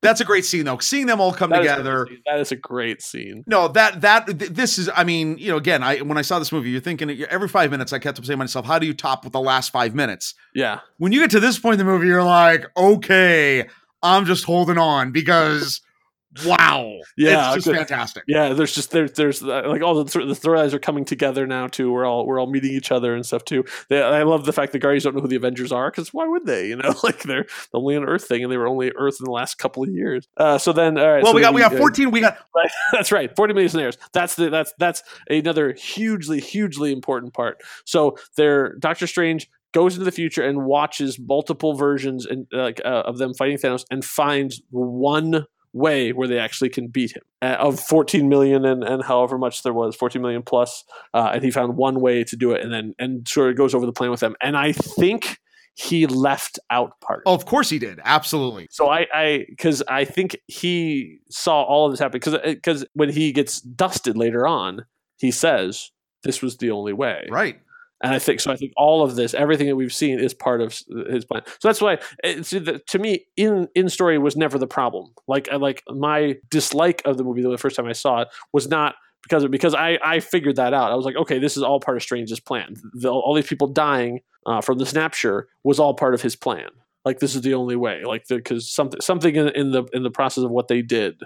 [0.01, 0.79] That's a great scene though.
[0.79, 2.07] Seeing them all come That is together.
[2.09, 2.23] scene.
[2.27, 3.43] That is a great scene.
[3.49, 4.89] No, that that th- this is.
[4.95, 7.71] I mean, you know, again, I when I saw this movie, you're thinking every five
[7.73, 7.93] minutes.
[7.93, 10.81] I kept saying to myself, "How do you top with the last five minutes?" Yeah.
[10.99, 13.67] When you get to this point in the movie, you're like, "Okay,
[14.03, 15.81] I'm just holding on because,
[16.45, 20.27] wow, Yeah, it's just fantastic." Yeah, there's just there, there's uh, like all the th-
[20.27, 21.91] the threads are coming together now too.
[21.91, 23.65] We're all we're all meeting each other and stuff too.
[23.89, 26.27] They, I love the fact that Guardians don't know who the Avengers are because why
[26.27, 26.69] would they?
[26.69, 29.25] You know, like they're the only on Earth thing and they were only Earth in
[29.25, 30.29] the last couple of years.
[30.37, 31.23] Uh, so then, all right.
[31.23, 32.11] Well, so we got we got uh, 14.
[32.11, 32.71] We got Right.
[32.93, 33.35] That's right.
[33.37, 33.99] Forty million snares.
[34.13, 37.63] That's the that's that's another hugely hugely important part.
[37.85, 42.81] So there, Doctor Strange goes into the future and watches multiple versions and uh, like
[42.85, 47.23] uh, of them fighting Thanos and finds one way where they actually can beat him
[47.43, 50.85] uh, of 14 million and, and however much there was 14 million plus
[51.15, 53.75] uh, and he found one way to do it and then and sort of goes
[53.75, 55.39] over the plan with them and i think
[55.79, 57.23] he left out part.
[57.25, 58.01] Oh, of course he did.
[58.05, 58.67] Absolutely.
[58.69, 62.19] So I, I, because I think he saw all of this happen.
[62.19, 64.87] Because, because when he gets dusted later on,
[65.19, 65.93] he says,
[66.25, 67.61] "This was the only way." Right.
[68.01, 68.53] And I think so.
[68.53, 70.81] I think all of this, everything that we've seen, is part of
[71.11, 71.43] his plan.
[71.59, 75.13] So that's why, it's, to me, in in story was never the problem.
[75.27, 78.95] Like, like my dislike of the movie the first time I saw it was not
[79.25, 80.93] because of, because I I figured that out.
[80.93, 82.77] I was like, okay, this is all part of Strange's plan.
[82.95, 86.69] The, all these people dying uh, from the snapshot was all part of his plan.
[87.05, 88.03] Like, this is the only way.
[88.05, 91.23] Like, because something something in, in the in the process of what they did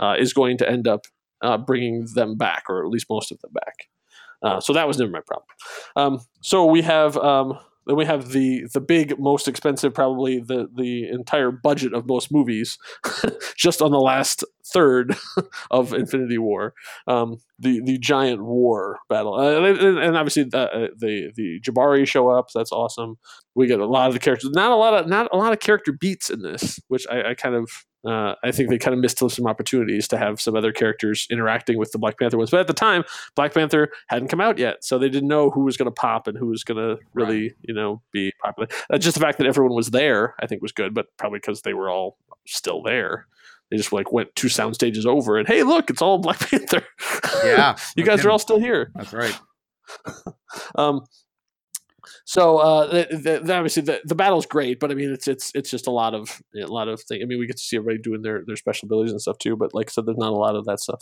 [0.00, 1.06] uh, is going to end up
[1.42, 3.88] uh, bringing them back, or at least most of them back.
[4.44, 5.46] Uh, so that was never my problem.
[5.96, 10.68] Um, so we have um, then we have the the big, most expensive, probably the
[10.74, 12.78] the entire budget of most movies,
[13.56, 15.16] just on the last third
[15.70, 16.74] of Infinity War,
[17.06, 22.06] um, the the giant war battle, uh, and, and obviously the, uh, the the Jabari
[22.06, 22.46] show up.
[22.54, 23.16] That's awesome.
[23.54, 25.60] We get a lot of the characters, not a lot of not a lot of
[25.60, 27.70] character beats in this, which I, I kind of
[28.06, 31.78] uh, I think they kind of missed some opportunities to have some other characters interacting
[31.78, 32.50] with the Black Panther ones.
[32.50, 33.04] But at the time,
[33.34, 36.26] Black Panther hadn't come out yet, so they didn't know who was going to pop
[36.26, 38.68] and who was going to really, you know, be popular.
[38.90, 40.94] Uh, just the fact that everyone was there, I think, was good.
[40.94, 43.26] But probably because they were all still there,
[43.70, 46.84] they just like went two sound stages over and hey, look, it's all Black Panther.
[47.44, 47.76] Yeah.
[47.96, 48.90] you guys are all still here.
[48.94, 49.38] That's right.
[50.76, 51.04] Um,
[52.24, 55.70] so uh, the, the, obviously the, the battle's great, but I mean it's it's it's
[55.70, 57.22] just a lot of a lot of things.
[57.22, 59.56] I mean we get to see everybody doing their their special abilities and stuff too,
[59.56, 61.00] but like I said, there's not a lot of that stuff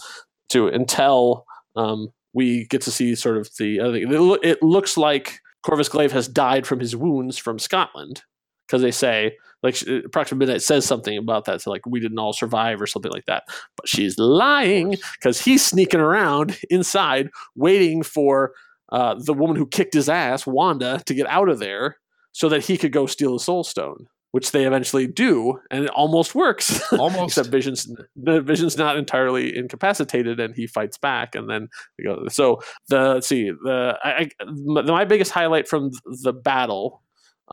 [0.48, 1.44] too until
[1.76, 4.02] um, we get to see sort of the other thing.
[4.02, 8.22] It, loo- it looks like Corvus Glaive has died from his wounds from Scotland
[8.66, 12.18] because they say like sh- Proxima Midnight says something about that, so like we didn't
[12.18, 13.44] all survive or something like that.
[13.76, 18.52] But she's lying because he's sneaking around inside waiting for
[18.92, 21.96] uh, the woman who kicked his ass, Wanda, to get out of there
[22.32, 25.90] so that he could go steal the Soul Stone, which they eventually do, and it
[25.90, 26.80] almost works.
[26.92, 27.38] Almost.
[27.38, 32.28] Except Vision's the Vision's not entirely incapacitated, and he fights back, and then we go.
[32.28, 37.02] So the let's see the I, my biggest highlight from the battle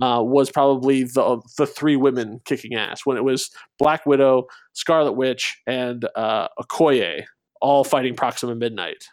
[0.01, 5.13] uh, was probably the the three women kicking ass when it was Black Widow, Scarlet
[5.13, 7.23] Witch, and uh, Okoye
[7.61, 9.05] all fighting Proxima Midnight.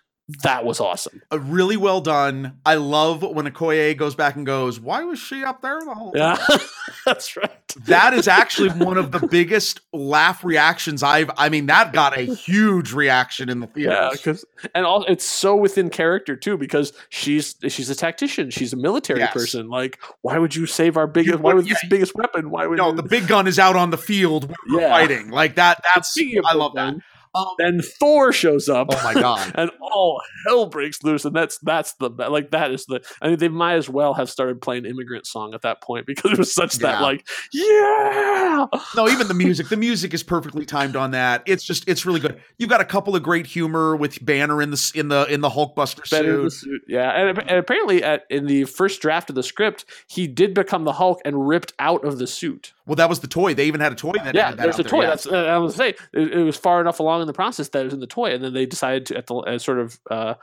[0.43, 1.23] That was awesome.
[1.33, 2.59] Uh, really well done.
[2.67, 6.13] I love when Okoye goes back and goes, "Why was she up there the whole?"
[6.17, 6.37] Yeah,
[7.07, 7.53] that's right.
[7.85, 11.31] That is actually one of the biggest laugh reactions I've.
[11.37, 13.93] I mean, that got a huge reaction in the theater.
[13.93, 14.45] Yeah, because
[14.75, 19.21] and also it's so within character too because she's she's a tactician, she's a military
[19.21, 19.33] Yes.
[19.33, 19.69] person.
[19.69, 21.37] Like, why would you save our biggest?
[21.37, 22.51] You Why would- would this biggest weapon?
[22.51, 22.97] Why would no, you?
[22.97, 24.89] the big gun is out on the field when we're Yeah.
[24.91, 25.31] fighting.
[25.31, 25.85] Like that.
[25.95, 26.95] That's I love that.
[26.95, 27.03] gun,
[27.37, 28.89] Um, Then Thor shows up.
[28.91, 29.53] oh my god.
[29.57, 33.01] and all hell breaks loose, and that's that's the like that is the.
[33.21, 36.33] I mean, they might as well have started playing "Immigrant Song" at that point because
[36.33, 39.69] it was such that like, yeah, No, even the music.
[39.69, 41.43] The music is perfectly timed on that.
[41.47, 42.41] It's just it's really good.
[42.59, 45.51] You've got a couple of great humor with Banner in the in the in the
[45.51, 46.53] Hulkbuster suit.
[46.53, 46.83] suit.
[46.89, 50.85] Yeah, and, and apparently, at, in the first draft of the script, he did become
[50.85, 52.73] the Hulk and ripped out of the suit.
[52.87, 53.55] Well, that was the toy.
[53.55, 55.03] They even had a toy that yeah, that there's a there, toy.
[55.03, 55.09] yeah.
[55.09, 57.81] That's uh, I was say it, it was far enough along in the process that
[57.81, 59.99] it was in the toy, and then they decided to at the uh, sort of
[60.11, 60.35] uh,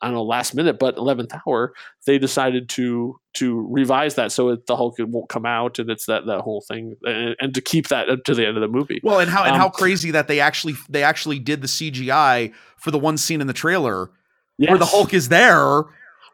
[0.00, 1.72] I don't know last minute, but eleventh hour
[2.06, 6.06] they decided to to revise that so it, the Hulk won't come out, and it's
[6.06, 8.68] that that whole thing, and, and to keep that up to the end of the
[8.68, 9.00] movie.
[9.04, 12.52] Well, and how and Um, how crazy that they actually they actually did the CGI
[12.76, 14.10] for the one scene in the trailer
[14.56, 15.84] where the Hulk is there,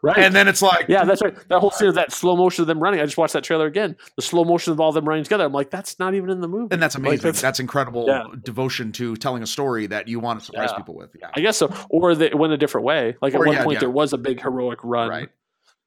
[0.02, 0.18] right?
[0.18, 1.34] and then it's like, yeah, that's right.
[1.48, 3.00] That whole scene of that slow motion of them running.
[3.00, 3.96] I just watched that trailer again.
[4.16, 5.44] The slow motion of all them running together.
[5.44, 6.68] I'm like, that's not even in the movie.
[6.72, 7.22] and that's Like, amazing.
[7.22, 8.24] that's- that's, incredible yeah.
[8.44, 10.76] devotion to telling a story that you want to surprise Yeah.
[10.78, 11.10] people with.
[11.20, 11.72] Yeah, I guess so.
[11.90, 13.16] Or they went a different way.
[13.20, 15.08] Like at one yeah, point, there was a big heroic run.
[15.08, 15.28] right.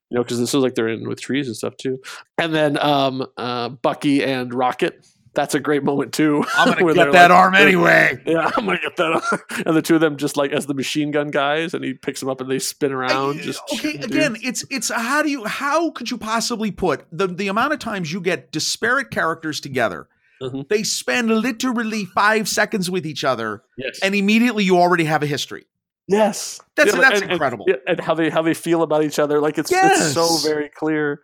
[0.10, 2.02] You know, because this is like they're in with trees and stuff too.
[2.38, 5.08] And then um, uh, Bucky and Rocket.
[5.34, 6.44] That's a great moment too.
[6.56, 8.22] I'm gonna get that like- arm anyway.
[8.26, 9.12] Yeah, I'm gonna get that.
[9.32, 9.64] Arm.
[9.66, 12.20] And the two of them just like as the machine gun guys, and he picks
[12.20, 13.40] them up and they spin around.
[13.40, 14.44] I- just okay, again, dudes.
[14.44, 18.12] it's it's how do you how could you possibly put the the amount of times
[18.12, 20.08] you get disparate characters together?
[20.42, 20.68] Mhm.
[20.70, 25.28] They spend literally five seconds with each other, yes, and immediately you already have a
[25.28, 25.66] history.
[26.08, 27.66] yes, That's- Yeah, that's and- and- incredible.
[27.70, 29.40] yeah, and how they how they feel about each other.
[29.40, 31.22] Like it's it's so very clear.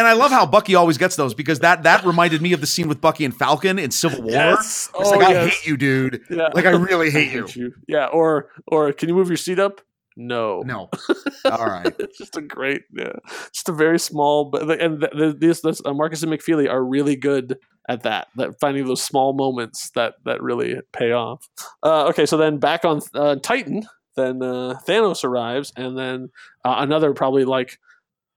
[0.00, 2.66] And I love how Bucky always gets those because that that reminded me of the
[2.66, 4.30] scene with Bucky and Falcon in Civil War.
[4.30, 4.88] Yes.
[4.98, 6.22] It's Oh, like I hate you, dude.
[6.30, 6.48] Yeah.
[6.54, 7.74] Like I really hate you.
[7.86, 9.82] Yeah, or or can you move your seat up?
[10.16, 10.62] No.
[10.64, 10.88] No.
[11.44, 11.94] All right.
[11.98, 13.12] it's just a great, yeah,
[13.52, 16.82] just a very small, but and the, the, this, this uh, Markus and McFeely are
[16.82, 21.46] really good at that, that finding those small moments that that really pay off.
[21.82, 23.84] Uh, okay, so then back on uh, Titan,
[24.16, 26.30] then uh, Thanos arrives, and then
[26.64, 27.78] uh, another probably like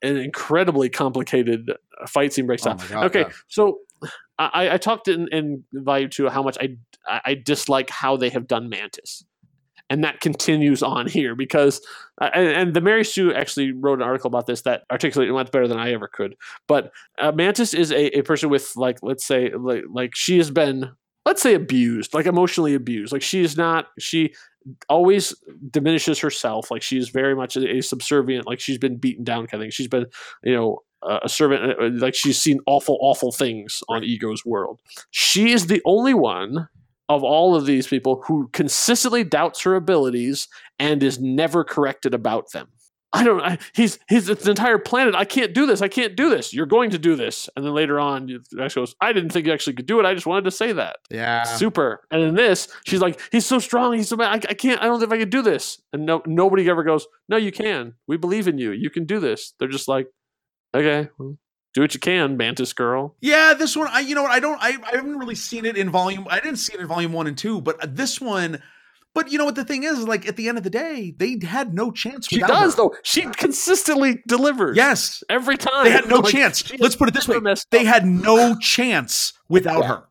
[0.03, 2.87] an incredibly complicated uh, fight scene breaks Oh down.
[2.89, 3.33] God, okay, yeah.
[3.47, 3.79] so
[4.37, 6.77] I, I talked in, in volume two how much I
[7.07, 9.23] I dislike how they have done Mantis,
[9.89, 11.81] and that continues on here because
[12.21, 15.51] uh, and, and the Mary Sue actually wrote an article about this that articulated much
[15.51, 16.35] better than I ever could.
[16.67, 20.51] But uh, Mantis is a, a person with like let's say like, like she has
[20.51, 20.91] been
[21.25, 23.11] let's say abused like emotionally abused.
[23.11, 24.33] Like she's not she
[24.89, 25.33] always
[25.69, 26.71] diminishes herself.
[26.71, 29.71] Like she's very much a, a subservient like she's been beaten down kind of thing.
[29.71, 30.05] She's been
[30.43, 34.79] you know uh, a servant uh, like she's seen awful awful things on ego's world.
[35.11, 36.69] She is the only one
[37.09, 40.47] of all of these people who consistently doubts her abilities
[40.79, 42.69] and is never corrected about them
[43.13, 43.41] I don't.
[43.41, 45.13] I, he's he's it's an entire planet.
[45.13, 45.81] I can't do this.
[45.83, 46.51] I can't do this.
[46.51, 49.53] You're going to do this, and then later on, Ash goes, "I didn't think you
[49.53, 50.05] actually could do it.
[50.05, 51.43] I just wanted to say that." Yeah.
[51.43, 52.07] Super.
[52.09, 53.93] And in this, she's like, "He's so strong.
[53.93, 54.45] He's so bad.
[54.45, 54.81] I, I can't.
[54.81, 57.93] I don't think I could do this." And no, nobody ever goes, "No, you can.
[58.07, 58.71] We believe in you.
[58.71, 60.07] You can do this." They're just like,
[60.73, 61.37] "Okay, well,
[61.73, 64.59] do what you can, Mantis girl." Yeah, this one, I you know what, I don't,
[64.59, 66.27] I, I haven't really seen it in volume.
[66.29, 68.61] I didn't see it in volume one and two, but this one,
[69.13, 71.37] but you know what the thing is, like at the end of the day, they
[71.43, 72.31] had no chance.
[72.31, 72.77] Without She does her.
[72.77, 72.95] though.
[73.03, 74.75] She consistently delivers.
[74.77, 76.71] Yes, every time they had no Like, chance.
[76.79, 77.37] Let's put it this way:
[77.71, 79.87] they had no chance without Yeah.
[79.87, 80.03] her.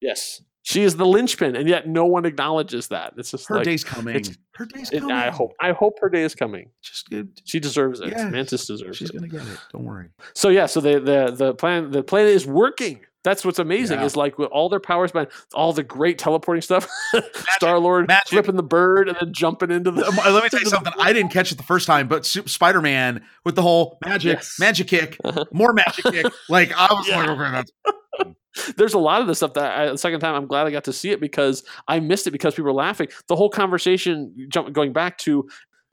[0.00, 3.14] Yes, she is the linchpin, and yet no one acknowledges that.
[3.16, 4.24] It's just Her like, day's coming.
[4.54, 5.16] It's- Her day's it- coming.
[5.16, 5.52] I hope.
[5.60, 6.70] I hope her day is coming.
[6.82, 7.28] Just good.
[7.44, 8.08] She deserves it.
[8.10, 8.30] Yes.
[8.30, 9.12] Mantis deserves She's it.
[9.12, 9.58] She's gonna get it.
[9.72, 10.08] Don't worry.
[10.34, 13.00] So yeah, so the the the plan the plan is working.
[13.24, 14.04] That's what's amazing Yeah.
[14.06, 16.88] is like with all their powers, man, all the great teleporting stuff,
[17.50, 18.30] Star Lord magic.
[18.30, 20.00] flipping the bird and then jumping into the.
[20.02, 20.92] Let me tell you something.
[20.98, 24.56] I didn't catch it the first time, but Spider Man with the whole magic, Yes.
[24.58, 25.44] magic kick, Uh-huh.
[25.52, 26.26] more magic kick.
[26.48, 27.18] Like I was Yeah.
[27.18, 27.70] like, okay, that's
[28.76, 30.84] There's a lot of the stuff that I, the second time I'm glad I got
[30.84, 33.08] to see it because I missed it because people were laughing.
[33.28, 35.48] The whole conversation, jump, going back to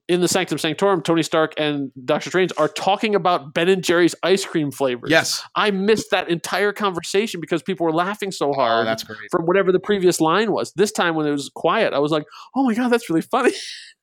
[0.09, 4.15] in the Sanctum Sanctorum, Tony Stark and Doctor Strange are talking about Ben and Jerry's
[4.23, 5.11] ice cream flavors.
[5.11, 5.41] yes.
[5.55, 8.87] I missed that entire conversation because people were laughing so Oh, hard.
[8.87, 9.19] that's great.
[9.31, 10.73] from whatever the previous line was.
[10.73, 12.25] This time when it was quiet, I was like,
[12.55, 13.53] "Oh my god, that's really funny."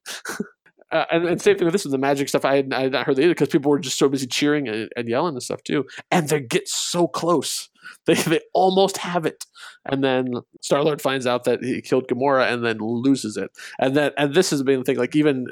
[0.92, 2.44] uh, and, and same thing with this with the magic stuff.
[2.44, 4.68] I had, I had not heard that either because people were just so busy cheering
[4.68, 5.84] and, and yelling and stuff too.
[6.10, 7.68] And they get so close.
[8.06, 9.46] They they almost have it,
[9.84, 13.50] and then Star Lord finds out that he killed Gamora and then loses it.
[13.80, 14.96] And then and this has been the thing.
[14.96, 15.46] Like even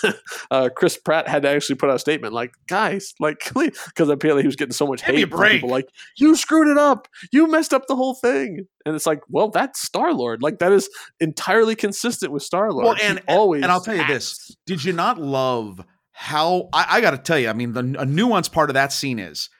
[0.50, 4.42] uh, Chris Pratt had to actually put out a statement like, "Guys, like," because apparently
[4.42, 5.68] he was getting so much Give hate from people.
[5.68, 7.08] Like, you screwed it up.
[7.32, 8.66] You messed up the whole thing.
[8.86, 10.42] And it's like, well, that's Star Lord.
[10.42, 10.88] Like that is
[11.20, 12.84] entirely consistent with Star Lord.
[12.84, 14.56] Well, and- and- always and I'll tell you this.
[14.66, 17.48] Did you not love how I, I got to tell you?
[17.48, 19.50] I mean, the a nuanced part of that scene is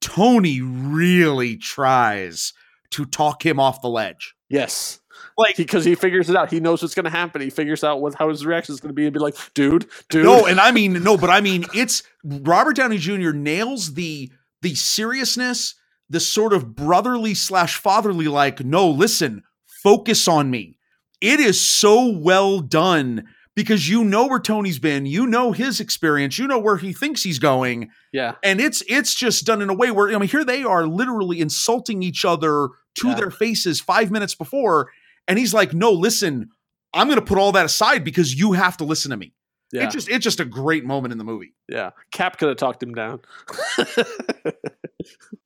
[0.00, 2.52] Tony really tries
[2.90, 4.34] to talk him off the ledge.
[4.48, 5.00] Yes.
[5.36, 6.50] Like Because he, figures it out.
[6.50, 7.40] He knows what's going to happen.
[7.40, 9.86] He figures out what how his reaction is going to be and be like, dude,
[10.08, 10.24] dude.
[10.24, 13.30] no, and I mean no, but I mean it's Robert Downey Jr.
[13.30, 14.30] nails the
[14.62, 15.74] the seriousness,
[16.08, 18.60] the sort of brotherly slash fatherly like.
[18.64, 19.42] No, listen,
[19.82, 20.78] focus on me.
[21.20, 23.24] It is so well done
[23.56, 27.22] because you know where Tony's been, you know his experience, you know where he thinks
[27.22, 28.34] he's going, yeah.
[28.42, 31.40] and it's it's just done in a way where I mean here they are literally
[31.40, 33.14] insulting each other to Yeah.
[33.14, 34.90] their faces five minutes before,
[35.28, 36.50] and he's like, "No, listen,
[36.94, 39.32] I'm going to put all that aside because you have to listen to me."
[39.72, 39.84] Yeah.
[39.84, 41.54] It's just it's just a great moment in the movie.
[41.68, 43.20] Yeah, Cap could have talked him down.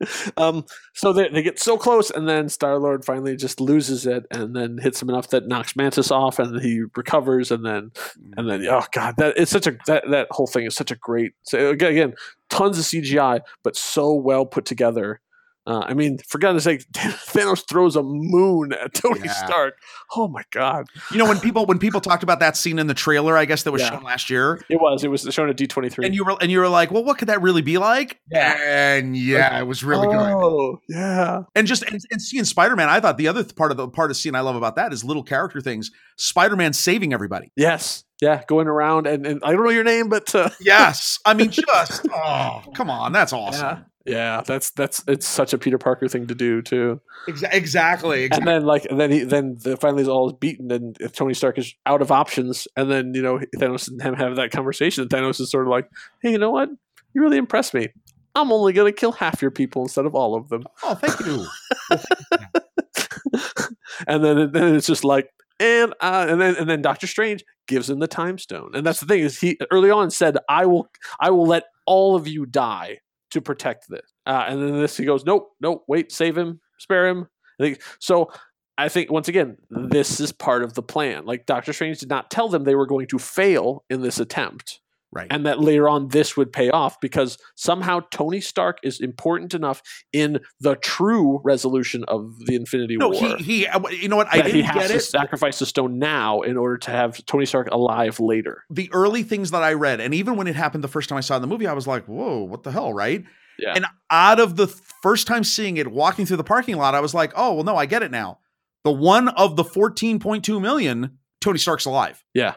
[0.36, 0.64] um,
[0.94, 4.54] so they, they get so close, and then Star Lord finally just loses it, and
[4.54, 7.92] then hits him enough that knocks Mantis off, and he recovers, and then
[8.36, 10.96] and then oh god, that it's such a that that whole thing is such a
[10.96, 11.32] great.
[11.42, 12.14] So again, again
[12.50, 15.20] tons of CGI, but so well put together.
[15.66, 19.32] Uh, I mean, for goodness sake, Thanos throws a moon at Tony Yeah.
[19.32, 19.74] Stark.
[20.14, 22.92] Oh my god, You know when people when people talked about that scene in the
[22.94, 23.90] trailer, I guess that was Yeah.
[23.90, 26.04] shown last year, it was it was shown at D twenty three.
[26.04, 28.54] and you were and you were like, "Well, what could that really be like?" Yeah.
[28.96, 30.16] and yeah, it was really good.
[30.16, 33.78] Oh yeah, And just and, and seeing Spider Man, I thought the other part of
[33.78, 35.90] the part of scene I love about that is little character things.
[36.16, 37.50] Spider Man saving everybody.
[37.56, 38.04] Yes.
[38.20, 38.42] Yeah.
[38.46, 42.06] Going around and, and I don't know your name, but uh, Yes, I mean just
[42.12, 43.86] oh come on, that's awesome.
[44.04, 44.42] Yeah.
[44.44, 47.00] That's that's it's such a Peter Parker thing to do too.
[47.26, 48.28] Exa- exactly.
[48.30, 51.58] And then like and then he then the finally is all beaten and Tony Stark
[51.58, 55.10] is out of options and then you know Thanos and him have that conversation and
[55.10, 55.88] Thanos is sort of like,
[56.22, 56.68] "Hey, you know what?
[57.14, 57.88] You really impressed me.
[58.34, 61.20] I'm only going to kill half your people instead of all of them." Oh, thank
[61.20, 61.46] you.
[64.06, 67.88] and then then it's just like and uh, and then and then Doctor Strange gives
[67.88, 68.72] him the time stone.
[68.74, 70.88] And that's the thing is he early on said, "I will
[71.20, 72.98] I will let all of you die
[73.34, 77.06] to protect this." Uh, and then this he goes, "Nope, nope, wait, save him, spare
[77.06, 77.28] him."
[78.00, 78.32] So.
[78.76, 81.26] I think once again, this is part of the plan.
[81.26, 84.80] Like Doctor Strange did not tell them they were going to fail in this attempt,
[85.14, 85.28] Right.
[85.30, 89.80] and that later on this would pay off because somehow Tony Stark is important enough
[90.12, 93.36] in the true resolution of the Infinity no, War.
[93.36, 93.66] he he.
[93.66, 94.26] uh, You know what?
[94.32, 95.00] I that he didn't has get to it.
[95.00, 98.64] sacrifice the stone now in order to have Tony Stark alive later.
[98.70, 101.20] the early things that I read, and even when it happened the first time I
[101.22, 103.24] saw the movie, I was like, "Whoa, what the hell?" Right?
[103.58, 103.74] Yeah.
[103.76, 104.66] And out of the
[105.02, 107.76] first time seeing it, walking through the parking lot, I was like, "Oh, well, no,
[107.76, 108.38] I get it now."
[108.82, 112.54] The one of the fourteen point two million, Tony Stark's alive, Yeah.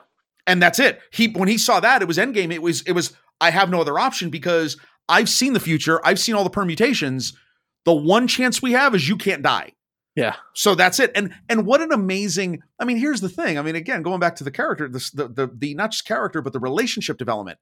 [0.48, 0.99] And that's it.
[1.11, 2.52] He when he saw that, it was Endgame.
[2.52, 3.14] It was it was.
[3.40, 6.02] I have no other option because I've seen the future.
[6.03, 7.34] I've seen all the permutations.
[7.86, 9.74] The one chance we have is you can't die.
[10.15, 10.36] Yeah.
[10.56, 11.11] So that's it.
[11.14, 12.64] And and what an amazing.
[12.80, 13.60] I mean, here's the thing.
[13.60, 16.41] I mean, again, going back to the character, this the the, the not just character,
[16.41, 17.60] but the relationship development.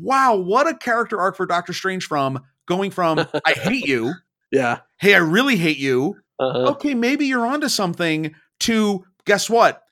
[0.00, 4.12] Wow, what a character arc for Doctor Strange from going from I hate you,
[4.50, 4.80] Yeah.
[4.98, 6.16] hey, I really hate you.
[6.38, 6.72] Uh-huh.
[6.72, 8.34] Okay, maybe you're onto something.
[8.60, 9.82] To guess what?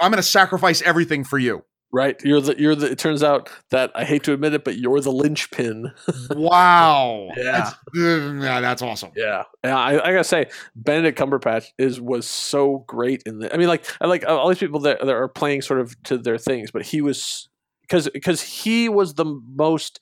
[0.00, 1.64] I'm going to sacrifice everything for you.
[1.92, 2.20] Right.
[2.24, 5.00] You're the you're the it turns out that I hate to admit it, but you're
[5.00, 5.92] the linchpin.
[6.30, 7.28] Wow.
[7.36, 7.52] Yeah.
[7.52, 9.12] That's, mm, yeah, that's awesome.
[9.16, 9.78] Yeah, yeah.
[9.78, 13.52] I, I gotta say, Benedict Cumberbatch is was so great in the.
[13.54, 16.18] I mean, like, I like all these people that, that are playing sort of to
[16.18, 17.48] their things, but he was
[17.82, 20.00] because because he was the most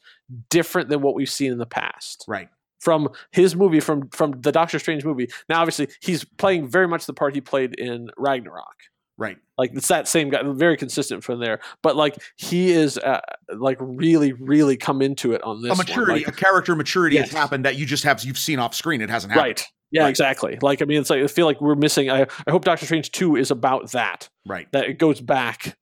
[0.51, 2.49] different than what we've seen in the past Right.
[2.81, 5.29] from his movie from from the Doctor Strange movie.
[5.49, 8.75] Now, obviously, he's playing very much the part he played in Ragnarok.
[9.17, 9.37] Right.
[9.57, 11.61] Like it's that same guy, very consistent from there.
[11.83, 13.21] But like he is uh,
[13.57, 15.73] like really, really come into it on this.
[15.73, 17.31] A maturity, Like, a character maturity Yes.
[17.31, 19.01] has happened that you just have you've seen off screen.
[19.01, 19.47] It hasn't happened.
[19.49, 19.65] right?
[19.93, 20.09] Yeah, Right.
[20.09, 20.59] exactly.
[20.61, 22.11] Like I mean, it's like I feel like we're missing.
[22.11, 24.29] I I hope Doctor Strange two is about that.
[24.45, 24.67] Right.
[24.73, 25.77] That it goes back,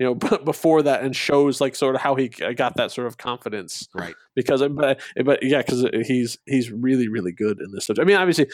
[0.00, 0.14] you know,
[0.44, 3.86] before that and shows like sort of how he got that sort of confidence.
[3.94, 4.14] Right.
[4.34, 8.04] Because but but yeah, because he's he's really really good in this subject.
[8.04, 8.46] I mean, obviously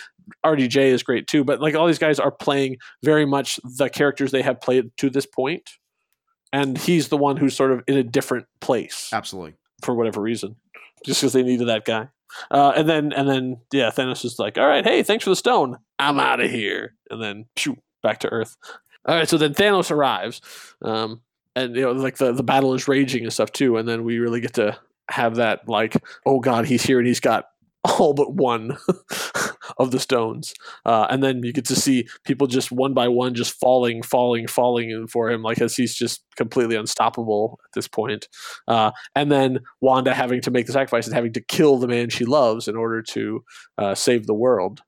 [0.45, 4.33] RDJ is great too, but like all these guys are playing very much the characters
[4.33, 5.71] they have played to this point,
[6.53, 9.55] and he's the one who's sort of in a different place Absolutely.
[9.83, 10.57] for whatever reason,
[11.05, 12.09] just because they needed that guy.
[12.51, 15.37] Uh, and then and then yeah, Thanos is like, "All right, hey, thanks for the
[15.37, 15.77] stone.
[16.01, 18.57] I'm out of here." And then shoo, back to Earth.
[19.07, 20.41] All right, so then Thanos arrives,
[20.83, 21.23] um,
[21.57, 23.79] and you know, like the the battle is raging and stuff too.
[23.79, 24.79] And then we really get to
[25.09, 27.47] have that like, oh god, he's here and he's got
[27.85, 28.77] all but one
[29.79, 30.55] of the stones.
[30.85, 34.47] Uh, and then you get to see people just one by one just falling, falling,
[34.47, 38.29] falling in for him, like as he's just completely unstoppable at this point.
[38.69, 42.11] Uh, and then Wanda having to make the sacrifice and having to kill the man
[42.11, 43.45] she loves in order to
[43.79, 44.83] uh, save the world.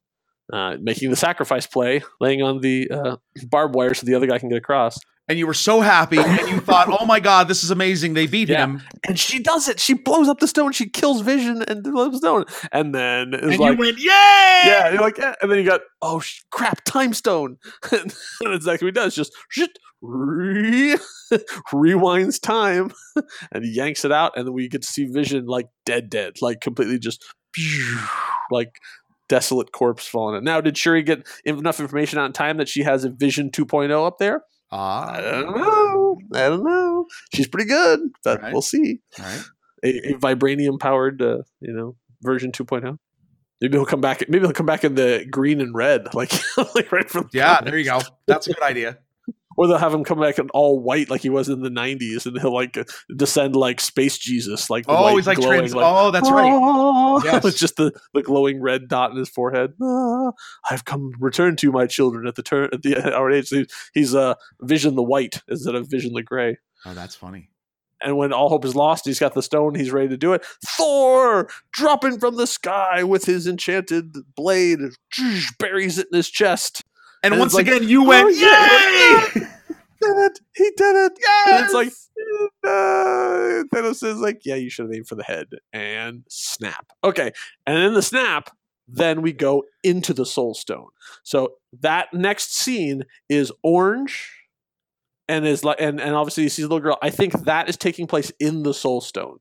[0.50, 3.16] Uh, making the sacrifice play, laying on the uh,
[3.50, 4.98] barbed wire so the other guy can get across.
[5.28, 8.14] And you were so happy, and you thought, "Oh my God, this is amazing!
[8.14, 8.64] They beat Yeah.
[8.64, 9.78] him." And she does it.
[9.78, 10.72] She blows up the stone.
[10.72, 12.44] She kills Vision and blows the stone.
[12.72, 15.34] And then it's And like, you went, "Yay!" yeah, you're like, eh.
[15.42, 17.58] and then you got, oh sh- crap, time stone.
[17.92, 19.14] and that's exactly what he does.
[19.14, 20.96] Just shit, re-
[21.74, 22.90] rewinds time
[23.52, 24.32] and yanks it out.
[24.34, 27.22] And then we get to see Vision like dead, dead, like completely just
[28.50, 28.70] like
[29.28, 30.42] desolate corpse falling out.
[30.44, 34.16] Now, did Shuri get enough information on time that she has a Vision 2.0 up
[34.18, 34.42] there?
[34.70, 36.18] I Ah, don't know.
[36.34, 37.06] I don't know.
[37.32, 38.52] She's pretty good, but Right.
[38.52, 39.00] weall see.
[39.18, 39.40] right.
[39.84, 42.98] A, a vibranium powered, uh, you know, version 2.0.
[43.60, 44.22] Maybe he'll come back.
[44.28, 46.32] Maybe he'll come back in the green and red, like
[46.74, 48.00] like right from the Yeah, there you go.
[48.26, 48.98] That's a good idea.
[49.58, 52.26] Or they'll have him come back in all white, like he was in the '90s,
[52.26, 52.78] and he'll like
[53.16, 56.48] descend like space Jesus, like Oh, white he's like, glowing, trans- oh, that's right.
[56.52, 57.42] "Ah," Yes.
[57.44, 59.72] with just the, the glowing red dot in his forehead.
[59.82, 60.30] Ah,
[60.70, 63.48] I've come return to my children at the turn at the our age.
[63.48, 63.64] So
[63.94, 66.58] He's uh, Vision the White instead of Vision the Gray.
[66.86, 67.50] Oh, that's funny.
[68.00, 69.74] And when all hope is lost, he's got the stone.
[69.74, 70.44] He's ready to do it.
[70.64, 74.78] Thor dropping from the sky with his enchanted blade,
[75.58, 76.84] buries it in his chest.
[77.22, 79.40] And, And once like, again, you went, "Oh, "Yay!"
[80.00, 80.40] Did it?
[80.54, 81.12] He did it!
[81.20, 81.48] Yes.
[81.48, 81.92] And it's like
[82.64, 86.86] uh, Thanos is like, "Yeah, you should have aimed for the head." And snap.
[87.02, 87.32] Okay,
[87.66, 88.50] and in the snap,
[88.86, 90.88] then we go into the Soul Stone.
[91.24, 94.34] So that next scene is orange.
[95.30, 96.96] And is like, and, and obviously you see the little girl.
[97.02, 99.40] I think that is taking place in the Soul Stone.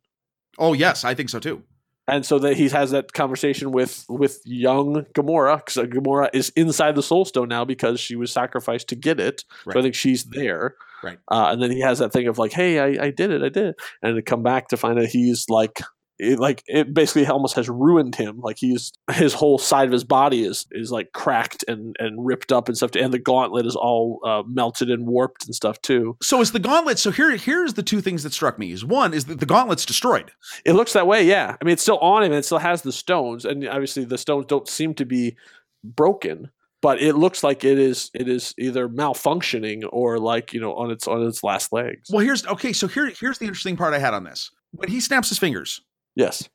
[0.60, 1.64] Oh, yes, I think so too.
[2.08, 6.96] And so that he has that conversation with with young Gamora because Gamora is inside
[6.96, 9.44] the Soul Stone now because she was sacrificed to get it.
[9.72, 10.76] So I think she's there.
[11.04, 11.20] Right.
[11.30, 13.50] Uh, and then he has that thing of like, "Hey, I, I did it, I
[13.50, 15.82] did it," and to come back to find out he's like.
[16.20, 18.40] It, like it basically almost has ruined him.
[18.40, 22.52] Like he's his whole side of his body is is like cracked and and ripped
[22.52, 22.92] up and stuff.
[22.96, 26.18] And the gauntlet is all uh, melted and warped and stuff too.
[26.22, 27.00] So is the gauntlet.
[27.00, 28.72] So here, here's the two things that struck me.
[28.72, 30.32] Is one is that the gauntlet's destroyed.
[30.66, 31.56] It looks that way, yeah.
[31.62, 34.18] I mean, it's still on him and it still has the stones, and obviously the
[34.18, 35.36] stones don't seem to be
[35.84, 36.50] broken.
[36.82, 40.92] but it looks like it is it is either malfunctioning or like you know on
[40.92, 42.10] its on its last legs.
[42.12, 42.74] Well, here's okay.
[42.74, 44.52] So here, here's the interesting part I had on this.
[44.72, 45.82] When he snaps his fingers,
[46.18, 46.50] Yes.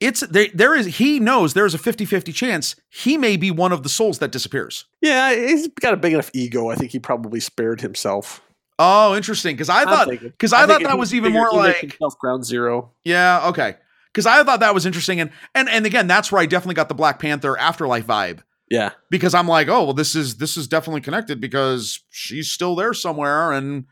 [0.00, 0.48] it's there.
[0.52, 3.88] There is he knows there is a 50-50 chance he may be one of the
[3.88, 4.84] souls that disappears.
[5.00, 6.68] Yeah, he's got a big enough ego.
[6.68, 8.42] I think he probably spared himself.
[8.78, 9.54] Oh, interesting.
[9.54, 12.90] Because I I'm thought because I I, thought that was even more like ground zero.
[13.04, 13.76] yeah okay.
[14.12, 16.88] Because I thought that was interesting and and and again that's where I definitely got
[16.88, 18.40] the Black Panther afterlife vibe.
[18.70, 22.74] Yeah, because I'm like, oh well, this is this is definitely connected because she's still
[22.74, 23.84] there somewhere and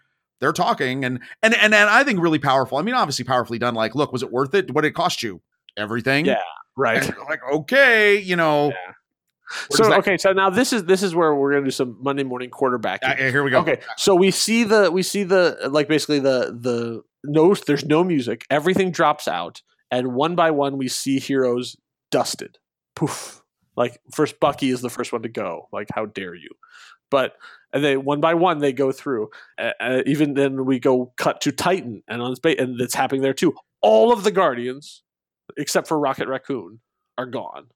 [0.43, 2.77] they're talking and and and and I think really powerful.
[2.77, 3.75] I mean, obviously powerfully done.
[3.75, 4.73] Like, look, was it worth it?
[4.73, 5.41] What did it cost you?
[5.79, 6.27] Everything.
[6.27, 6.43] Yeah,
[6.77, 7.03] right.
[7.29, 8.71] Like, okay, you know.
[8.71, 8.93] Yeah.
[9.69, 12.25] where So okay, so now this is this is where we're gonna do some Monday
[12.25, 13.05] morning quarterbacking.
[13.05, 13.61] Uh, here we go.
[13.61, 18.03] Okay, so we see the we see the like basically the the no there's no
[18.03, 18.45] music.
[18.51, 19.63] Everything drops out,
[19.93, 21.77] and one by one we see heroes
[22.11, 22.59] dusted.
[22.97, 23.43] Poof.
[23.77, 25.69] Like first Bucky is the first one to go.
[25.73, 26.51] Like how dare you?
[27.11, 27.35] But
[27.73, 29.31] and they one by one they go through.
[29.59, 33.35] Uh, even then we go cut to Titan and on space and it's happening there
[33.35, 33.55] too.
[33.81, 35.03] All of the Guardians
[35.57, 36.81] except for Rocket Raccoon
[37.19, 37.67] are gone.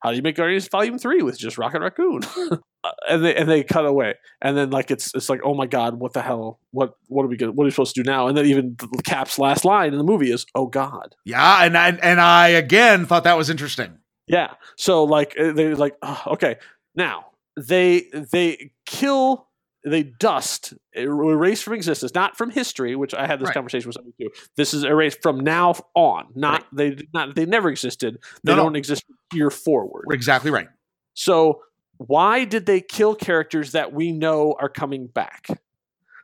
[0.00, 2.20] How do you make Guardians Volume Three with just Rocket Raccoon?
[2.84, 5.66] Uh, and they and they cut away, and then like it's it's like oh my
[5.66, 6.60] god, what the hell?
[6.70, 8.28] What what are we gonna what are we supposed to do now?
[8.28, 11.76] And then even the Cap's last line in the movie is oh god, Yeah, and
[11.76, 13.98] I and I again thought that was interesting.
[14.28, 14.52] yeah.
[14.76, 16.58] So like uh, they're like oh, okay,
[16.94, 17.26] now
[17.56, 19.45] they they kill
[19.86, 23.54] they dust erase from existence, not from history, which I had this Right.
[23.54, 24.30] conversation with somebody too.
[24.56, 28.18] This is erased from now on, not they did not they never existed.
[28.42, 28.62] They No, no.
[28.64, 30.06] don't exist here forward.
[30.10, 30.68] Exactly right.
[31.14, 31.62] So
[31.98, 35.46] why did they kill characters that we know are coming back?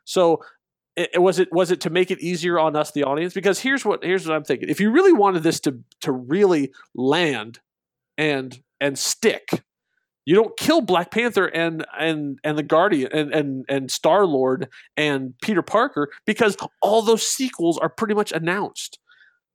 [0.05, 0.43] So
[0.95, 3.33] it- was it was it to make it easier on us, the audience?
[3.33, 4.69] Because here's what here's what I'm thinking.
[4.69, 7.61] If you really wanted this to to really land
[8.17, 9.63] and and stick,
[10.25, 14.69] you don't kill Black Panther and and and the Guardian and and and Star Lord
[14.95, 18.99] and Peter Parker because all those sequels are pretty much announced.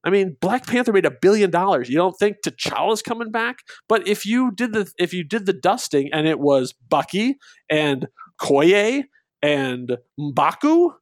[0.04, 1.88] I mean, Black Panther made a billion dollars.
[1.88, 3.58] You don't think T'Challa's coming back?
[3.88, 7.38] But if you did the if you did the dusting and it was Bucky
[7.68, 8.06] and
[8.40, 9.04] Okoye
[9.42, 10.92] and Mbaku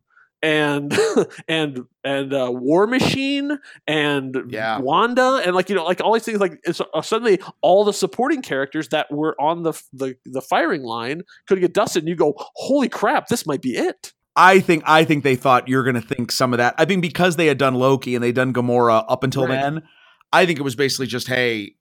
[0.46, 0.96] and
[1.48, 3.58] and and uh, War Machine
[3.88, 4.78] and Yeah.
[4.78, 7.92] Wanda and like you know like all these things like it's, uh, suddenly all the
[7.92, 12.14] supporting characters that were on the the the firing line could get dusted and you
[12.14, 15.94] go holy crap this might be it I think I think they thought you're going
[16.00, 16.74] to think some of that.
[16.76, 19.58] I think because they had done Loki and they'd done Gamora up until Right.
[19.60, 19.82] then,
[20.30, 21.72] I think it was basically just, hey,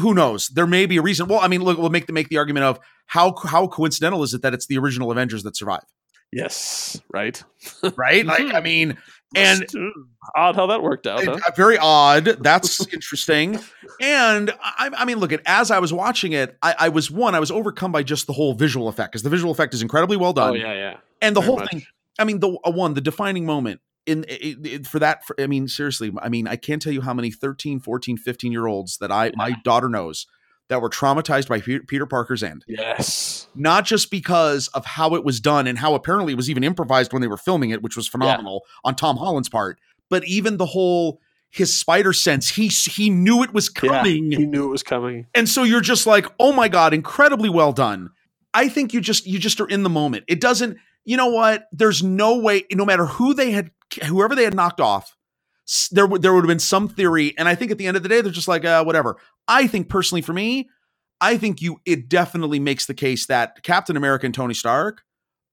[0.00, 0.48] who knows?
[0.48, 1.28] There may be a reason.
[1.28, 4.32] Well, I mean, look, we'll make the make the argument of how how coincidental is
[4.32, 5.84] it that it's the original Avengers that survive,
[6.34, 7.42] yes right
[7.96, 8.26] right?
[8.26, 8.96] like, I mean,
[9.36, 9.64] and
[10.36, 11.38] odd how that worked out huh?
[11.46, 12.24] Uh, very odd.
[12.24, 13.58] That's interesting.
[14.00, 17.34] And I, I mean, look at as I was watching it, I, I was one,
[17.34, 20.16] I was overcome by just the whole visual effect because the visual effect is incredibly
[20.16, 20.50] well done.
[20.50, 21.70] oh yeah yeah and the very whole much.
[21.70, 21.82] thing.
[22.18, 25.24] I mean, the uh, one, the defining moment in it, it- for that.
[25.26, 28.52] For, I mean, seriously, I mean, I can't tell you how many 13, 14, 15
[28.52, 30.26] year olds that I my daughter knows
[30.68, 32.64] that were traumatized by Peter, Parker's end.
[32.66, 36.64] yes Not just because of how it was done and how apparently it was even
[36.64, 39.78] improvised when they were filming it, which was phenomenal on Tom Holland's part,
[40.08, 41.20] but even the whole
[41.50, 42.48] his spider sense.
[42.48, 44.32] He he knew it was yeah coming.
[44.32, 47.72] he knew it was coming And so you're just like, "Oh my god, incredibly well
[47.72, 48.10] done."
[48.52, 50.24] I think you just you just are in the moment.
[50.26, 51.68] It doesn't you know what?
[51.70, 53.70] There's no way no matter who they had
[54.04, 55.16] whoever they had knocked off,
[55.90, 58.02] there would there would have been some theory and I think at the end of
[58.02, 59.16] the day they're just like, uh whatever.
[59.48, 60.68] I think personally for me,
[61.20, 65.02] I think you it definitely makes the case that Captain America and Tony Stark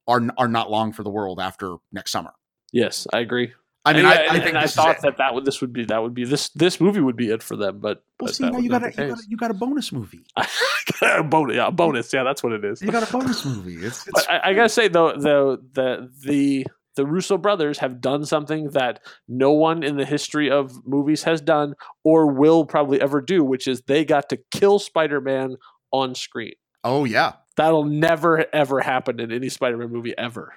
[0.08, 2.32] are are not long for the world after next summer.
[2.74, 5.34] yes I agree I mean, And I, I and- think and I thought that that
[5.34, 7.80] would this would be that would be this this movie would be it for them
[7.80, 9.92] but, Well, but see, now you got a, you got a you got a bonus
[9.92, 10.24] movie.
[11.02, 13.78] a bonus yeah a bonus yeah that's what it is You got a bonus movie.
[13.86, 18.26] It's, it's I, I gotta say though, though the the the Russo brothers have done
[18.26, 23.22] something that no one in the history of movies has done or will probably ever
[23.22, 25.56] do, which is they got to kill Spider-Man
[25.92, 26.54] on screen.
[26.84, 27.34] oh yeah.
[27.58, 30.54] That'll never ever happen in any Spider-Man movie ever.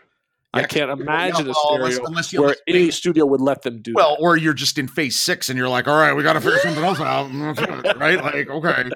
[0.54, 3.92] I can't imagine yeah, a scenario unless- unless where any studio would let them do
[3.94, 4.22] Well, that.
[4.22, 6.58] or you're just in phase six and you're like, all right, we got to figure
[6.62, 7.30] something else out,
[7.98, 8.22] right?
[8.22, 8.90] Like, okay.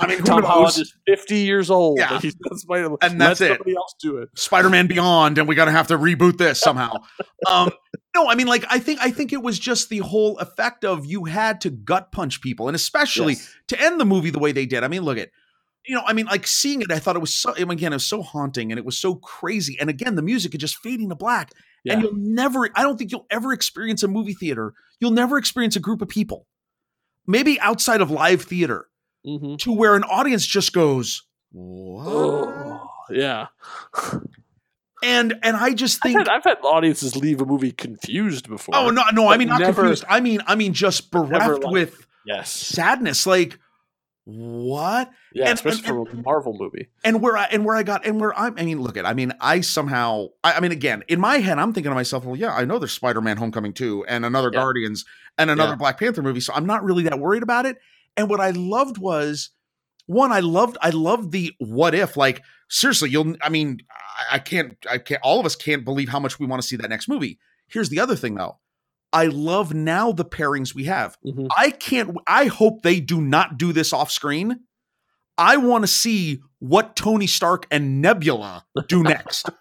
[0.00, 1.98] I mean, Tom Holland is 50 years old.
[1.98, 2.18] Yeah.
[2.22, 2.96] and Spider-Man.
[3.02, 3.54] And that's Let it.
[3.56, 4.28] somebody else do it.
[4.36, 6.94] Spider-Man Beyond, and we got to have to reboot this somehow.
[7.50, 7.70] um,
[8.14, 11.04] no, I mean, like, I think, I think it was just the whole effect of
[11.04, 13.54] you had to gut punch people, and especially Yes.
[13.68, 14.84] to end the movie the way they did.
[14.84, 15.30] I mean, look at,
[15.86, 17.52] you know, I mean, like seeing it, I thought it was so.
[17.52, 19.76] Again, it was so haunting, and it was so crazy.
[19.80, 21.50] And again, the music is just fading to black,
[21.88, 22.68] and you'll never.
[22.74, 24.72] I don't think you'll ever experience a movie theater.
[25.00, 26.46] You'll never experience a group of people,
[27.26, 28.88] maybe outside of live theater,
[29.26, 29.58] Mhm.
[29.58, 31.22] to where an audience just goes?
[31.56, 32.80] Oh,
[33.10, 33.46] yeah.
[35.02, 38.74] And and I just I've think had, I've had audiences leave a movie confused before.
[38.74, 40.04] Oh no, no, I mean not never- confused.
[40.08, 42.50] I mean I mean just bereft with Yes.
[42.50, 43.26] sadness.
[43.26, 43.58] Like
[44.24, 45.10] what?
[45.32, 46.88] Yeah, and- especially and- from a Marvel movie.
[47.04, 49.12] And where I and where I got and where I, I mean, look at I
[49.14, 52.36] mean, I somehow I, I mean, again, in my head, I'm thinking to myself, well,
[52.36, 54.60] yeah, I know there's Spider-Man: Homecoming two and another Yeah.
[54.60, 55.04] Guardians
[55.38, 55.76] and another Yeah.
[55.76, 57.76] Black Panther movie, so I'm not really that worried about it.
[58.16, 59.50] And what I loved was
[60.06, 62.16] one, I loved I loved the what if.
[62.16, 63.80] Like seriously, you'll I mean,
[64.30, 66.66] I, I can't I can't all of us can't believe how much we want to
[66.68, 67.38] see that next movie.
[67.68, 68.58] Here's the other thing though.
[69.14, 71.16] I love now the pairings we have.
[71.24, 71.48] Mhm.
[71.56, 74.60] I can't I hope they do not do this off screen.
[75.38, 79.48] I want to see what Tony Stark and Nebula do next.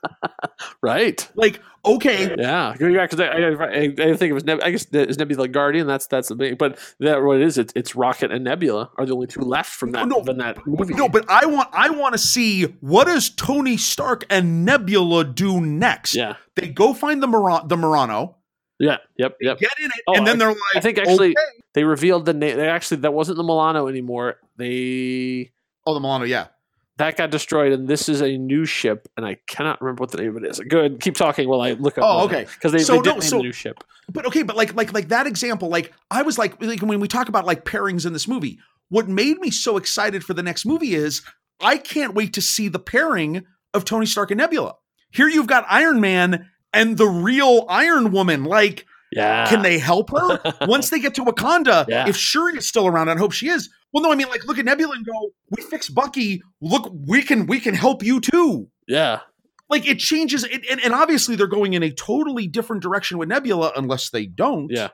[0.82, 1.28] Right.
[1.36, 2.74] like, okay, Yeah.
[2.80, 3.06] Yeah.
[3.08, 5.88] Because I, I, I, I think it was Neb- I guess is Nebula Guardian.
[5.88, 6.58] That's that's the big.
[6.58, 7.58] But that what it is.
[7.58, 10.66] It's it's Rocket and Nebula are the only two left from that No, from that
[10.68, 10.94] movie.
[10.94, 15.60] no, but I want I want to see what does Tony Stark and Nebula do
[15.62, 16.16] next.
[16.16, 16.36] yeah.
[16.56, 18.38] They go find the Mur- the Murano,
[18.84, 18.98] Yeah.
[19.18, 19.38] Yep.
[19.40, 19.60] Yep.
[19.60, 21.62] get in it, Oh, and then they're like, I think actually okay.
[21.74, 22.58] they revealed the name.
[22.58, 24.36] They actually that wasn't the Milano anymore.
[24.58, 25.52] They
[25.86, 26.48] oh, the Milano, yeah.
[26.98, 30.18] that got destroyed, and this is a new ship, and I cannot remember what the
[30.18, 30.60] name of it is.
[30.60, 32.04] Good, keep talking while I look up.
[32.06, 32.46] Oh, okay.
[32.54, 33.84] Because they, So they did no, name so- the new ship.
[34.12, 37.08] But okay, but like like like that example, like I was like, like when we
[37.08, 40.66] talk about like pairings in this movie, what made me so excited for the next
[40.66, 41.22] movie is
[41.62, 44.76] I can't wait to see the pairing of Tony Stark and Nebula.
[45.12, 48.44] Here you've got Iron Man and the real Iron Woman.
[48.44, 49.46] Like, Yeah.
[49.48, 51.86] can they help her once they get to Wakanda?
[51.88, 52.08] Yeah.
[52.08, 53.70] If Shuri is still around, I hope she is.
[53.94, 56.42] Well, no, I mean, like, look at Nebula and go, "We fixed Bucky.
[56.62, 59.20] Look, we can we can help you too." Yeah.
[59.70, 63.30] Like it changes, it, and, and obviously they're going in a totally different direction with
[63.30, 64.90] Nebula, unless they don't Yeah.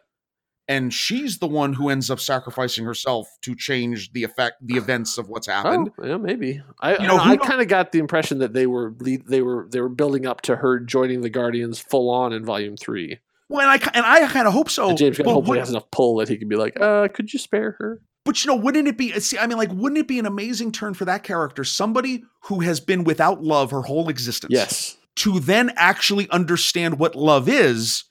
[0.69, 5.17] And she's the one who ends up sacrificing herself to change the effect the events
[5.17, 6.61] of what's happened Oh, yeah, maybe.
[6.79, 9.41] I, You know, I, I kind of got the impression that they were lead, they
[9.41, 13.19] were they were building up to her joining the Guardians full on in Volume Three.
[13.49, 15.89] well and i and i kind of hope so and James hopefully would- has enough
[15.91, 17.99] pull that he can be like, uh, could you spare her?
[18.25, 20.71] but you know wouldn't it be see i mean like wouldn't it be an amazing
[20.71, 24.97] turn for that character somebody who has been without love her whole existence Yes.
[25.15, 28.03] to then actually understand what love is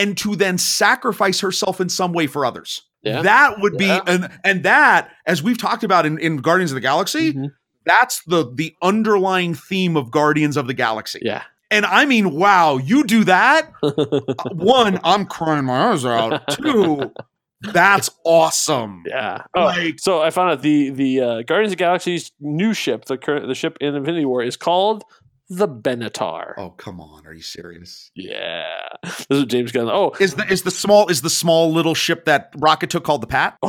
[0.00, 3.22] and to then sacrifice herself in some way for others Yeah.
[3.22, 4.00] that would be Yeah.
[4.06, 7.48] and and that as we've talked about in, in guardians of the galaxy Mhm.
[7.86, 11.42] that's the the underlying theme of guardians of the galaxy Yeah.
[11.72, 13.70] And I mean, wow, you do that?
[14.52, 16.42] One, I'm crying my eyes out.
[16.50, 17.12] Two,
[17.60, 19.04] that's awesome.
[19.06, 19.42] Yeah.
[19.54, 23.04] Oh, Like- so I found out the the uh, Guardians of the Galaxy's new ship,
[23.04, 25.04] the current the ship in Infinity War, is called
[25.50, 26.54] the Benatar.
[26.56, 27.26] Oh, come on.
[27.26, 28.10] Are you serious?
[28.14, 28.64] Yeah.
[29.02, 29.88] This is James Gunn.
[29.90, 33.20] Oh, Is the is the small is the small little ship that Rocket took called
[33.20, 33.58] the Pat?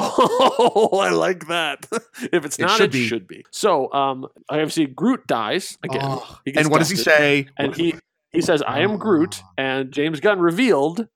[0.63, 1.87] Oh, I like that.
[2.31, 3.07] if it's It not, should it be.
[3.07, 3.43] should be.
[3.51, 6.01] So, um, I obviously Groot dies again.
[6.03, 7.47] Oh, and what does he say?
[7.57, 7.95] And he
[8.31, 11.07] he says, "I am Groot," and James Gunn revealed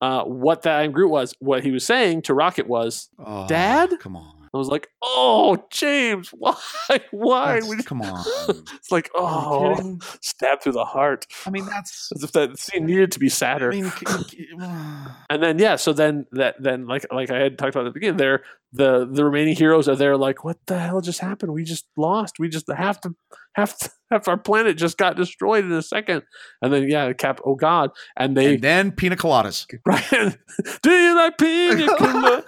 [0.00, 1.34] uh, what that I am Groot was.
[1.38, 3.90] What he was saying to Rocket was, Oh, Dad?
[4.00, 4.33] Come on.
[4.54, 6.54] "I was like, oh, James, why,
[7.10, 8.24] why?" That's- would you-" come on.
[8.74, 12.10] It's like, oh, stab through the heart, I mean, that's.
[12.14, 13.72] as if that scene needed to be sadder.
[13.72, 13.92] I mean,
[15.30, 17.98] And then yeah, so then that then like like I had talked about at the
[17.98, 21.52] beginning, there the the remaining heroes are there like, what the hell just happened?
[21.52, 22.38] We just lost.
[22.38, 23.14] We just half the
[23.54, 23.76] half
[24.10, 26.22] half our planet just got destroyed in a second.
[26.60, 29.66] And then yeah, Cap, oh god, and they and then pina coladas.
[29.84, 30.36] Brian,
[30.82, 32.44] do you like pina colada?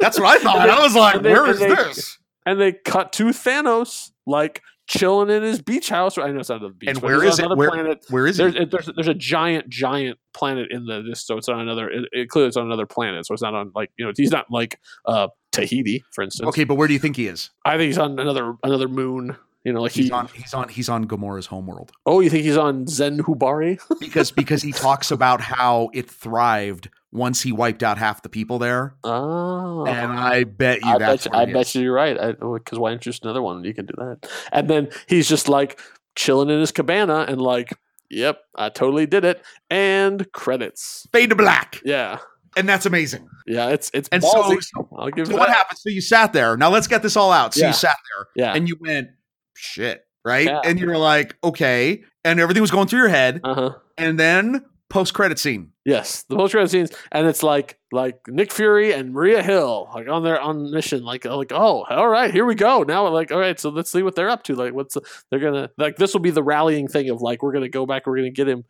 [0.00, 0.68] That's what I thought.
[0.68, 2.18] I was like, they- where is they- this?
[2.44, 6.16] and they cut to Thanos like chilling in his beach house.
[6.16, 7.48] I know it's not the beach, And where is it?
[7.56, 8.04] Where- planet.
[8.08, 8.62] Where is There's, it?
[8.62, 11.88] it, there's there's a giant giant planet in the this, so it's on another.
[11.90, 14.30] It, it clearly it's on another planet, so it's not on like you know he's
[14.30, 16.46] not like uh Tahiti, for instance.
[16.48, 17.50] Okay, but where do you think he is?
[17.64, 19.36] I think he's on another another moon.
[19.66, 20.12] You know, like He's he.
[20.12, 20.28] on.
[20.28, 20.68] He's on.
[20.68, 21.90] He's on Gamora's homeworld.
[22.06, 23.80] Oh, you think he's on Zen-Whoberi?
[24.00, 28.60] because because he talks about how it thrived once he wiped out half the people
[28.60, 31.74] there, oh, and I bet you I that's bet you, I he bet is.
[31.74, 32.14] you you're right.
[32.38, 33.64] Because oh, why introduce another one?
[33.64, 34.30] You can do that.
[34.52, 35.80] And then he's just like
[36.14, 37.72] chilling in his cabana and like,
[38.08, 39.42] yep, I totally did it.
[39.68, 41.08] And credits.
[41.12, 42.18] fade to black, Yeah,
[42.56, 43.28] and that's amazing.
[43.48, 43.70] yeah.
[43.70, 44.62] It's it's And so- ballsy.
[44.62, 44.86] So
[45.16, 45.48] you what that.
[45.48, 45.78] happened?
[45.80, 46.56] So you sat there.
[46.56, 47.52] Now let's get this all out.
[47.54, 47.66] So Yeah.
[47.68, 48.54] you sat there Yeah.
[48.54, 49.08] and you went
[49.56, 50.46] shit, right?
[50.46, 50.60] Yeah.
[50.64, 53.70] And you're like, okay, and everything was going through your head, Uh huh.
[53.98, 55.72] and then post credit scene.
[55.84, 60.08] Yes, the post credit scenes, and it's like like Nick Fury and Maria Hill like
[60.08, 62.82] on their on mission, like like oh, all right, here we go.
[62.82, 64.54] Now like all right, so let's see what they're up to.
[64.54, 64.96] Like what's
[65.30, 68.06] they're gonna like this will be the rallying thing of like we're gonna go back,
[68.06, 68.64] we're gonna get him,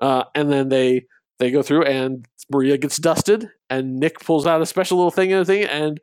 [0.00, 1.06] uh, and then they
[1.38, 5.32] they go through and Maria gets dusted, and Nick pulls out a special little thing
[5.34, 6.00] and thing, and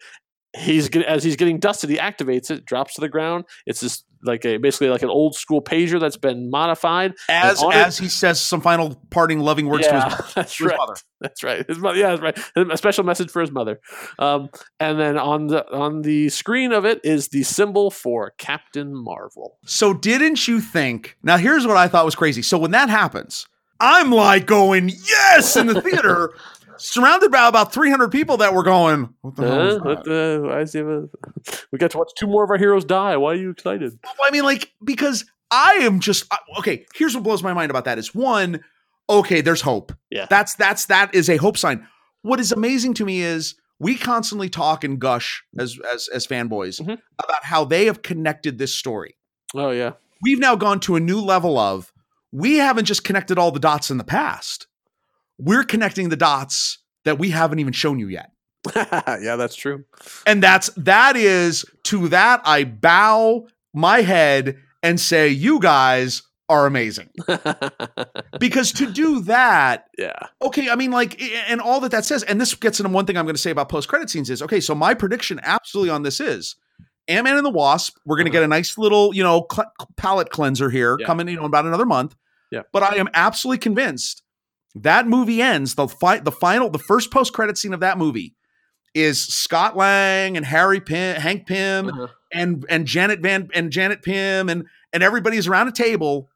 [0.56, 3.46] he's as he's getting dusted, he activates it, drops to the ground.
[3.66, 7.14] It's this like a basically like an old school pager that's been modified.
[7.30, 10.68] As as he says some final parting loving words to his, Yeah, to that's his
[10.68, 10.78] right.
[10.78, 10.96] mother.
[11.22, 11.66] That's right.
[11.68, 11.98] His mother.
[11.98, 12.22] Yeah, that's
[12.56, 12.70] right.
[12.72, 13.80] A special message for his mother.
[14.20, 14.50] Um,
[14.80, 19.58] and then on the on the screen of it is the symbol for Captain Marvel.
[19.66, 21.18] So didn't you think?
[21.24, 22.42] Now here's what I thought was crazy.
[22.44, 23.48] So when that happens,
[23.80, 26.36] I'm like going yes in the theater,
[26.78, 29.14] surrounded by about 300 people that were going.
[29.22, 29.62] What the hell?
[29.62, 31.10] Uh, is what that?" the- why is he have a-
[31.72, 33.18] we got to watch two more of our heroes die.
[33.18, 33.98] Why are you excited?
[34.04, 36.26] Well, I mean, like because I am just
[36.60, 36.86] okay.
[36.96, 38.64] Here's what blows my mind about that is one,
[39.10, 39.94] okay, there's hope.
[40.10, 40.26] Yeah.
[40.30, 41.88] That's that's that is a hope sign.
[42.24, 46.82] What is amazing to me is we constantly talk and gush as as as fanboys
[46.82, 46.98] Mhm.
[47.24, 49.16] about how they have connected this story.
[49.54, 49.92] Oh yeah.
[50.24, 51.92] We've now gone to a new level of
[52.32, 54.68] we haven't just connected all the dots in the past.
[55.38, 58.32] We're connecting the dots that we haven't even shown you yet.
[58.76, 59.84] yeah, that's true.
[60.26, 66.66] And that's that is to that I bow my head and say you guys are
[66.66, 67.10] amazing.
[68.40, 70.12] Because to do that yeah.
[70.42, 73.18] okay, I mean, like, and all that that says, and this gets into one thing
[73.18, 74.60] I'm going to say about post credit scenes is okay.
[74.60, 76.56] So my prediction absolutely on this is
[77.08, 77.98] Ant Man and the Wasp.
[78.06, 80.98] We're going to get a nice little, you know, cl- palette cleanser here Uh-huh.
[81.00, 81.06] Yeah.
[81.08, 82.16] coming, you know, in about another month.
[82.52, 82.62] Yeah.
[82.74, 84.22] But I am absolutely convinced
[84.76, 88.36] that movie ends the fi- the final, the first post credit scene of that movie
[88.94, 92.08] is Scott Lang and Harry Pym, Hank Pym, Uh-huh.
[92.34, 96.30] and and Janet Van and Janet Pym, and and everybody's around a table,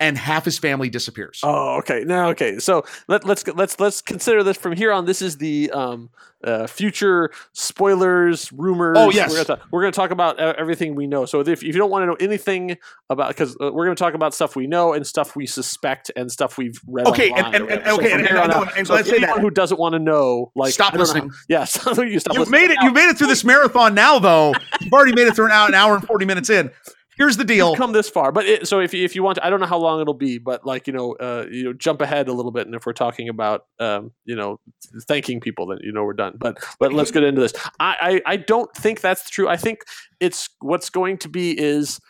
[0.00, 1.40] and half his family disappears.
[1.42, 2.04] Oh, okay.
[2.04, 2.58] Now, okay.
[2.58, 5.06] So let, let's let's let's consider this from here on.
[5.06, 6.10] This is the um,
[6.44, 8.96] uh, future spoilers, rumors.
[8.98, 9.28] Oh, yes.
[9.30, 11.24] we're gonna, talk, we're gonna talk about uh, everything we know.
[11.24, 12.76] So if, if you don't want to know anything
[13.10, 16.30] about, because uh, we're gonna talk about stuff we know and stuff we suspect and
[16.30, 17.06] stuff we've read.
[17.08, 17.84] Okay, and- and- and-.
[17.86, 19.24] So okay, and- and on I out- know- and so let's say that.
[19.24, 21.28] anyone who doesn't want to know, like Stop I don't know listening.
[21.30, 22.36] how- yeah, so you stop.
[22.36, 22.76] You've made it.
[22.80, 22.84] now.
[22.86, 24.54] You've made it through this marathon now, though.
[24.80, 26.70] You've already made it through an hour, an hour and forty minutes in.
[27.18, 27.74] Here's the deal.
[27.74, 28.30] come this far.
[28.30, 30.14] But it, so if you, if you want, to, I don't know how long it'll
[30.14, 32.86] be, but like you know, uh, you know, jump ahead a little bit, and if
[32.86, 34.60] we're talking about, um, you know,
[35.08, 36.34] thanking people, then you know we're done.
[36.38, 37.52] But but let's get into this.
[37.80, 39.48] I, I I don't think that's true.
[39.48, 39.80] I think
[40.20, 42.00] it's what's going to be is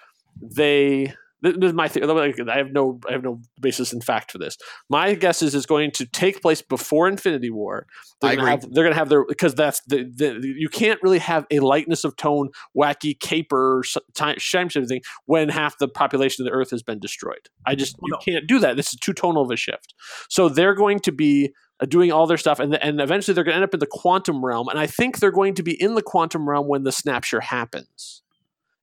[0.41, 1.15] they.
[1.41, 2.09] This is my theory.
[2.51, 4.57] I have no, I have no basis in fact for this.
[4.89, 7.87] My guess is it's going to take place before Infinity War.
[8.21, 8.51] They're I gonna agree.
[8.63, 11.61] Have, they're going to have their because that's the, the you can't really have a
[11.61, 13.85] lightness of tone, wacky caper,
[14.15, 17.49] time, everything when half the population of the Earth has been destroyed.
[17.67, 18.19] I just you No.
[18.19, 18.77] can't do that.
[18.77, 19.95] This is too tonal of a shift.
[20.29, 23.53] So they're going to be uh, doing all their stuff, and and eventually they're going
[23.53, 24.67] to end up in the quantum realm.
[24.69, 28.23] And I think they're going to be in the quantum realm when the snapshot happens.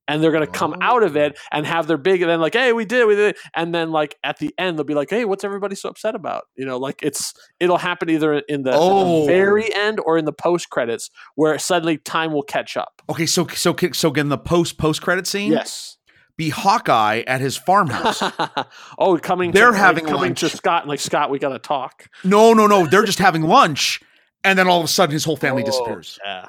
[0.08, 0.84] And they're going to come oh.
[0.84, 3.30] out of it and have their big, and then like, hey, we did, we did,
[3.34, 3.38] it.
[3.54, 6.44] and then like at the end they'll be like, hey, what's everybody so upset about?
[6.54, 9.26] You know, like it's it'll happen either in the, at the Oh.
[9.26, 13.02] very end or in the post credits where suddenly time will catch up.
[13.10, 15.96] Okay, so so so again, the post post credit scene Yes.
[16.36, 18.22] be Hawkeye at his farmhouse.
[18.98, 19.50] oh, coming.
[19.50, 20.40] They're to, like, having coming lunch.
[20.40, 20.82] to Scott.
[20.82, 22.06] and Like Scott, we got to talk.
[22.24, 22.86] no, no, no.
[22.86, 24.00] They're just having lunch,
[24.44, 26.18] and then all of a sudden his whole family Oh, disappears.
[26.24, 26.46] Yeah.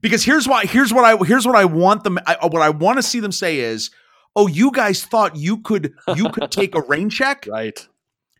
[0.00, 0.64] Because here's why.
[0.66, 1.16] Here's what I.
[1.24, 2.18] Here's what I want them.
[2.26, 3.90] I, uh, what I want to see them say is,
[4.36, 7.46] "Oh, you guys thought you could you could take a rain check.
[7.48, 7.86] Right.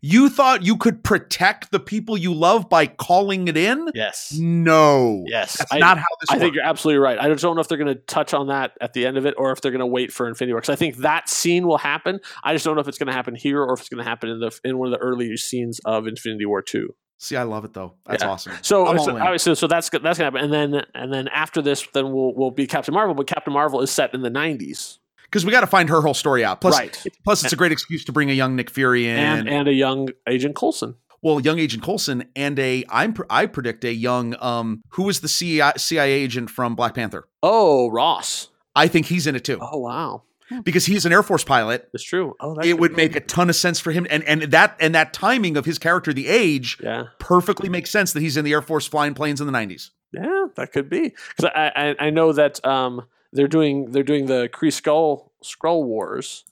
[0.05, 3.89] You thought you could protect the people you love by calling it in.
[3.95, 4.37] Yes.
[4.37, 5.59] No, Yes.
[5.59, 6.43] that's I- not how this I works.
[6.43, 7.21] think you're absolutely right.
[7.21, 9.27] I just don't know if they're going to touch on that at the end of
[9.27, 10.61] it or if they're going to wait for Infinity War.
[10.61, 12.19] Because I think that scene will happen.
[12.43, 14.09] I just don't know if it's going to happen here or if it's going to
[14.11, 16.97] happen in the in one of the earlier scenes of Infinity War Two.
[17.19, 17.95] See, I love it though.
[18.07, 18.31] That's Yeah.
[18.31, 18.53] awesome.
[18.63, 22.13] So, so, obviously, so that's that's gonna happen, and then and then after this, then
[22.13, 23.15] we'll we'll be Captain Marvel.
[23.15, 26.15] But Captain Marvel is set in the '90s, because we got to find her whole
[26.15, 26.61] story out.
[26.61, 27.07] Plus, Right.
[27.25, 29.17] plus it's a great excuse to bring a young Nick Fury in.
[29.19, 30.97] and and a young Agent Coulson.
[31.23, 35.29] well, young Agent Coulson and a I'm I predict a young um who was the
[35.29, 37.29] CIA, CIA agent from Black Panther.
[37.43, 38.49] Oh, Ross.
[38.75, 40.23] I think he's in it too Oh, wow,
[40.61, 41.89] because he's an Air Force pilot.
[41.93, 42.35] that's true.
[42.41, 44.95] Oh, that It would make a ton of sense for him, and and that and
[44.95, 47.05] that timing of his character, the age, yeah.
[47.19, 49.91] perfectly makes sense that he's in the Air Force flying planes in the '90s.
[50.13, 54.27] Yeah, that could be because I, I I know that um they're doing they're doing
[54.27, 56.45] the Kree Skull Skrull Wars,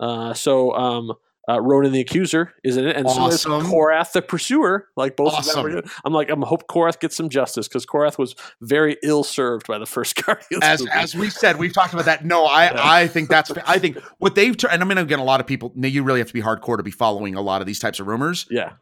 [0.00, 1.12] uh so um
[1.48, 4.88] uh, Ronan the Accuser is in it, and so is Korath the Pursuer.
[4.96, 5.82] Like both of them.
[6.04, 9.78] I'm like I'm hope Korath gets some justice because Korath was very ill served by
[9.78, 10.62] the first Guardians.
[10.62, 10.92] As movie.
[10.92, 12.24] as we said, we've talked about that.
[12.24, 12.80] No, I Yeah.
[12.82, 15.46] I think that's I think what they've turned, and I mean, gonna a lot of
[15.46, 15.72] people.
[15.74, 18.00] Now you really have to be hardcore to be following a lot of these types
[18.00, 18.46] of rumors.
[18.50, 18.72] yeah,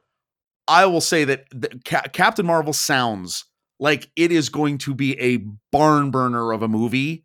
[0.68, 3.44] I will say that the, Ca- Captain Marvel sounds
[3.80, 5.38] like it is going to be a
[5.72, 7.24] barn burner of a movie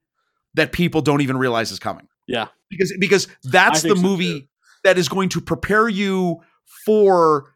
[0.55, 2.07] that people don't even realize is coming.
[2.27, 2.47] Yeah.
[2.69, 4.47] because because that's the so, movie too.
[4.87, 6.37] That is going to prepare you
[6.85, 7.53] for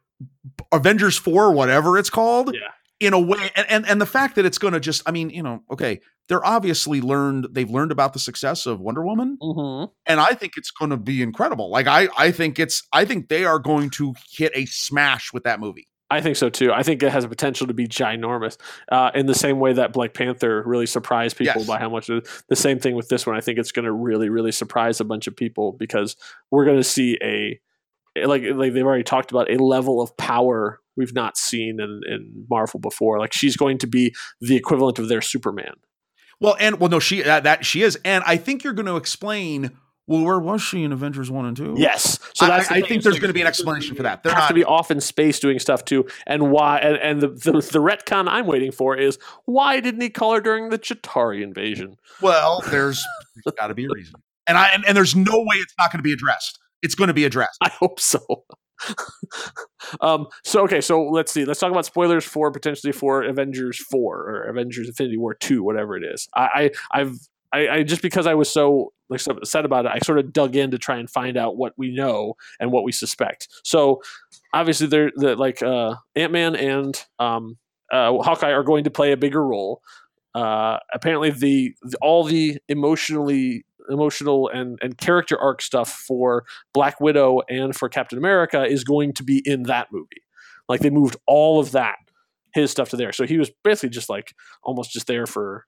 [0.70, 2.54] Avengers Four, or whatever it's called.
[2.54, 2.68] Yeah.
[3.00, 5.28] in a way and, and and the fact that it's going to just i mean
[5.30, 9.90] you know okay they're obviously learned they've learned about the success of wonder woman Mm-hmm.
[10.06, 13.28] and i think it's going to be incredible like i i think it's i think
[13.28, 16.72] they are going to hit a smash with that movie I think so too.
[16.72, 18.56] I think it has a potential to be ginormous.
[18.90, 21.66] Uh, in the same way that Black Panther really surprised people Yes.
[21.66, 22.10] by how much.
[22.10, 23.36] it- The same thing with this one.
[23.36, 26.16] I think it's going to really, really surprise a bunch of people because
[26.50, 27.58] we're going to see a
[28.26, 32.46] like like they've already talked about a level of power we've not seen in, in
[32.50, 33.18] Marvel before.
[33.18, 35.74] Like she's going to be the equivalent of their Superman.
[36.40, 38.96] well and well no she uh, that she is and i think you're going to
[38.96, 39.70] explain
[40.12, 42.18] well where was she in avengers 1 and 2 Yes.
[42.34, 42.88] So I- that's I, the I thing.
[42.88, 44.90] think there's going to be an explanation for that they're have not to be off
[44.90, 46.06] in space doing stuff too.
[46.26, 46.78] And why?
[46.78, 50.40] And, and the, the the retcon I'm waiting for is why didn't he call her
[50.40, 51.96] during the Chitauri invasion?
[52.20, 53.04] well there's,
[53.44, 54.14] there's got to be a reason
[54.46, 57.08] and i and, and there's no way it's not going to be addressed it's going
[57.08, 58.20] to be addressed I hope so.
[60.00, 60.26] um.
[60.44, 60.80] So okay.
[60.80, 61.44] So let's see.
[61.44, 65.96] Let's talk about spoilers for potentially for Avengers four or Avengers Infinity War two, whatever
[65.96, 66.28] it is.
[66.34, 67.14] I, I I've
[67.52, 70.32] I, I just because I was so like so upset about it, I sort of
[70.32, 73.48] dug in to try and find out what we know and what we suspect.
[73.64, 74.00] So
[74.54, 77.58] obviously, they're the like uh, Ant Man and um,
[77.92, 79.82] uh, Hawkeye are going to play a bigger role.
[80.34, 87.00] Uh, apparently, the, the all the emotionally emotional and and character arc stuff for Black
[87.00, 90.22] Widow and for Captain America is going to be in that movie.
[90.68, 91.96] Like they moved all of that
[92.54, 93.12] his stuff to there.
[93.12, 95.66] So he was basically just like almost just there for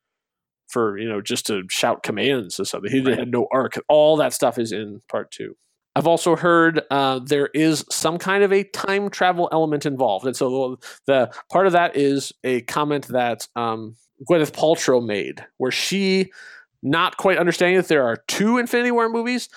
[0.68, 2.90] for you know just to shout commands or something.
[2.90, 3.18] He Right.
[3.18, 3.74] had no arc.
[3.88, 5.56] All that stuff is in part two.
[5.96, 10.36] I've also heard uh, there is some kind of a time travel element involved, and
[10.36, 10.76] so
[11.06, 13.94] the, the part of that is a comment that um,
[14.28, 16.32] Gwyneth Paltrow made, where she,
[16.82, 19.48] not quite understanding that there are two Infinity War movies,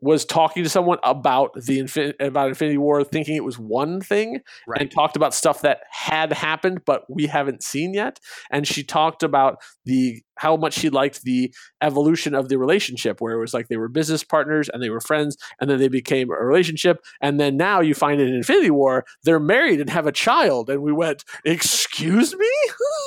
[0.00, 4.40] was talking to someone about the Infin- about Infinity War, thinking it was one thing,
[4.66, 4.82] Right.
[4.82, 8.20] and talked about stuff that had happened but we haven't seen yet.
[8.50, 13.34] And she talked about the how much she liked the evolution of the relationship, where
[13.34, 16.30] it was like they were business partners and they were friends, and then they became
[16.30, 20.12] a relationship, and then now you find in Infinity War they're married and have a
[20.12, 22.50] child, and we went, "Excuse me."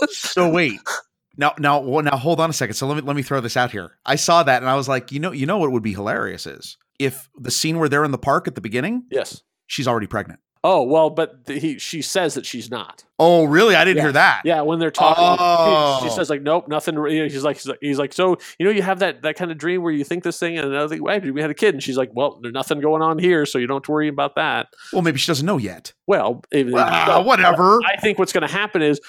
[0.10, 0.80] So wait.
[1.40, 2.76] Now, now, well, now, hold on a second.
[2.76, 3.98] So let me let me throw this out here.
[4.06, 6.46] I saw that and I was like, you know, you know what would be hilarious
[6.46, 9.42] is if the scene where they're in the park at the beginning, yes.
[9.66, 10.42] she's already pregnant.
[10.62, 13.06] Oh well, but the, he she says that she's not.
[13.18, 13.76] Oh, really?
[13.76, 14.04] I didn't Yeah.
[14.04, 14.42] hear that.
[14.44, 16.00] Yeah, when they're talking, Oh.
[16.02, 18.72] she, she says like, "Nope, nothing." You know, he's like, he's like, so you know,
[18.72, 21.02] you have that that kind of dream where you think this thing, and another thing,
[21.02, 23.58] wait, we had a kid, and she's like, "Well, there's nothing going on here, so
[23.58, 25.94] you don't have to worry about that." Well, maybe she doesn't know yet.
[26.08, 27.80] Well, even Ah, whatever.
[27.88, 29.00] I think what's going to happen is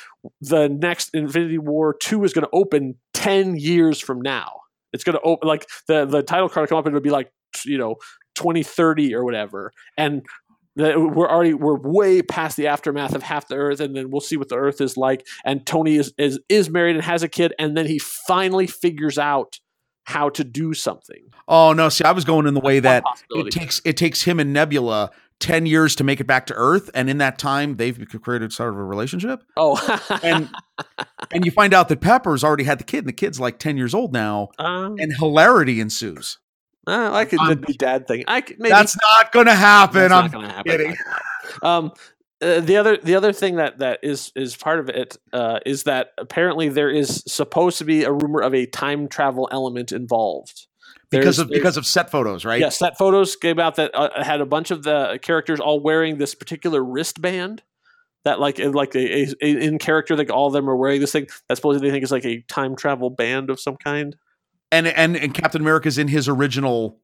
[0.41, 4.61] the next Infinity War two is going to open ten years from now.
[4.93, 7.11] It's going to open like the the title card will come up and it'll be
[7.11, 7.33] like
[7.65, 7.97] you know
[8.37, 10.23] twenty thirty or whatever, and
[10.77, 14.37] we're already we're way past the aftermath of half the Earth, and then we'll see
[14.37, 15.27] what the Earth is like.
[15.45, 19.19] And Tony is is is married and has a kid, and then he finally figures
[19.19, 19.59] out
[20.05, 21.23] how to do something.
[21.49, 24.39] Oh no, see, I was going in the way that it takes it takes him
[24.39, 25.11] and Nebula
[25.41, 28.71] ten years to make it back to Earth, and in that time they've created sort
[28.71, 29.43] of a relationship.
[29.57, 29.77] Oh,
[30.23, 30.51] And
[31.33, 33.77] and you find out that Pepper's already had the kid, and the kid's like ten
[33.77, 36.39] years old now, um, and hilarity ensues.
[36.91, 38.25] Uh, I could be dad thing.
[38.29, 40.01] I could maybe That's not going to happen.
[40.09, 40.71] That's I'm not gonna happen.
[40.73, 40.97] kidding.
[41.63, 41.93] Um,
[42.43, 45.83] uh, the other the other thing that that is is part of it uh, is
[45.85, 50.67] that apparently there is supposed to be a rumor of a time travel element involved.
[51.11, 52.61] because There's- of because of set photos, right?
[52.61, 56.17] Yes, set photos came out that uh, had a bunch of the characters all wearing
[56.19, 57.63] this particular wristband.
[58.25, 61.01] That like in- like a, a, a in character, like all of them are wearing
[61.01, 61.27] this thing.
[61.49, 64.17] That supposedly they think is like a time travel band of some kind.
[64.73, 67.01] And and and Captain America's in his original.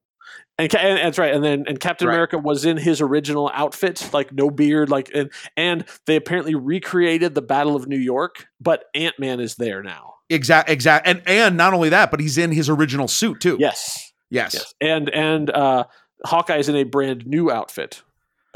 [0.58, 1.34] And, and that's right.
[1.34, 2.14] And then and Captain Right.
[2.14, 7.34] America was in his original outfit, like no beard, like and and they apparently recreated
[7.34, 10.14] the Battle of New York, but Ant Man is there now.
[10.28, 13.56] Exact, exact, and and not only that, but he's in his original suit too.
[13.60, 14.54] Yes, yes.
[14.54, 14.74] yes.
[14.80, 15.84] And and uh,
[16.24, 18.02] hawkeye is in a brand new outfit,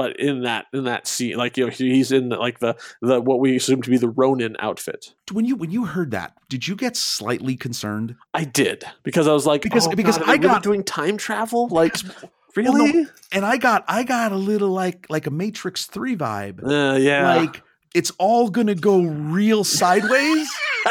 [0.01, 3.39] but in that in that scene, like you know, he's in like the the what
[3.39, 5.13] we assume to be the Ronin outfit.
[5.31, 8.17] When you when you heard that, did you get slightly concerned?
[8.33, 10.85] I did because I was like, Because- oh, because God, I they really got- doing
[10.85, 11.95] time travel, like
[12.57, 16.17] Well, no, really, and I got I got a little like like a Matrix Three
[16.17, 16.65] vibe.
[16.65, 17.35] uh, yeah.
[17.37, 17.63] Like
[17.95, 20.49] it's all gonna go real sideways.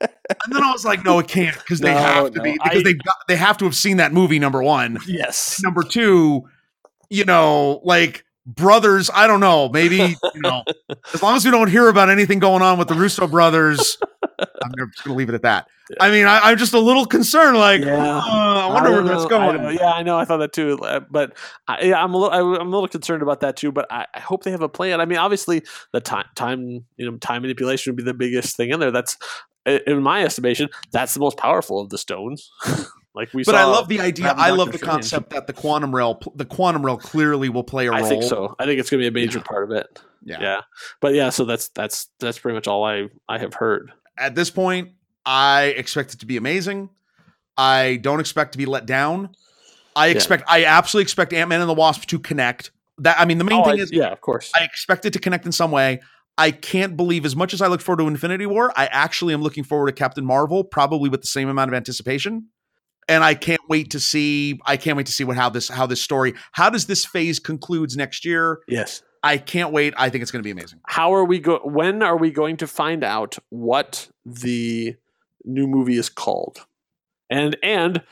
[0.00, 2.42] and then I was like, no, it can't because they No, have to no.
[2.44, 4.38] be because I- they got they have to have seen that movie.
[4.38, 6.48] Number one, yes, number two,
[7.14, 9.10] you know, like brothers.
[9.14, 9.68] I don't know.
[9.68, 10.62] Maybe you know,
[11.14, 13.96] as long as we don't hear about anything going on with the Russo brothers,
[14.38, 15.66] I'm just going to leave it at that.
[16.00, 17.58] I mean, I, I'm just a little concerned.
[17.58, 18.16] Like, Yeah.
[18.16, 19.38] uh, I wonder where don't that's know.
[19.38, 19.76] I going.
[19.76, 20.18] Yeah, I know.
[20.18, 20.78] I thought that too.
[20.78, 21.36] uh, But
[21.68, 23.70] I, yeah, I'm a little, I, I'm a little concerned about that too.
[23.70, 25.00] But I, I hope they have a plan.
[25.02, 25.62] I mean, obviously,
[25.92, 28.90] the time, time, you know, time manipulation would be the biggest thing in there.
[28.90, 29.16] That's,
[29.66, 32.50] in my estimation, that's the most powerful of the stones.
[33.14, 33.58] like we But saw.
[33.60, 34.34] I love the idea.
[34.36, 37.90] I love the concept that the quantum realm, the quantum realm, clearly will play a
[37.90, 38.04] role.
[38.04, 38.54] I think so.
[38.58, 39.44] I think it's going to be a major Yeah.
[39.44, 40.00] part of it.
[40.24, 40.38] Yeah.
[40.40, 40.60] Yeah.
[41.00, 43.92] But yeah, so that's that's that's pretty much all I I have heard.
[44.18, 44.90] At this point,
[45.26, 46.90] I expect it to be amazing.
[47.56, 49.30] I don't expect to be let down.
[49.96, 50.14] I Yeah.
[50.14, 50.44] expect.
[50.48, 52.70] I absolutely expect Ant Man and the Wasp to connect.
[52.98, 54.50] That I mean, the main Oh, thing I- is, yeah, of course.
[54.58, 56.00] I expect it to connect in some way.
[56.36, 59.42] I can't believe as much as I look forward to Infinity War, I actually am
[59.42, 62.46] looking forward to Captain Marvel, probably with the same amount of anticipation.
[63.08, 64.60] And I can't wait to see.
[64.66, 67.38] I can't wait to see what how this how this story how does this phase
[67.38, 68.60] concludes next year.
[68.68, 69.02] yes.
[69.22, 69.94] I can't wait.
[69.96, 70.80] I think it's going to be amazing.
[70.86, 71.58] How are we go?
[71.64, 74.96] When are we going to find out what the
[75.46, 76.66] new movie is called?
[77.30, 78.02] And and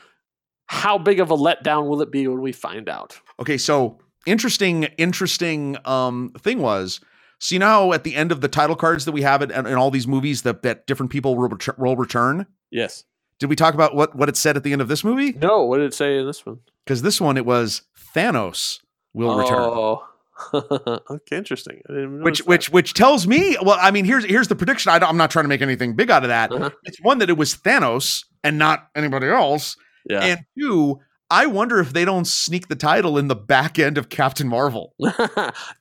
[0.65, 3.19] how big of a letdown will it be when we find out?
[3.39, 6.99] Okay, so interesting, interesting um thing was.
[7.39, 9.75] So you know at the end of the title cards that we have in, in
[9.75, 12.47] all these movies that that different people will, will return.
[12.71, 13.03] Yes.
[13.39, 15.33] Did we talk about what what it said at the end of this movie?
[15.33, 15.63] No.
[15.65, 16.59] What did it say in this one?
[16.85, 17.81] Because this one it was
[18.15, 18.79] Thanos
[19.13, 19.59] will return.
[19.59, 20.07] Oh.
[20.53, 21.81] okay, interesting.
[22.21, 22.47] Which that.
[22.47, 25.45] which which tells me well i mean here's here's the prediction I am not trying
[25.45, 26.71] to make anything big out of that Uh-huh.
[26.83, 29.77] it's one that it was thanos and not anybody else
[30.09, 30.21] yeah.
[30.21, 30.99] and two
[31.29, 34.95] i wonder if they don't sneak the title in the back end of captain marvel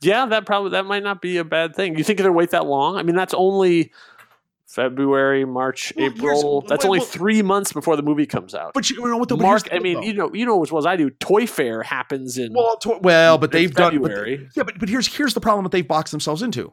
[0.02, 1.96] yeah, that probably that might not be a bad thing.
[1.96, 2.96] You think they'll wait that long?
[2.96, 3.90] I mean, that's only
[4.72, 6.60] February, March, Well, April.
[6.62, 8.72] That's well, only well- three months before the movie comes out.
[8.74, 9.68] but you know what the Mark?
[9.72, 11.10] I mean, deal, you know, you know as well as I do.
[11.10, 14.48] Toy Fair happens in well, to- well but they've done but- February.
[14.56, 16.72] yeah but, but here's here's the problem that they've boxed themselves into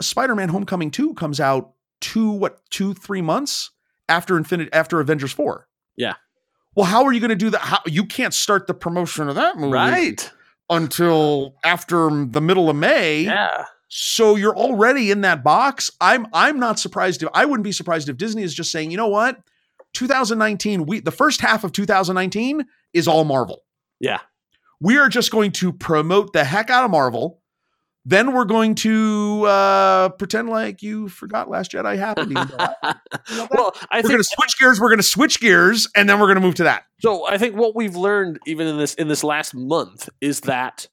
[0.00, 3.70] spider-man homecoming 2 comes out two what two three months
[4.08, 6.14] after infinite after avengers 4 Yeah.
[6.74, 9.34] well how are you going to do that how, you can't start the promotion of
[9.36, 10.30] that movie right?
[10.70, 13.20] until after the middle of May.
[13.22, 15.90] Yeah, So you're already in that box.
[16.00, 18.96] I'm I'm not surprised if I wouldn't be surprised if Disney is just saying, you
[18.96, 19.38] know what?
[19.92, 22.64] 2019, we the first half of 2019
[22.94, 23.62] is all Marvel.
[24.00, 24.20] yeah.
[24.80, 27.40] We are just going to promote the heck out of Marvel.
[28.04, 32.32] Then we're going to uh, pretend like you forgot Last Jedi happened.
[32.32, 32.66] even though-
[33.30, 34.80] You know, well, I we're think going to switch gears.
[34.80, 36.82] We're going to switch gears, and then we're going to move to that.
[37.00, 40.88] So I think what we've learned even in this in this last month is that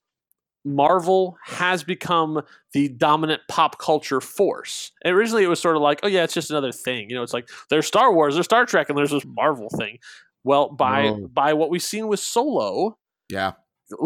[0.65, 2.41] Marvel has become
[2.73, 4.91] the dominant pop culture force.
[5.03, 7.09] And originally it was sort of like, oh yeah, it's just another thing.
[7.09, 9.97] You know, it's like there's Star Wars, there's Star Trek, and there's this Marvel thing.
[10.43, 11.27] Well, by No.
[11.31, 12.97] by what we've seen with Solo,
[13.29, 13.53] Yeah.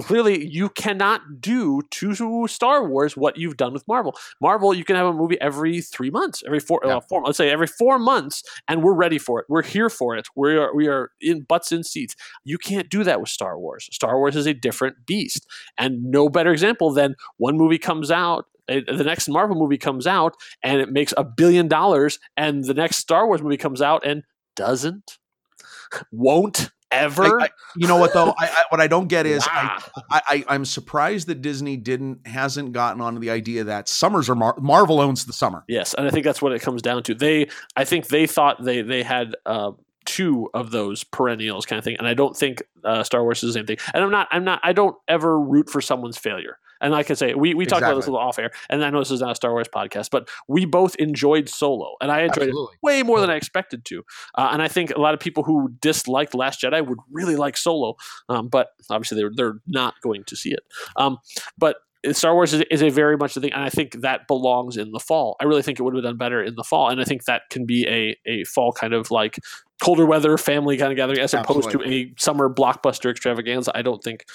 [0.01, 4.15] Clearly you cannot do to Star Wars what you've done with Marvel.
[4.41, 6.97] Marvel, you can have a movie every three months, every four, Yeah.
[6.97, 9.45] uh, four let's say every four months, and we're ready for it.
[9.49, 10.27] We're here for it.
[10.35, 12.15] We are we are in butts in seats.
[12.43, 13.89] You can't do that with Star Wars.
[13.91, 15.45] Star Wars is a different beast,
[15.77, 18.45] and no better example than one movie comes out.
[18.69, 22.73] uh, The next Marvel movie comes out and it makes a billion dollars, and the
[22.73, 24.23] next Star Wars movie comes out and
[24.55, 25.17] doesn't,
[26.11, 27.41] won't ever.
[27.41, 28.33] I- I- you know what though?
[28.37, 30.03] I, what I don't get is I, Wow.
[30.11, 34.35] I, I I'm surprised that Disney didn't hasn't gotten onto the idea that summers are
[34.35, 35.63] Mar- Marvel owns the summer.
[35.67, 37.15] Yes, and I think that's what it comes down to.
[37.15, 39.71] They, I think they thought they they had uh,
[40.05, 43.53] two of those perennials kind of thing, and I don't think uh, Star Wars is
[43.53, 43.77] the same thing.
[43.93, 46.57] And I'm not, I'm not, I don't ever root for someone's failure.
[46.83, 48.89] And like I say, we we talked about this a little off air, and I
[48.89, 52.21] know this is not a Star Wars podcast, but we both enjoyed Solo, and I
[52.21, 52.75] enjoyed Absolutely.
[52.75, 54.03] it way more than I expected to.
[54.35, 57.57] Uh, and I think a lot of people who disliked Last Jedi would really like
[57.57, 57.95] Solo,
[58.29, 60.63] um, but obviously they're they're not going to see it.
[60.97, 61.17] Um,
[61.57, 61.77] but
[62.11, 64.91] Star Wars is, is a very much the thing, and I think that belongs in
[64.91, 65.37] the fall.
[65.39, 67.43] I really think it would have done better in the fall, and I think that
[67.49, 69.39] can be a a fall kind of like
[69.81, 73.71] colder weather family kind of gathering as opposed to a summer blockbuster extravaganza.
[73.75, 74.25] I don't think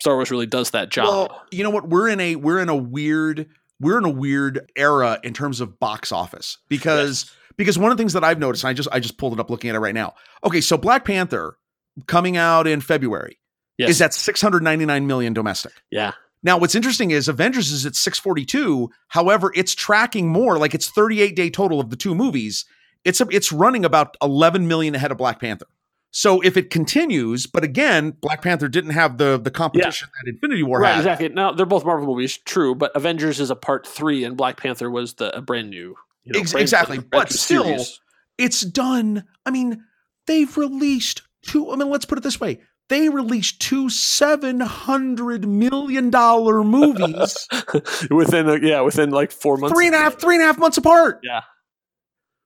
[0.00, 1.06] Star Wars really does that job.
[1.30, 1.88] Well, you know what?
[1.88, 3.48] We're in a we're in a weird
[3.80, 8.00] we're in a weird era in terms of box office because because one of the
[8.02, 9.80] things that I've noticed, and I just I just pulled it up looking at it
[9.80, 10.14] right now.
[10.44, 11.56] Okay, so Black Panther
[12.06, 13.38] coming out in February
[13.78, 13.90] yes.
[13.90, 15.72] is at 699 million domestic.
[15.90, 16.12] yeah.
[16.42, 18.90] Now, what's interesting is Avengers is at 642.
[19.08, 22.64] However, it's tracking more like it's 38 day total of the two movies.
[23.04, 25.66] It's a, it's running about 11 million ahead of Black Panther.
[26.10, 30.62] So if it continues, but again, Black Panther didn't have the the competition that Infinity
[30.62, 30.98] War Right, had.
[31.00, 31.28] exactly.
[31.28, 34.90] Now they're both Marvel movies, true, but Avengers is a part three, and Black Panther
[34.90, 35.96] was the a brand new.
[36.24, 38.00] You know, Ex- brand- exactly, but still- series.
[38.38, 39.24] It's done.
[39.44, 39.84] I mean,
[40.26, 41.70] they've released two.
[41.72, 47.46] I mean, let's put it this way: they released two 700 million dollar movies,
[48.10, 49.74] within a, yeah, within like four months.
[49.74, 51.20] three and a half, three and a half months apart.
[51.22, 51.42] Yeah.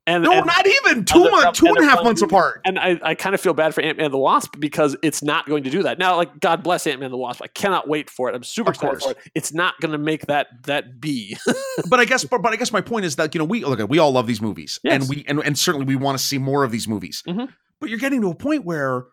[0.07, 2.61] and No, and, not even two months, two and and a half months apart.
[2.65, 5.23] and I, I kind of feel bad for Ant Man and the Wasp because it's
[5.23, 5.99] not going to do that.
[5.99, 8.35] Now, like God bless Ant Man and the Wasp, I cannot wait for it.
[8.35, 9.19] I'm super Of excited for it.
[9.37, 11.37] It's not going to make that that be.
[11.89, 13.89] but I guess, but, but I guess my point is that you know we look,
[13.89, 16.65] we all love these movies, and we and, and certainly we want to see more
[16.65, 17.23] of these movies.
[17.29, 17.49] Mhm.
[17.81, 19.07] But you're getting to a point where,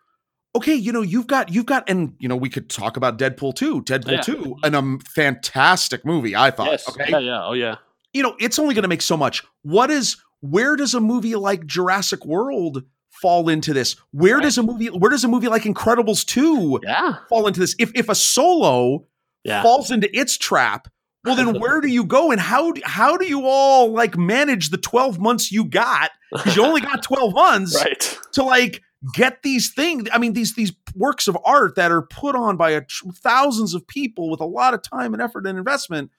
[0.55, 3.55] okay, you know, you've got you've got, and you know, we could talk about Deadpool
[3.55, 4.21] two, Deadpool Yeah.
[4.21, 6.35] two, and a um, fantastic movie.
[6.35, 6.67] I thought.
[6.71, 6.87] yes.
[6.89, 7.19] Okay, Yeah.
[7.19, 7.45] Yeah.
[7.45, 7.75] Oh yeah.
[8.13, 9.43] you know, it's only going to make so much.
[9.61, 12.83] What is where does a movie like Jurassic World
[13.21, 13.95] fall into this?
[14.11, 14.43] Where Right.
[14.43, 17.15] does a movie where does a movie like Incredibles two Yeah.
[17.29, 17.75] fall into this?
[17.79, 19.05] If if a solo
[19.43, 19.61] Yeah.
[19.63, 20.87] falls into its trap,
[21.25, 24.69] well then where do you go and how do, how do you all like manage
[24.69, 28.17] the 12 months you got because you only got 12 months right.
[28.33, 28.81] to like
[29.13, 32.71] get these things I mean these these works of art that are put on by
[32.71, 36.11] a tr- thousands of people with a lot of time and effort and investment.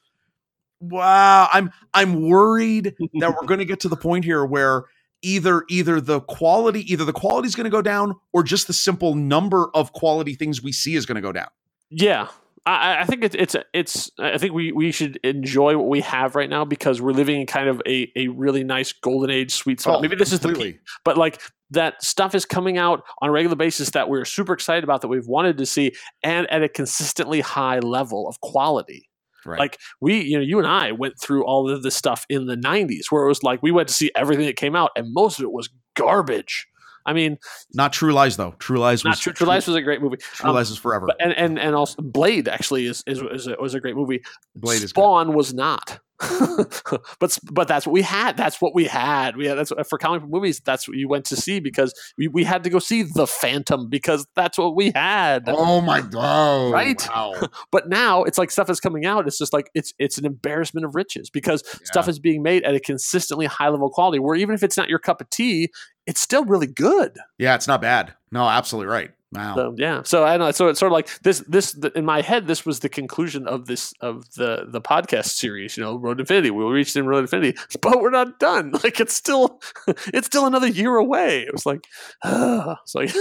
[0.81, 4.85] Wow, I'm I'm worried that we're going to get to the point here where
[5.23, 8.73] either either the quality either the quality is going to go down or just the
[8.73, 11.49] simple number of quality things we see is going to go down.
[11.91, 12.29] Yeah.
[12.71, 14.11] I, I think it's it's it's.
[14.19, 17.47] I think we, we should enjoy what we have right now because we're living in
[17.47, 19.99] kind of a, a really nice golden age sweet spot.
[19.99, 20.73] Oh, Maybe this is the completely.
[20.73, 21.41] peak, but like
[21.71, 25.09] that stuff is coming out on a regular basis that we're super excited about that
[25.09, 25.93] we've wanted to see
[26.23, 29.09] and at a consistently high level of quality.
[29.47, 29.59] Right.
[29.59, 32.57] Like we, you know, you and I went through all of this stuff in the
[32.57, 35.39] '90s, where it was like we went to see everything that came out, and most
[35.39, 36.67] of it was garbage.
[37.07, 37.39] I mean,
[37.75, 38.55] Not True Lies though.
[38.59, 40.19] True Lies was True, True Lies was a great movie.
[40.19, 41.07] True Um, Lies is forever.
[41.07, 44.23] but, and, and and also Blade actually is is, is a, was a great movie.
[44.57, 44.87] Blade.
[44.89, 46.01] Spawn was not.
[47.19, 48.37] but but that's what we had.
[48.37, 49.37] That's what we had.
[49.37, 50.61] We had that's uh, for comic book movies.
[50.61, 53.89] That's what you went to see because we, we had to go see the Phantom
[53.89, 55.45] because that's what we had.
[55.49, 56.69] Oh my god!
[56.69, 57.09] Oh, right?
[57.09, 57.35] Wow.
[57.73, 59.27] But now it's like stuff is coming out.
[59.27, 62.75] It's just like it's it's an embarrassment of riches because stuff is being made at
[62.75, 64.19] a consistently high level quality.
[64.19, 65.71] Where even if it's not your cup of tea,
[66.07, 67.19] it's still really good.
[67.39, 68.15] yeah, it's not bad.
[68.33, 69.11] No, absolutely right.
[69.33, 69.55] Wow.
[69.55, 70.51] So yeah, so I know.
[70.51, 71.39] So it's sort of like this.
[71.47, 75.27] This the, in my head, this was the conclusion of this of the the podcast
[75.27, 75.77] series.
[75.77, 76.51] You know, Road Infinity.
[76.51, 78.73] We reached in Road Infinity, but we're not done.
[78.83, 79.61] Like it's still
[80.13, 81.43] it's still another year away.
[81.43, 81.87] It was like
[82.25, 83.15] it's like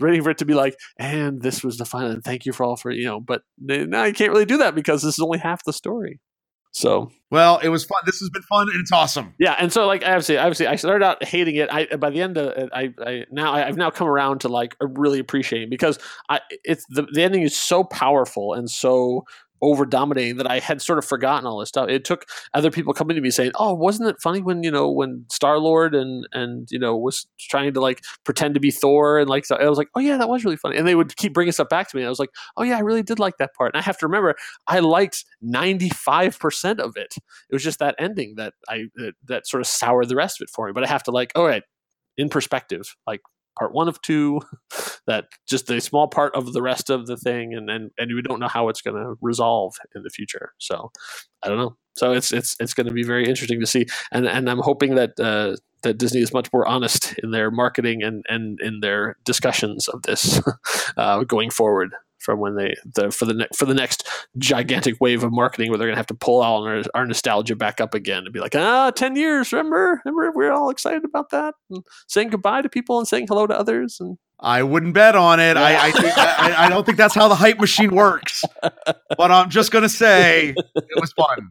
[0.00, 2.10] ready for it to be like, and this was the final.
[2.10, 3.20] And thank you for all for you know.
[3.20, 6.20] But now you can't really do that because this is only half the story.
[6.70, 7.98] So well, it was fun.
[8.06, 9.34] This has been fun and it's awesome.
[9.38, 11.68] yeah, and so like obviously, obviously, I started out hating it.
[11.70, 14.76] I by the end of it, I, I now I've now come around to like
[14.80, 19.24] really appreciating because I it's the the ending is so powerful and so
[19.62, 21.88] over dominating that I had sort of forgotten all this stuff.
[21.88, 24.90] It took other people coming to me saying, "Oh, wasn't it funny when you know
[24.90, 29.18] when Star Lord and and you know was trying to like pretend to be Thor
[29.18, 31.16] and like so I was like, oh yeah, that was really funny." And they would
[31.16, 32.02] keep bringing stuff back to me.
[32.02, 33.98] And I was like, "Oh yeah, I really did like that part." And I have
[33.98, 34.34] to remember,
[34.66, 37.14] I liked ninety five percent of it.
[37.16, 40.46] It was just that ending that I that, that sort of soured the rest of
[40.46, 40.72] it for me.
[40.72, 41.62] But I have to like, all right,
[42.16, 43.20] in perspective, like
[43.58, 44.40] part one of two,
[45.06, 48.22] that just a small part of the rest of the thing, and and and we
[48.22, 50.52] don't know how it's going to resolve in the future.
[50.58, 50.90] So
[51.42, 51.76] I don't know.
[51.96, 54.94] So it's it's it's going to be very interesting to see, and and I'm hoping
[54.96, 55.18] that.
[55.18, 59.86] Uh, that Disney is much more honest in their marketing and, and in their discussions
[59.86, 60.40] of this
[60.96, 61.94] uh, going forward
[62.28, 64.06] from when they the for the ne- for the next
[64.36, 67.80] gigantic wave of marketing where they're gonna have to pull all our, our nostalgia back
[67.80, 71.30] up again and be like ah 10 years remember remember we are all excited about
[71.30, 75.16] that and saying goodbye to people and saying hello to others and I wouldn't bet
[75.16, 75.56] on it.
[75.56, 78.44] I I, think, I I don't think that's how the hype machine works.
[79.16, 81.50] But I'm just gonna say it was fun.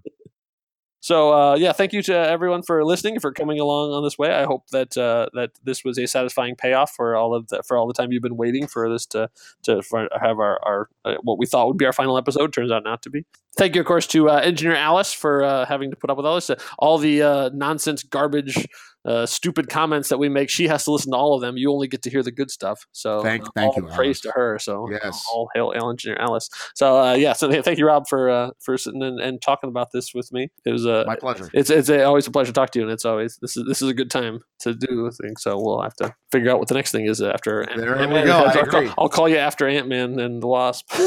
[1.08, 4.30] So uh, yeah, thank you to everyone for listening for coming along on this way.
[4.30, 7.78] I hope that uh, that this was a satisfying payoff for all of the for
[7.78, 9.30] all the time you've been waiting for this to
[9.64, 9.82] to
[10.22, 13.02] have our, our uh, what we thought would be our final episode turns out not
[13.04, 13.26] to be.
[13.56, 16.26] Thank you, of course, to uh, engineer Alice for uh, having to put up with
[16.26, 18.68] all this, uh, all the nonsense, garbage,
[19.08, 20.50] uh, stupid comments that we make.
[20.50, 21.58] She has to listen to all of them.
[21.58, 22.86] You only get to hear the good stuff.
[22.92, 24.22] So Thank- uh, thank all you, praise Alice.
[24.22, 24.60] to her.
[24.60, 25.26] So Yes.
[25.34, 26.50] all hail, hail engineer Alice.
[26.76, 29.92] So uh, yeah, so thank you, Rob, for uh, for sitting and, and talking about
[29.92, 30.50] this with me.
[30.66, 31.50] It was uh, My pleasure.
[31.54, 33.66] it's it's a, always a pleasure to talk to you, and it's always this is
[33.66, 35.42] this is a good time to do things.
[35.42, 37.66] So we'll have to figure out what the next thing is after.
[37.76, 38.26] There we Ant-Man.
[38.26, 38.94] go, I'll, call.
[38.98, 40.88] I'll call you after Ant Man and the Wasp.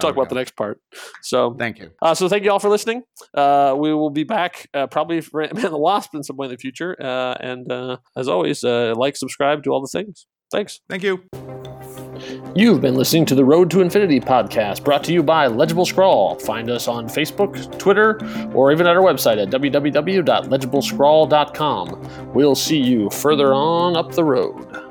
[0.00, 0.80] Talk about the next part.
[1.22, 1.54] So.
[1.58, 1.90] Thank you.
[2.00, 3.02] Uh, so thank you all for listening.
[3.34, 6.36] Uh, we will be back uh, probably for Ant Man and the Wasp in some
[6.36, 6.96] point in the future.
[7.00, 10.26] Uh, and uh, as always, uh, like, subscribe, do all the things.
[10.50, 10.80] Thanks.
[10.88, 11.22] Thank you.
[12.54, 16.38] You've been listening to the Road to Infinity podcast, brought to you by Legible Scrawl.
[16.38, 18.20] Find us on Facebook, Twitter,
[18.54, 22.32] or even at our website at www.legiblescrawl.com.
[22.34, 24.81] We'll see you further on up the road.